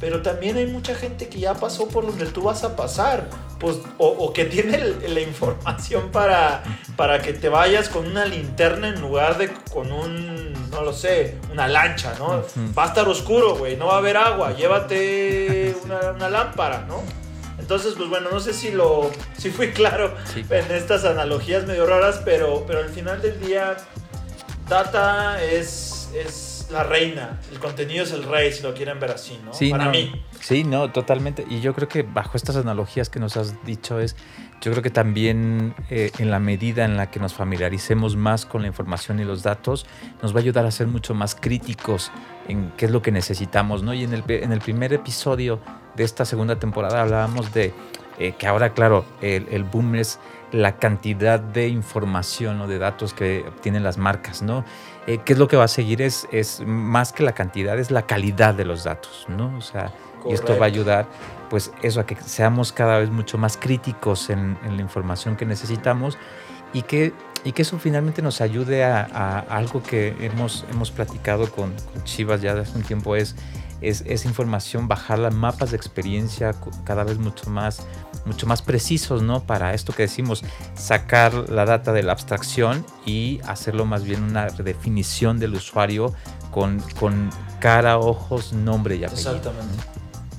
Pero 0.00 0.22
también 0.22 0.56
hay 0.56 0.64
mucha 0.64 0.94
gente 0.94 1.28
que 1.28 1.38
ya 1.38 1.52
pasó 1.52 1.86
por 1.86 2.06
donde 2.06 2.24
tú 2.24 2.44
vas 2.44 2.64
a 2.64 2.76
pasar. 2.76 3.28
Pues, 3.60 3.76
o, 3.98 4.32
que 4.32 4.46
tiene 4.46 4.78
la 5.06 5.20
información 5.20 6.10
para, 6.12 6.62
para 6.96 7.20
que 7.20 7.34
te 7.34 7.50
vayas 7.50 7.90
con 7.90 8.06
una 8.06 8.24
linterna 8.24 8.88
en 8.88 9.02
lugar 9.02 9.36
de 9.36 9.50
con 9.70 9.92
un, 9.92 10.54
no 10.70 10.80
lo 10.80 10.94
sé, 10.94 11.36
una 11.52 11.68
lancha, 11.68 12.14
¿no? 12.18 12.42
Va 12.72 12.84
a 12.84 12.86
estar 12.86 13.06
oscuro, 13.06 13.54
güey, 13.56 13.76
no 13.76 13.88
va 13.88 13.96
a 13.96 13.98
haber 13.98 14.16
agua, 14.16 14.56
llévate 14.56 15.76
una, 15.84 16.30
lámpara, 16.30 16.86
¿no? 16.88 17.02
Entonces, 17.58 17.92
pues 17.98 18.08
bueno, 18.08 18.30
no 18.32 18.40
sé 18.40 18.54
si 18.54 18.70
lo 18.70 19.10
si 19.36 19.50
fui 19.50 19.72
claro 19.72 20.14
en 20.34 20.72
estas 20.72 21.04
analogías 21.04 21.66
medio 21.66 21.84
raras, 21.84 22.22
pero, 22.24 22.64
pero 22.66 22.78
al 22.78 22.88
final 22.88 23.20
del 23.20 23.38
día 23.40 23.76
Data 24.68 25.42
es, 25.44 26.08
es 26.14 26.45
la 26.70 26.82
reina, 26.82 27.40
el 27.52 27.58
contenido 27.58 28.04
es 28.04 28.12
el 28.12 28.24
rey, 28.24 28.52
si 28.52 28.62
lo 28.62 28.74
quieren 28.74 28.98
ver 28.98 29.12
así, 29.12 29.38
¿no? 29.44 29.52
Sí, 29.52 29.70
Para 29.70 29.90
mí. 29.90 30.24
Sí, 30.40 30.64
no, 30.64 30.90
totalmente. 30.90 31.44
Y 31.48 31.60
yo 31.60 31.74
creo 31.74 31.88
que 31.88 32.02
bajo 32.02 32.36
estas 32.36 32.56
analogías 32.56 33.08
que 33.08 33.20
nos 33.20 33.36
has 33.36 33.64
dicho 33.64 34.00
es, 34.00 34.16
yo 34.60 34.70
creo 34.72 34.82
que 34.82 34.90
también 34.90 35.74
eh, 35.90 36.10
en 36.18 36.30
la 36.30 36.38
medida 36.38 36.84
en 36.84 36.96
la 36.96 37.10
que 37.10 37.20
nos 37.20 37.34
familiaricemos 37.34 38.16
más 38.16 38.46
con 38.46 38.62
la 38.62 38.68
información 38.68 39.20
y 39.20 39.24
los 39.24 39.42
datos, 39.42 39.86
nos 40.22 40.34
va 40.34 40.38
a 40.38 40.42
ayudar 40.42 40.66
a 40.66 40.70
ser 40.70 40.86
mucho 40.86 41.14
más 41.14 41.34
críticos 41.34 42.10
en 42.48 42.72
qué 42.76 42.86
es 42.86 42.90
lo 42.90 43.02
que 43.02 43.12
necesitamos, 43.12 43.82
¿no? 43.82 43.94
Y 43.94 44.04
en 44.04 44.12
el, 44.12 44.24
en 44.28 44.52
el 44.52 44.60
primer 44.60 44.92
episodio 44.92 45.60
de 45.94 46.04
esta 46.04 46.24
segunda 46.24 46.58
temporada 46.58 47.02
hablábamos 47.02 47.52
de 47.52 47.72
eh, 48.18 48.34
que 48.38 48.46
ahora, 48.46 48.72
claro, 48.72 49.04
el, 49.20 49.46
el 49.50 49.64
boom 49.64 49.96
es 49.96 50.18
la 50.52 50.76
cantidad 50.76 51.40
de 51.40 51.68
información 51.68 52.60
o 52.60 52.68
de 52.68 52.78
datos 52.78 53.12
que 53.12 53.44
obtienen 53.46 53.82
las 53.82 53.98
marcas, 53.98 54.42
¿no? 54.42 54.64
Eh, 55.06 55.18
¿Qué 55.24 55.34
es 55.34 55.38
lo 55.38 55.46
que 55.46 55.56
va 55.56 55.64
a 55.64 55.68
seguir? 55.68 56.02
Es, 56.02 56.26
es 56.32 56.62
más 56.66 57.12
que 57.12 57.22
la 57.22 57.32
cantidad, 57.32 57.78
es 57.78 57.90
la 57.90 58.02
calidad 58.02 58.54
de 58.54 58.64
los 58.64 58.84
datos, 58.84 59.26
¿no? 59.28 59.56
O 59.56 59.60
sea, 59.60 59.92
y 60.28 60.32
esto 60.32 60.58
va 60.58 60.64
a 60.64 60.68
ayudar, 60.68 61.06
pues 61.48 61.72
eso, 61.82 62.00
a 62.00 62.06
que 62.06 62.16
seamos 62.16 62.72
cada 62.72 62.98
vez 62.98 63.10
mucho 63.10 63.38
más 63.38 63.56
críticos 63.56 64.30
en, 64.30 64.58
la 64.68 64.82
información 64.82 65.36
que 65.36 65.46
necesitamos 65.46 66.18
y 66.72 66.82
que, 66.82 67.12
y 67.44 67.52
que 67.52 67.62
eso 67.62 67.78
finalmente 67.78 68.22
nos 68.22 68.40
ayude 68.40 68.84
a, 68.84 69.38
algo 69.48 69.82
que 69.82 70.16
hemos, 70.20 70.64
hemos 70.72 70.90
platicado 70.90 71.50
con, 71.50 71.72
con 71.92 72.02
Chivas 72.04 72.42
ya 72.42 72.54
desde 72.56 72.76
un 72.76 72.82
tiempo, 72.82 73.14
es 73.14 73.36
es, 73.80 74.02
esa 74.06 74.28
información, 74.28 74.88
bajarla, 74.88 75.30
mapas 75.30 75.70
de 75.70 75.76
experiencia 75.76 76.54
cada 76.84 77.04
vez 77.04 77.18
mucho 77.18 77.50
más, 77.50 77.86
mucho 78.24 78.46
más 78.46 78.62
precisos, 78.62 79.22
¿no? 79.22 79.44
Para 79.44 79.74
esto 79.74 79.92
que 79.92 80.02
decimos, 80.02 80.42
sacar 80.74 81.50
la 81.50 81.64
data 81.64 81.92
de 81.92 82.02
la 82.02 82.12
abstracción 82.12 82.84
y 83.04 83.40
hacerlo 83.44 83.84
más 83.84 84.04
bien 84.04 84.22
una 84.22 84.46
definición 84.46 85.38
del 85.38 85.54
usuario 85.54 86.14
con, 86.50 86.80
con 86.98 87.30
cara, 87.60 87.98
ojos, 87.98 88.52
nombre 88.52 88.96
y 88.96 89.04
apellido. 89.04 89.36
Exactamente, 89.36 89.84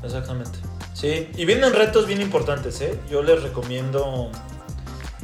exactamente. 0.03 0.59
Sí, 0.93 1.29
y 1.35 1.45
vienen 1.45 1.73
retos 1.73 2.07
bien 2.07 2.21
importantes, 2.21 2.81
¿eh? 2.81 2.99
Yo 3.07 3.21
les 3.21 3.43
recomiendo, 3.43 4.31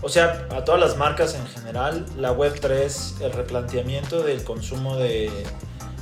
o 0.04 0.10
sea, 0.10 0.48
a 0.52 0.64
todas 0.64 0.80
las 0.80 0.98
marcas 0.98 1.34
en 1.34 1.48
general, 1.48 2.06
la 2.16 2.32
Web3, 2.38 3.22
el 3.22 3.34
replanteamiento 3.34 4.22
del 4.22 4.44
consumo 4.44 4.98
de 4.98 5.32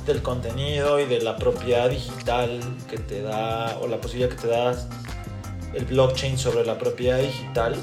del 0.06 0.22
contenido 0.22 1.00
y 1.00 1.06
de 1.06 1.20
la 1.20 1.36
propiedad 1.36 1.88
digital 1.88 2.60
que 2.90 2.98
te 2.98 3.22
da, 3.22 3.78
o 3.80 3.86
la 3.86 4.00
posibilidad 4.00 4.30
que 4.30 4.42
te 4.42 4.48
da 4.48 4.74
el 5.74 5.84
blockchain 5.84 6.38
sobre 6.38 6.64
la 6.64 6.78
propiedad 6.78 7.18
digital 7.18 7.76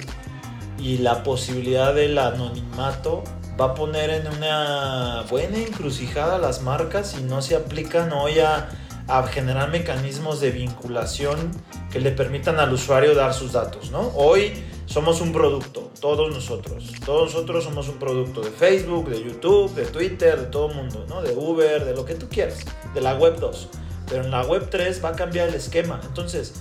y 0.77 0.99
la 0.99 1.23
posibilidad 1.23 1.93
del 1.93 2.17
anonimato 2.17 3.23
va 3.59 3.65
a 3.65 3.73
poner 3.73 4.09
en 4.09 4.27
una 4.27 5.23
buena 5.29 5.57
encrucijada 5.57 6.37
las 6.37 6.61
marcas 6.61 7.15
y 7.19 7.23
no 7.23 7.41
se 7.41 7.55
aplican 7.55 8.13
hoy 8.13 8.39
a, 8.39 8.69
a, 9.07 9.23
generar 9.23 9.69
mecanismos 9.69 10.39
de 10.39 10.51
vinculación 10.51 11.51
que 11.91 11.99
le 11.99 12.11
permitan 12.11 12.59
al 12.59 12.71
usuario 12.71 13.15
dar 13.15 13.33
sus 13.33 13.53
datos, 13.53 13.91
¿no? 13.91 14.11
Hoy 14.15 14.63
somos 14.89 15.21
un 15.21 15.31
producto, 15.31 15.91
todos 16.01 16.33
nosotros. 16.33 16.91
Todos 17.05 17.33
nosotros 17.33 17.63
somos 17.63 17.87
un 17.89 17.99
producto 17.99 18.41
de 18.41 18.49
Facebook, 18.49 19.09
de 19.09 19.23
YouTube, 19.23 19.73
de 19.75 19.85
Twitter, 19.85 20.39
de 20.39 20.45
todo 20.47 20.71
el 20.71 20.75
mundo, 20.75 21.05
¿no? 21.07 21.21
De 21.21 21.35
Uber, 21.35 21.85
de 21.85 21.93
lo 21.93 22.05
que 22.05 22.15
tú 22.15 22.27
quieras, 22.27 22.65
de 22.95 23.01
la 23.01 23.13
web 23.13 23.39
2. 23.39 23.69
Pero 24.09 24.23
en 24.23 24.31
la 24.31 24.41
web 24.41 24.67
3 24.71 25.05
va 25.05 25.09
a 25.09 25.15
cambiar 25.15 25.49
el 25.49 25.55
esquema. 25.55 26.01
Entonces, 26.03 26.55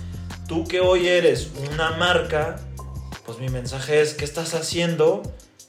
tú 0.47 0.63
que 0.63 0.79
hoy 0.79 1.07
eres 1.07 1.49
una 1.73 1.91
marca, 1.97 2.57
pues 3.25 3.39
mi 3.39 3.49
mensaje 3.49 3.99
es, 3.99 4.13
¿qué 4.13 4.25
estás 4.25 4.53
haciendo 4.53 5.23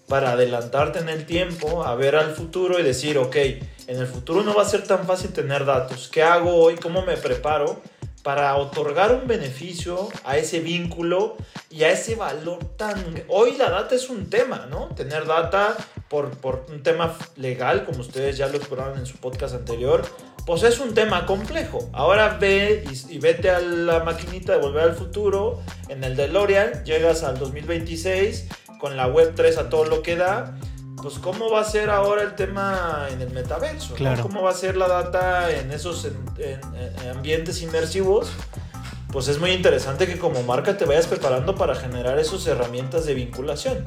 para 0.06 0.32
adelantarte 0.32 0.98
en 0.98 1.08
el 1.08 1.24
tiempo, 1.24 1.84
a 1.84 1.94
ver 1.94 2.16
al 2.16 2.34
futuro 2.34 2.78
y 2.78 2.82
decir, 2.82 3.16
ok, 3.16 3.36
en 3.36 3.96
el 3.96 4.06
futuro 4.06 4.42
no 4.42 4.54
va 4.54 4.62
a 4.62 4.66
ser 4.66 4.82
tan 4.82 5.06
fácil 5.06 5.32
tener 5.32 5.64
datos. 5.64 6.08
¿Qué 6.12 6.22
hago 6.22 6.56
hoy? 6.56 6.74
¿Cómo 6.74 7.02
me 7.02 7.16
preparo? 7.16 7.80
Para 8.22 8.54
otorgar 8.56 9.14
un 9.14 9.26
beneficio 9.26 10.08
a 10.24 10.36
ese 10.36 10.60
vínculo 10.60 11.36
y 11.70 11.84
a 11.84 11.90
ese 11.90 12.16
valor 12.16 12.64
tan... 12.76 13.24
Hoy 13.28 13.56
la 13.56 13.70
data 13.70 13.94
es 13.94 14.10
un 14.10 14.28
tema, 14.28 14.66
¿no? 14.70 14.88
Tener 14.94 15.26
data 15.26 15.76
por, 16.08 16.30
por 16.38 16.66
un 16.68 16.82
tema 16.82 17.16
legal, 17.36 17.84
como 17.84 18.00
ustedes 18.00 18.36
ya 18.36 18.48
lo 18.48 18.56
exploraron 18.56 18.98
en 18.98 19.06
su 19.06 19.16
podcast 19.16 19.54
anterior, 19.54 20.02
pues 20.44 20.62
es 20.64 20.80
un 20.80 20.94
tema 20.94 21.26
complejo. 21.26 21.88
Ahora 21.92 22.36
ve 22.40 22.84
y, 22.90 23.14
y 23.14 23.18
vete 23.18 23.50
a 23.50 23.60
la 23.60 24.00
maquinita 24.00 24.52
de 24.52 24.58
Volver 24.58 24.82
al 24.82 24.94
Futuro, 24.94 25.62
en 25.88 26.04
el 26.04 26.16
DeLorean, 26.16 26.84
llegas 26.84 27.22
al 27.22 27.38
2026 27.38 28.48
con 28.80 28.96
la 28.96 29.06
web 29.06 29.32
3 29.34 29.58
a 29.58 29.68
todo 29.68 29.84
lo 29.84 30.02
que 30.02 30.16
da 30.16 30.58
pues 31.02 31.18
cómo 31.18 31.50
va 31.50 31.60
a 31.60 31.64
ser 31.64 31.90
ahora 31.90 32.22
el 32.22 32.34
tema 32.34 33.08
en 33.10 33.20
el 33.20 33.30
metaverso, 33.30 33.94
cómo 34.22 34.42
va 34.42 34.50
a 34.50 34.54
ser 34.54 34.76
la 34.76 34.88
data 34.88 35.50
en 35.50 35.70
esos 35.70 36.08
ambientes 37.10 37.62
inmersivos. 37.62 38.30
Pues 39.12 39.26
es 39.26 39.40
muy 39.40 39.50
interesante 39.50 40.06
que 40.06 40.18
como 40.18 40.42
marca 40.44 40.76
te 40.76 40.84
vayas 40.84 41.08
preparando 41.08 41.56
para 41.56 41.74
generar 41.74 42.18
esas 42.20 42.46
herramientas 42.46 43.06
de 43.06 43.14
vinculación. 43.14 43.84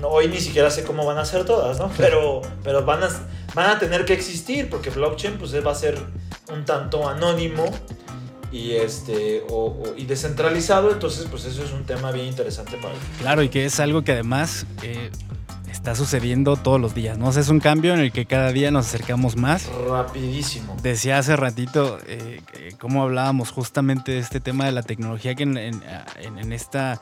No, 0.00 0.08
hoy 0.08 0.28
ni 0.28 0.40
siquiera 0.40 0.70
sé 0.70 0.84
cómo 0.84 1.04
van 1.04 1.18
a 1.18 1.24
ser 1.24 1.44
todas, 1.44 1.78
¿no? 1.78 1.90
Pero, 1.98 2.40
pero 2.64 2.82
van, 2.84 3.02
a, 3.02 3.08
van 3.54 3.70
a 3.70 3.78
tener 3.78 4.04
que 4.06 4.14
existir 4.14 4.70
porque 4.70 4.90
blockchain 4.90 5.36
pues 5.38 5.54
va 5.64 5.70
a 5.70 5.74
ser 5.74 5.98
un 6.50 6.64
tanto 6.64 7.08
anónimo 7.08 7.66
y 8.50 8.72
este 8.72 9.42
y 9.96 10.04
descentralizado 10.04 10.92
entonces 10.92 11.26
pues 11.30 11.46
eso 11.46 11.64
es 11.64 11.72
un 11.72 11.84
tema 11.84 12.12
bien 12.12 12.26
interesante 12.26 12.76
para 12.76 12.94
claro 13.18 13.42
y 13.42 13.48
que 13.48 13.64
es 13.64 13.80
algo 13.80 14.02
que 14.02 14.12
además 14.12 14.66
eh, 14.82 15.10
está 15.72 15.94
sucediendo 15.94 16.56
todos 16.56 16.80
los 16.80 16.94
días, 16.94 17.18
¿no? 17.18 17.30
es 17.30 17.48
un 17.48 17.58
cambio 17.58 17.94
en 17.94 18.00
el 18.00 18.12
que 18.12 18.26
cada 18.26 18.52
día 18.52 18.70
nos 18.70 18.86
acercamos 18.86 19.36
más. 19.36 19.68
Rapidísimo. 19.88 20.76
Decía 20.82 21.18
hace 21.18 21.34
ratito 21.34 21.98
eh, 22.06 22.40
cómo 22.78 23.02
hablábamos 23.02 23.50
justamente 23.50 24.12
de 24.12 24.18
este 24.18 24.38
tema 24.38 24.66
de 24.66 24.72
la 24.72 24.82
tecnología 24.82 25.34
que 25.34 25.42
en, 25.44 26.52
esta 26.52 27.00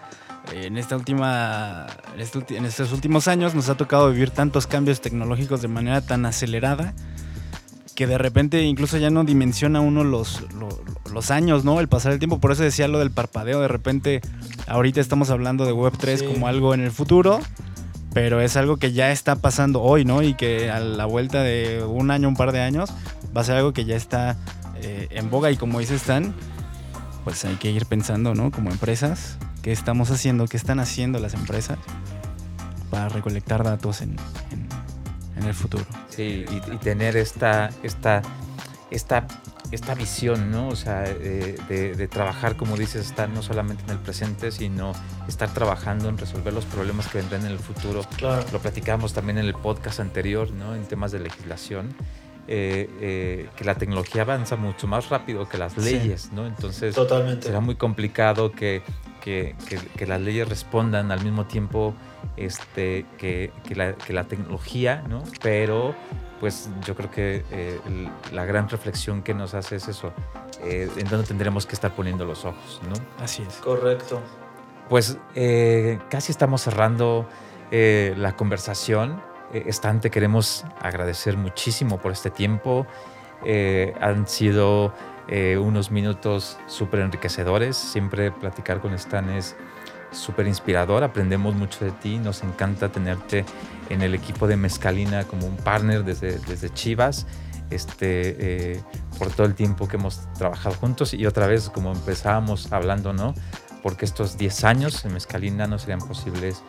en 0.53 0.79
esta 0.79 0.97
última 0.97 1.87
este 2.17 2.57
en 2.57 2.65
estos 2.65 2.93
últimos 2.93 3.29
años 3.29 3.55
nos 3.55 3.69
ha 3.69 3.75
tocado 3.75 4.11
vivir 4.11 4.31
tantos 4.31 4.67
cambios 4.67 5.01
tecnológicos 5.01 5.61
de 5.61 5.69
manera 5.69 6.01
tan 6.01 6.25
acelerada 6.25 6.95
que 7.95 8.07
de 8.07 8.17
repente 8.17 8.63
incluso 8.63 8.97
ya 8.97 9.11
no 9.11 9.25
dimensiona 9.25 9.81
uno 9.81 10.05
los, 10.05 10.43
los, 11.13 11.31
años, 11.31 11.67
¿no? 11.67 11.81
El 11.81 11.89
pasar 11.89 12.13
el 12.13 12.19
tiempo. 12.19 12.39
Por 12.39 12.51
eso 12.51 12.63
decía 12.63 12.89
lo 12.89 12.99
del 12.99 13.11
parpadeo. 13.11 13.61
De 13.61 13.69
repente, 13.69 14.23
ahorita 14.67 15.03
estamos 15.03 15.29
hablando 15.29 15.67
de 15.67 15.75
Web3 15.75 16.27
como 16.33 16.47
algo 16.49 16.73
en 16.73 16.81
el 16.81 16.93
futuro, 16.93 17.41
pero 18.13 18.41
es 18.41 18.57
algo 18.57 18.77
que 18.77 18.93
ya 18.93 19.13
está 19.13 19.37
pasando 19.37 19.83
hoy, 19.83 20.05
¿no? 20.05 20.23
Y 20.23 20.35
que 20.35 20.71
a 20.71 20.81
la 20.81 21.07
vuelta 21.07 21.43
de 21.43 21.85
un 21.85 22.11
año, 22.11 22.29
un 22.29 22.37
par 22.37 22.53
de 22.53 22.61
años, 22.61 22.91
va 23.37 23.43
a 23.43 23.45
ser 23.45 23.57
algo 23.57 23.73
que 23.73 23.85
ya 23.85 23.97
está 23.97 24.37
eh, 24.83 25.09
en 25.11 25.31
boga. 25.31 25.51
Y 25.51 25.57
como 25.57 25.79
dice 25.81 25.95
Stan, 25.95 26.35
pues 27.25 27.45
hay 27.45 27.57
que 27.57 27.71
ir 27.71 27.87
pensando, 27.87 28.35
¿no? 28.35 28.51
Como 28.51 28.71
empresas, 28.71 29.39
¿qué 29.63 29.73
estamos 29.73 30.11
haciendo? 30.11 30.47
¿Qué 30.47 30.57
están 30.57 30.81
haciendo 30.81 31.19
las 31.19 31.35
empresas 31.35 31.79
para 32.91 33.09
recolectar 33.09 33.63
datos 33.63 34.01
en 34.01 34.17
en 35.41 35.49
el 35.49 35.55
futuro. 35.55 35.85
Sí, 36.09 36.45
y, 36.51 36.77
tener 36.79 37.17
esta, 37.17 37.71
esta, 37.83 38.23
esta, 38.91 39.27
esta 39.71 39.95
visión, 39.95 40.51
¿no? 40.51 40.69
O 40.69 40.77
sea, 40.77 41.05
eh, 41.07 41.57
de, 41.69 42.09
trabajar, 42.09 42.57
como 42.57 42.77
dices, 42.77 43.07
estar 43.07 43.29
no 43.29 43.43
solamente 43.43 43.85
en 43.85 43.91
el 43.91 43.99
presente, 43.99 44.51
sino 44.51 44.93
estar 45.29 45.53
trabajando 45.55 46.09
en 46.09 46.19
resolver 46.19 46.53
los 46.53 46.65
problemas 46.65 47.09
que 47.09 47.19
vendrán 47.19 47.47
en 47.47 47.53
el 47.53 47.59
futuro. 47.59 48.03
Claro. 48.17 48.45
Lo 48.53 48.59
platicamos 48.59 49.13
también 49.13 49.39
en 49.39 49.47
el 49.47 49.55
podcast 49.55 50.01
anterior, 50.01 50.51
¿no? 50.51 50.75
En 50.75 50.85
temas 50.85 51.13
de 51.13 51.21
legislación. 51.21 51.95
Eh, 52.53 52.91
eh, 53.01 53.49
que 53.55 53.65
la 53.65 53.77
tecnología 53.77 54.23
avanza 54.23 54.57
mucho 54.57 54.89
más 54.89 55.09
rápido 55.09 55.49
que 55.49 55.57
las 55.57 55.77
leyes, 55.77 56.33
¿no? 56.33 56.49
Entonces 56.49 56.97
Totalmente. 56.97 57.47
será 57.47 57.61
muy 57.61 57.77
complicado 57.77 58.51
que, 58.51 58.83
que, 59.21 59.55
que, 59.97 60.07
las 60.07 60.21
leyes 60.21 60.49
respondan 60.49 61.13
al 61.13 61.23
mismo 61.23 61.47
tiempo 61.47 61.95
este, 62.37 63.07
que, 63.19 63.53
la, 63.77 63.95
la, 64.09 64.25
tecnología, 64.25 65.05
¿no? 65.09 65.23
Pero 65.43 65.95
pues 66.41 66.71
yo 66.87 66.97
creo 66.97 67.11
que 67.11 67.45
eh, 67.51 67.79
la 68.33 68.47
gran 68.47 68.69
reflexión 68.69 69.23
que 69.23 69.35
nos 69.35 69.53
hace 69.53 69.77
es 69.77 69.89
eso, 69.89 70.13
eh, 70.63 70.91
en 70.97 71.07
dónde 71.07 71.27
tendremos 71.27 71.67
que 71.67 71.75
estar 71.75 71.95
poniendo 71.95 72.25
los 72.25 72.47
ojos, 72.47 72.81
¿no? 72.89 72.95
Así 73.23 73.45
es. 73.47 73.57
Correcto. 73.57 74.21
Pues 74.89 75.19
eh, 75.35 75.99
casi 76.09 76.33
estamos 76.33 76.63
cerrando 76.63 77.29
la 77.71 78.35
conversación. 78.35 79.23
Estante, 79.53 80.11
queremos 80.11 80.65
agradecer 80.81 81.37
muchísimo 81.37 81.99
por 81.99 82.11
este 82.11 82.31
tiempo. 82.31 82.85
han 84.01 84.27
sido 84.27 84.93
unos 85.61 85.93
minutos 85.93 86.59
súper 86.67 86.99
enriquecedores. 86.99 87.77
Siempre 87.77 88.33
platicar 88.33 88.81
con 88.81 88.93
Stan 88.95 89.31
es 89.31 89.55
súper 90.13 90.47
inspirador, 90.47 91.05
aprendemos 91.05 91.55
mucho 91.55 91.85
de 91.85 91.91
ti, 91.93 92.19
nos 92.19 92.43
encanta 92.43 92.91
tenerte 92.91 93.45
en 93.89 94.03
el 94.03 94.15
equipo 94.15 94.47
de 94.47 94.57
Mezcalina 94.57 95.25
como 95.25 95.47
un 95.47 95.57
partner 95.57 96.05
desde, 96.05 96.39
desde 96.41 96.73
Chivas, 96.73 97.27
este, 97.71 98.73
eh, 98.75 98.81
por 99.19 99.31
todo 99.31 99.47
el 99.47 99.55
tiempo 99.55 99.87
que 99.89 99.97
hemos 99.97 100.33
trabajado 100.35 100.75
juntos 100.75 101.15
y 101.15 101.27
otra 101.27 101.47
vez 101.47 101.71
como 101.71 101.93
empezábamos 101.93 102.73
hablando, 102.73 103.13
¿no? 103.13 103.35
Porque 103.83 104.05
estos 104.05 104.37
10 104.37 104.65
años 104.65 105.05
en 105.05 105.15
Mezcalina 105.15 105.67
no 105.67 105.79
serían 105.79 106.01
posibles 106.01 106.63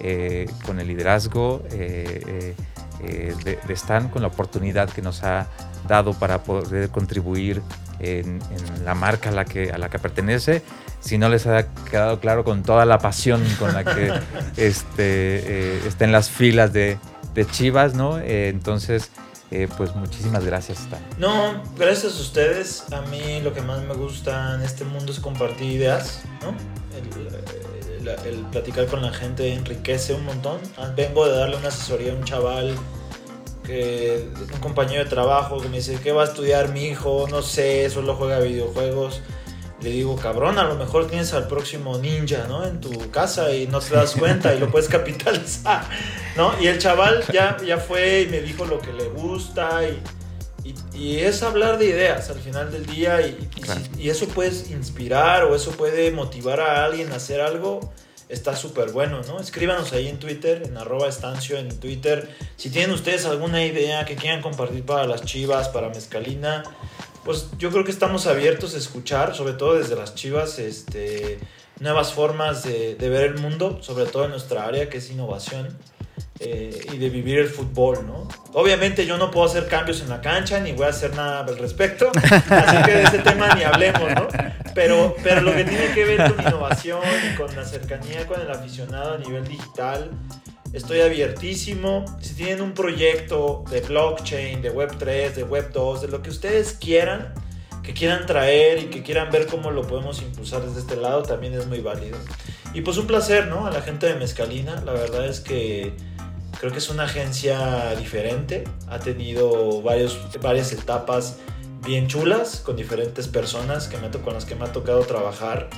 eh, 0.00 0.50
con 0.66 0.80
el 0.80 0.88
liderazgo 0.88 1.62
eh, 1.70 2.54
de, 3.00 3.58
de 3.66 3.74
Stan, 3.74 4.08
con 4.08 4.22
la 4.22 4.28
oportunidad 4.28 4.90
que 4.90 5.00
nos 5.00 5.22
ha 5.22 5.46
dado 5.86 6.12
para 6.14 6.42
poder 6.42 6.90
contribuir 6.90 7.62
en, 8.00 8.40
la 8.84 8.94
marca 8.94 9.30
a 9.30 9.32
la, 9.32 9.44
que, 9.44 9.70
a 9.70 9.78
la 9.78 9.88
que 9.88 9.98
pertenece. 9.98 10.62
Si 11.00 11.18
no 11.18 11.28
les 11.28 11.46
ha 11.46 11.72
quedado 11.90 12.20
claro 12.20 12.44
con 12.44 12.62
toda 12.62 12.84
la 12.84 12.98
pasión 12.98 13.42
con 13.58 13.72
la 13.72 13.84
que 13.84 14.12
este, 14.56 15.76
eh, 15.78 15.82
está 15.86 16.04
en 16.04 16.12
las 16.12 16.30
filas 16.30 16.72
de, 16.72 16.98
de 17.34 17.46
Chivas, 17.46 17.94
¿no? 17.94 18.18
Eh, 18.18 18.48
entonces, 18.48 19.10
eh, 19.50 19.68
pues 19.76 19.94
muchísimas 19.94 20.44
gracias. 20.44 20.80
Stan. 20.80 21.00
No, 21.18 21.62
gracias 21.76 22.16
a 22.16 22.20
ustedes. 22.20 22.92
A 22.92 23.02
mí 23.02 23.40
lo 23.42 23.54
que 23.54 23.62
más 23.62 23.82
me 23.82 23.94
gusta 23.94 24.54
en 24.54 24.62
este 24.62 24.84
mundo 24.84 25.12
es 25.12 25.20
compartir 25.20 25.70
ideas, 25.70 26.22
¿no? 26.42 26.54
El, 26.96 28.08
el, 28.08 28.26
el 28.26 28.44
platicar 28.46 28.86
con 28.86 29.02
la 29.02 29.12
gente 29.12 29.52
enriquece 29.54 30.14
un 30.14 30.24
montón. 30.24 30.58
Vengo 30.96 31.26
de 31.26 31.36
darle 31.36 31.56
una 31.56 31.68
asesoría 31.68 32.12
a 32.12 32.16
un 32.16 32.24
chaval 32.24 32.76
un 33.70 34.60
compañero 34.60 35.04
de 35.04 35.10
trabajo 35.10 35.60
que 35.60 35.68
me 35.68 35.76
dice, 35.76 35.98
¿qué 36.02 36.12
va 36.12 36.22
a 36.22 36.24
estudiar 36.24 36.70
mi 36.70 36.86
hijo? 36.86 37.26
No 37.30 37.42
sé, 37.42 37.88
solo 37.90 38.14
juega 38.14 38.38
videojuegos. 38.38 39.20
Le 39.80 39.90
digo, 39.90 40.16
cabrón, 40.16 40.58
a 40.58 40.64
lo 40.64 40.74
mejor 40.74 41.06
tienes 41.06 41.32
al 41.34 41.46
próximo 41.46 41.98
ninja, 41.98 42.46
¿no? 42.48 42.64
En 42.64 42.80
tu 42.80 43.10
casa 43.10 43.54
y 43.54 43.66
no 43.68 43.80
te 43.80 43.94
das 43.94 44.14
cuenta 44.16 44.54
y 44.54 44.58
lo 44.58 44.70
puedes 44.70 44.88
capitalizar, 44.88 45.88
¿no? 46.36 46.52
Y 46.60 46.66
el 46.66 46.78
chaval 46.78 47.24
ya, 47.32 47.56
ya 47.64 47.78
fue 47.78 48.22
y 48.22 48.26
me 48.26 48.40
dijo 48.40 48.64
lo 48.64 48.80
que 48.80 48.92
le 48.92 49.08
gusta 49.08 49.82
y, 49.84 50.74
y, 50.94 51.20
es 51.20 51.42
hablar 51.44 51.78
de 51.78 51.86
ideas 51.86 52.28
al 52.28 52.40
final 52.40 52.72
del 52.72 52.86
día 52.86 53.20
y, 53.22 53.48
y, 53.98 54.10
eso 54.10 54.26
puede 54.26 54.50
inspirar 54.70 55.44
o 55.44 55.54
eso 55.54 55.70
puede 55.70 56.10
motivar 56.10 56.60
a 56.60 56.84
alguien 56.84 57.12
a 57.12 57.16
hacer 57.16 57.40
algo 57.40 57.92
está 58.28 58.54
súper 58.54 58.90
bueno, 58.92 59.22
¿no? 59.26 59.40
Escríbanos 59.40 59.92
ahí 59.92 60.08
en 60.08 60.18
Twitter, 60.18 60.62
en 60.64 60.76
arroba 60.76 61.08
estancio 61.08 61.56
en 61.58 61.68
Twitter. 61.80 62.28
Si 62.56 62.70
tienen 62.70 62.90
ustedes 62.90 63.24
alguna 63.24 63.64
idea 63.64 64.04
que 64.04 64.16
quieran 64.16 64.42
compartir 64.42 64.84
para 64.84 65.06
las 65.06 65.22
chivas, 65.22 65.68
para 65.68 65.88
Mezcalina, 65.88 66.62
pues 67.28 67.50
yo 67.58 67.70
creo 67.70 67.84
que 67.84 67.90
estamos 67.90 68.26
abiertos 68.26 68.74
a 68.74 68.78
escuchar, 68.78 69.34
sobre 69.34 69.52
todo 69.52 69.74
desde 69.74 69.94
las 69.94 70.14
chivas, 70.14 70.58
este, 70.58 71.38
nuevas 71.78 72.14
formas 72.14 72.62
de, 72.64 72.96
ver 72.98 73.24
el 73.24 73.34
mundo, 73.38 73.80
sobre 73.82 74.06
todo 74.06 74.24
en 74.24 74.30
nuestra 74.30 74.64
área 74.64 74.88
que 74.88 74.96
es 74.96 75.10
innovación. 75.10 75.68
Eh, 76.40 76.86
y 76.92 76.98
de 76.98 77.10
vivir 77.10 77.38
el 77.40 77.48
fútbol, 77.48 78.06
¿no? 78.06 78.28
Obviamente 78.52 79.04
yo 79.04 79.18
no 79.18 79.30
puedo 79.30 79.44
hacer 79.44 79.66
cambios 79.66 80.00
en 80.00 80.08
la 80.08 80.20
cancha 80.20 80.60
ni 80.60 80.72
voy 80.72 80.86
a 80.86 80.90
hacer 80.90 81.14
nada 81.14 81.40
al 81.40 81.58
respecto, 81.58 82.10
así 82.14 82.76
que 82.84 82.92
de 82.92 83.02
ese 83.02 83.18
tema 83.18 83.54
ni 83.56 83.64
hablemos, 83.64 84.14
¿no? 84.14 84.28
Pero, 84.74 85.16
pero 85.22 85.40
lo 85.40 85.52
que 85.52 85.64
tiene 85.64 85.92
que 85.92 86.04
ver 86.04 86.32
con 86.32 86.46
innovación 86.46 87.00
y 87.30 87.36
con 87.36 87.54
la 87.56 87.64
cercanía 87.64 88.26
con 88.26 88.40
el 88.40 88.50
aficionado 88.50 89.14
a 89.14 89.18
nivel 89.18 89.46
digital, 89.48 90.12
estoy 90.72 91.00
abiertísimo. 91.00 92.04
Si 92.20 92.34
tienen 92.34 92.60
un 92.60 92.72
proyecto 92.72 93.64
de 93.70 93.80
blockchain, 93.80 94.62
de 94.62 94.72
Web3, 94.72 95.34
de 95.34 95.46
Web2, 95.46 96.00
de 96.00 96.08
lo 96.08 96.22
que 96.22 96.30
ustedes 96.30 96.72
quieran, 96.72 97.34
que 97.82 97.94
quieran 97.94 98.26
traer 98.26 98.78
y 98.82 98.86
que 98.86 99.02
quieran 99.02 99.30
ver 99.30 99.46
cómo 99.46 99.70
lo 99.70 99.82
podemos 99.82 100.20
impulsar 100.22 100.62
desde 100.62 100.80
este 100.80 100.96
lado, 100.96 101.22
también 101.22 101.54
es 101.54 101.66
muy 101.66 101.80
válido. 101.80 102.18
Y 102.74 102.82
pues 102.82 102.96
un 102.98 103.06
placer, 103.06 103.46
¿no? 103.46 103.66
A 103.66 103.70
la 103.70 103.82
gente 103.82 104.06
de 104.06 104.14
Mezcalina, 104.14 104.82
la 104.84 104.92
verdad 104.92 105.26
es 105.26 105.40
que 105.40 105.94
Creo 106.58 106.72
que 106.72 106.78
es 106.78 106.90
una 106.90 107.04
agencia 107.04 107.94
diferente, 107.94 108.64
ha 108.88 108.98
tenido 108.98 109.80
varios, 109.80 110.18
varias 110.42 110.72
etapas 110.72 111.36
bien 111.84 112.08
chulas 112.08 112.62
con 112.64 112.74
diferentes 112.74 113.28
personas 113.28 113.86
que 113.86 113.96
me, 113.96 114.10
con 114.10 114.34
las 114.34 114.44
que 114.44 114.56
me 114.56 114.64
ha 114.64 114.72
tocado 114.72 115.00
trabajar 115.02 115.70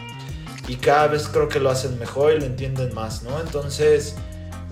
y 0.69 0.77
cada 0.77 1.09
vez 1.09 1.29
creo 1.29 1.51
que 1.51 1.61
lo 1.61 1.69
hacen 1.69 1.99
mejor 1.99 2.33
y 2.33 2.41
lo 2.41 2.47
entienden 2.47 2.95
más, 2.95 3.23
¿no? 3.23 3.41
Entonces, 3.41 4.17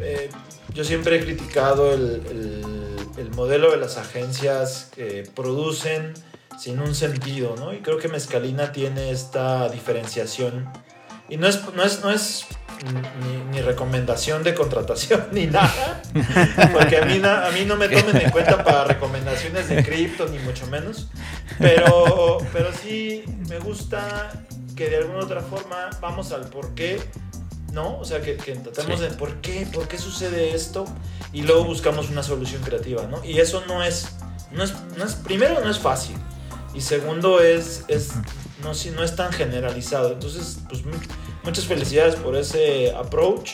eh, 0.01 0.31
yo 0.75 0.85
siempre 0.85 1.17
he 1.17 1.21
criticado 1.25 1.93
el, 1.93 2.23
el, 3.17 3.31
modelo 3.31 3.71
de 3.71 3.77
las 3.77 3.97
agencias 3.97 4.91
que 4.95 5.29
producen 5.35 6.15
sin 6.59 6.81
un 6.81 6.95
sentido, 6.95 7.55
¿no? 7.57 7.73
Y 7.73 7.79
creo 7.79 7.99
que 7.99 8.09
Mezcalina 8.09 8.73
tiene 8.73 9.11
esta 9.11 9.69
diferenciación. 9.69 10.69
Y 11.29 11.37
no 11.37 11.47
es, 11.47 11.63
no 11.75 11.85
es, 11.85 12.03
no 12.03 12.11
es 12.11 12.47
ni, 13.53 13.61
recomendación 13.61 14.43
de 14.43 14.55
contratación 14.55 15.29
ni 15.33 15.47
nada, 15.47 16.03
porque 16.73 16.99
a 16.99 17.05
mí, 17.05 17.21
a 17.25 17.51
mí 17.53 17.65
no 17.67 17.77
me 17.77 17.89
tomen 17.89 18.17
en 18.17 18.31
cuenta 18.31 18.63
para 18.63 18.85
recomendaciones 18.85 19.69
de 19.69 19.85
cripto, 19.85 20.27
ni 20.29 20.39
mucho 20.39 20.67
menos, 20.69 21.09
pero, 21.59 22.39
pero 22.53 22.73
sí 22.73 23.25
me 23.49 23.59
gusta 23.59 24.45
que 24.77 24.89
de 24.89 24.99
alguna 24.99 25.21
otra 25.21 25.41
forma 25.41 25.91
vamos 26.01 26.31
al 26.33 26.49
por 26.49 26.75
qué, 26.75 27.01
¿no? 27.73 27.99
O 27.99 28.05
sea, 28.05 28.21
que, 28.21 28.37
que 28.37 28.55
tratemos 28.57 29.01
de 29.01 29.09
por 29.09 29.41
qué, 29.41 29.67
por 29.73 29.89
qué 29.89 29.99
sucede 29.99 30.55
esto 30.55 30.85
y 31.33 31.43
luego 31.43 31.65
buscamos 31.65 32.11
una 32.11 32.23
solución 32.23 32.63
creativa, 32.63 33.07
¿no? 33.07 33.25
Y 33.25 33.39
eso 33.39 33.63
no 33.67 33.83
es, 33.83 34.09
no 34.53 34.65
es, 34.65 34.75
no 34.97 35.05
es 35.05 35.15
primero 35.15 35.61
no 35.61 35.71
es 35.71 35.79
fácil 35.79 36.17
y 36.75 36.81
segundo 36.81 37.41
es, 37.41 37.85
es 37.89 38.13
no, 38.63 38.75
si 38.75 38.91
no 38.91 39.03
es 39.03 39.17
tan 39.17 39.33
generalizado, 39.33 40.13
entonces 40.13 40.61
pues 40.69 40.83
muchas 41.45 41.65
felicidades 41.65 42.17
por 42.17 42.37
ese 42.37 42.93
approach. 42.93 43.53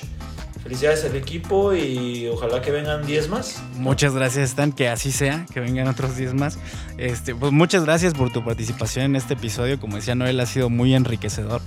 Felicidades 0.63 1.05
al 1.05 1.15
equipo 1.15 1.75
y 1.75 2.27
ojalá 2.27 2.63
que 2.63 2.71
vengan 2.71 3.05
10 3.05 3.29
más. 3.29 3.63
Muchas 3.75 4.15
gracias, 4.15 4.49
Stan, 4.49 4.73
que 4.73 4.89
así 4.89 5.13
sea, 5.13 5.45
que 5.53 5.61
vengan 5.61 5.89
otros 5.89 6.17
10 6.17 6.33
más. 6.33 6.59
Este, 6.97 7.35
pues 7.35 7.53
muchas 7.53 7.85
gracias 7.85 8.15
por 8.15 8.33
tu 8.33 8.43
participación 8.43 9.05
en 9.05 9.17
este 9.17 9.35
episodio. 9.35 9.79
Como 9.79 9.97
decía 9.97 10.15
Noel, 10.15 10.41
ha 10.41 10.47
sido 10.47 10.71
muy 10.71 10.95
enriquecedor. 10.95 11.61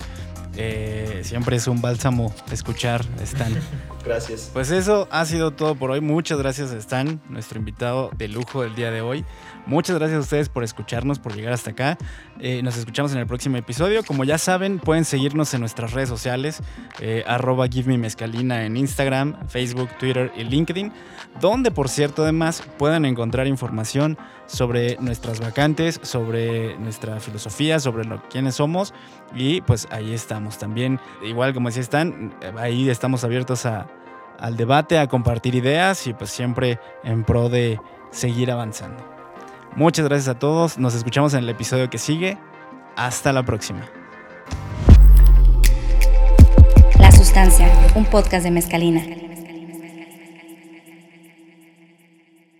Eh, 0.57 1.21
siempre 1.23 1.57
es 1.57 1.67
un 1.67 1.81
bálsamo 1.81 2.33
escuchar, 2.51 3.05
Stan. 3.21 3.53
Gracias. 4.07 4.49
Pues 4.53 4.71
eso 4.71 5.07
ha 5.11 5.25
sido 5.25 5.51
todo 5.51 5.75
por 5.75 5.91
hoy. 5.91 5.99
Muchas 5.99 6.39
gracias 6.39 6.71
Stan, 6.71 7.19
nuestro 7.27 7.59
invitado 7.59 8.09
de 8.17 8.29
lujo 8.29 8.63
del 8.63 8.73
día 8.73 8.89
de 8.89 9.01
hoy. 9.01 9.25
Muchas 9.65 9.97
gracias 9.97 10.19
a 10.19 10.21
ustedes 10.21 10.47
por 10.47 10.63
escucharnos, 10.63 11.19
por 11.19 11.35
llegar 11.35 11.51
hasta 11.51 11.71
acá. 11.71 11.97
Eh, 12.39 12.61
nos 12.63 12.77
escuchamos 12.77 13.11
en 13.11 13.17
el 13.17 13.27
próximo 13.27 13.57
episodio. 13.57 14.03
Como 14.03 14.23
ya 14.23 14.37
saben, 14.37 14.79
pueden 14.79 15.03
seguirnos 15.03 15.53
en 15.53 15.59
nuestras 15.59 15.91
redes 15.91 16.07
sociales, 16.07 16.61
eh, 17.01 17.25
arroba 17.27 17.67
give 17.67 17.89
me 17.89 17.97
mezcalina 17.97 18.63
en 18.63 18.77
Instagram, 18.77 19.45
Facebook, 19.49 19.89
Twitter 19.99 20.31
y 20.37 20.45
LinkedIn, 20.45 20.93
donde 21.41 21.69
por 21.69 21.89
cierto 21.89 22.23
además 22.23 22.63
puedan 22.77 23.03
encontrar 23.03 23.45
información 23.45 24.17
sobre 24.45 24.95
nuestras 25.01 25.41
vacantes, 25.41 25.99
sobre 26.01 26.77
nuestra 26.77 27.19
filosofía, 27.19 27.81
sobre 27.81 28.05
lo, 28.05 28.23
quiénes 28.29 28.55
somos 28.55 28.93
y 29.35 29.59
pues 29.61 29.85
ahí 29.91 30.13
estamos 30.13 30.57
también. 30.57 31.01
Igual 31.21 31.53
como 31.53 31.67
decía 31.67 31.81
están, 31.81 32.33
ahí 32.57 32.89
estamos 32.89 33.25
abiertos 33.25 33.65
a, 33.65 33.87
al 34.39 34.57
debate, 34.57 34.99
a 34.99 35.07
compartir 35.07 35.55
ideas 35.55 36.07
y 36.07 36.13
pues 36.13 36.29
siempre 36.29 36.79
en 37.03 37.23
pro 37.23 37.49
de 37.49 37.79
seguir 38.11 38.51
avanzando. 38.51 39.03
Muchas 39.75 40.05
gracias 40.05 40.35
a 40.35 40.39
todos. 40.39 40.77
Nos 40.77 40.95
escuchamos 40.95 41.33
en 41.33 41.43
el 41.43 41.49
episodio 41.49 41.89
que 41.89 41.97
sigue. 41.97 42.37
Hasta 42.95 43.31
la 43.31 43.43
próxima. 43.43 43.81
La 46.99 47.11
Sustancia, 47.11 47.69
un 47.95 48.05
podcast 48.05 48.43
de 48.43 48.51
Mezcalina. 48.51 49.26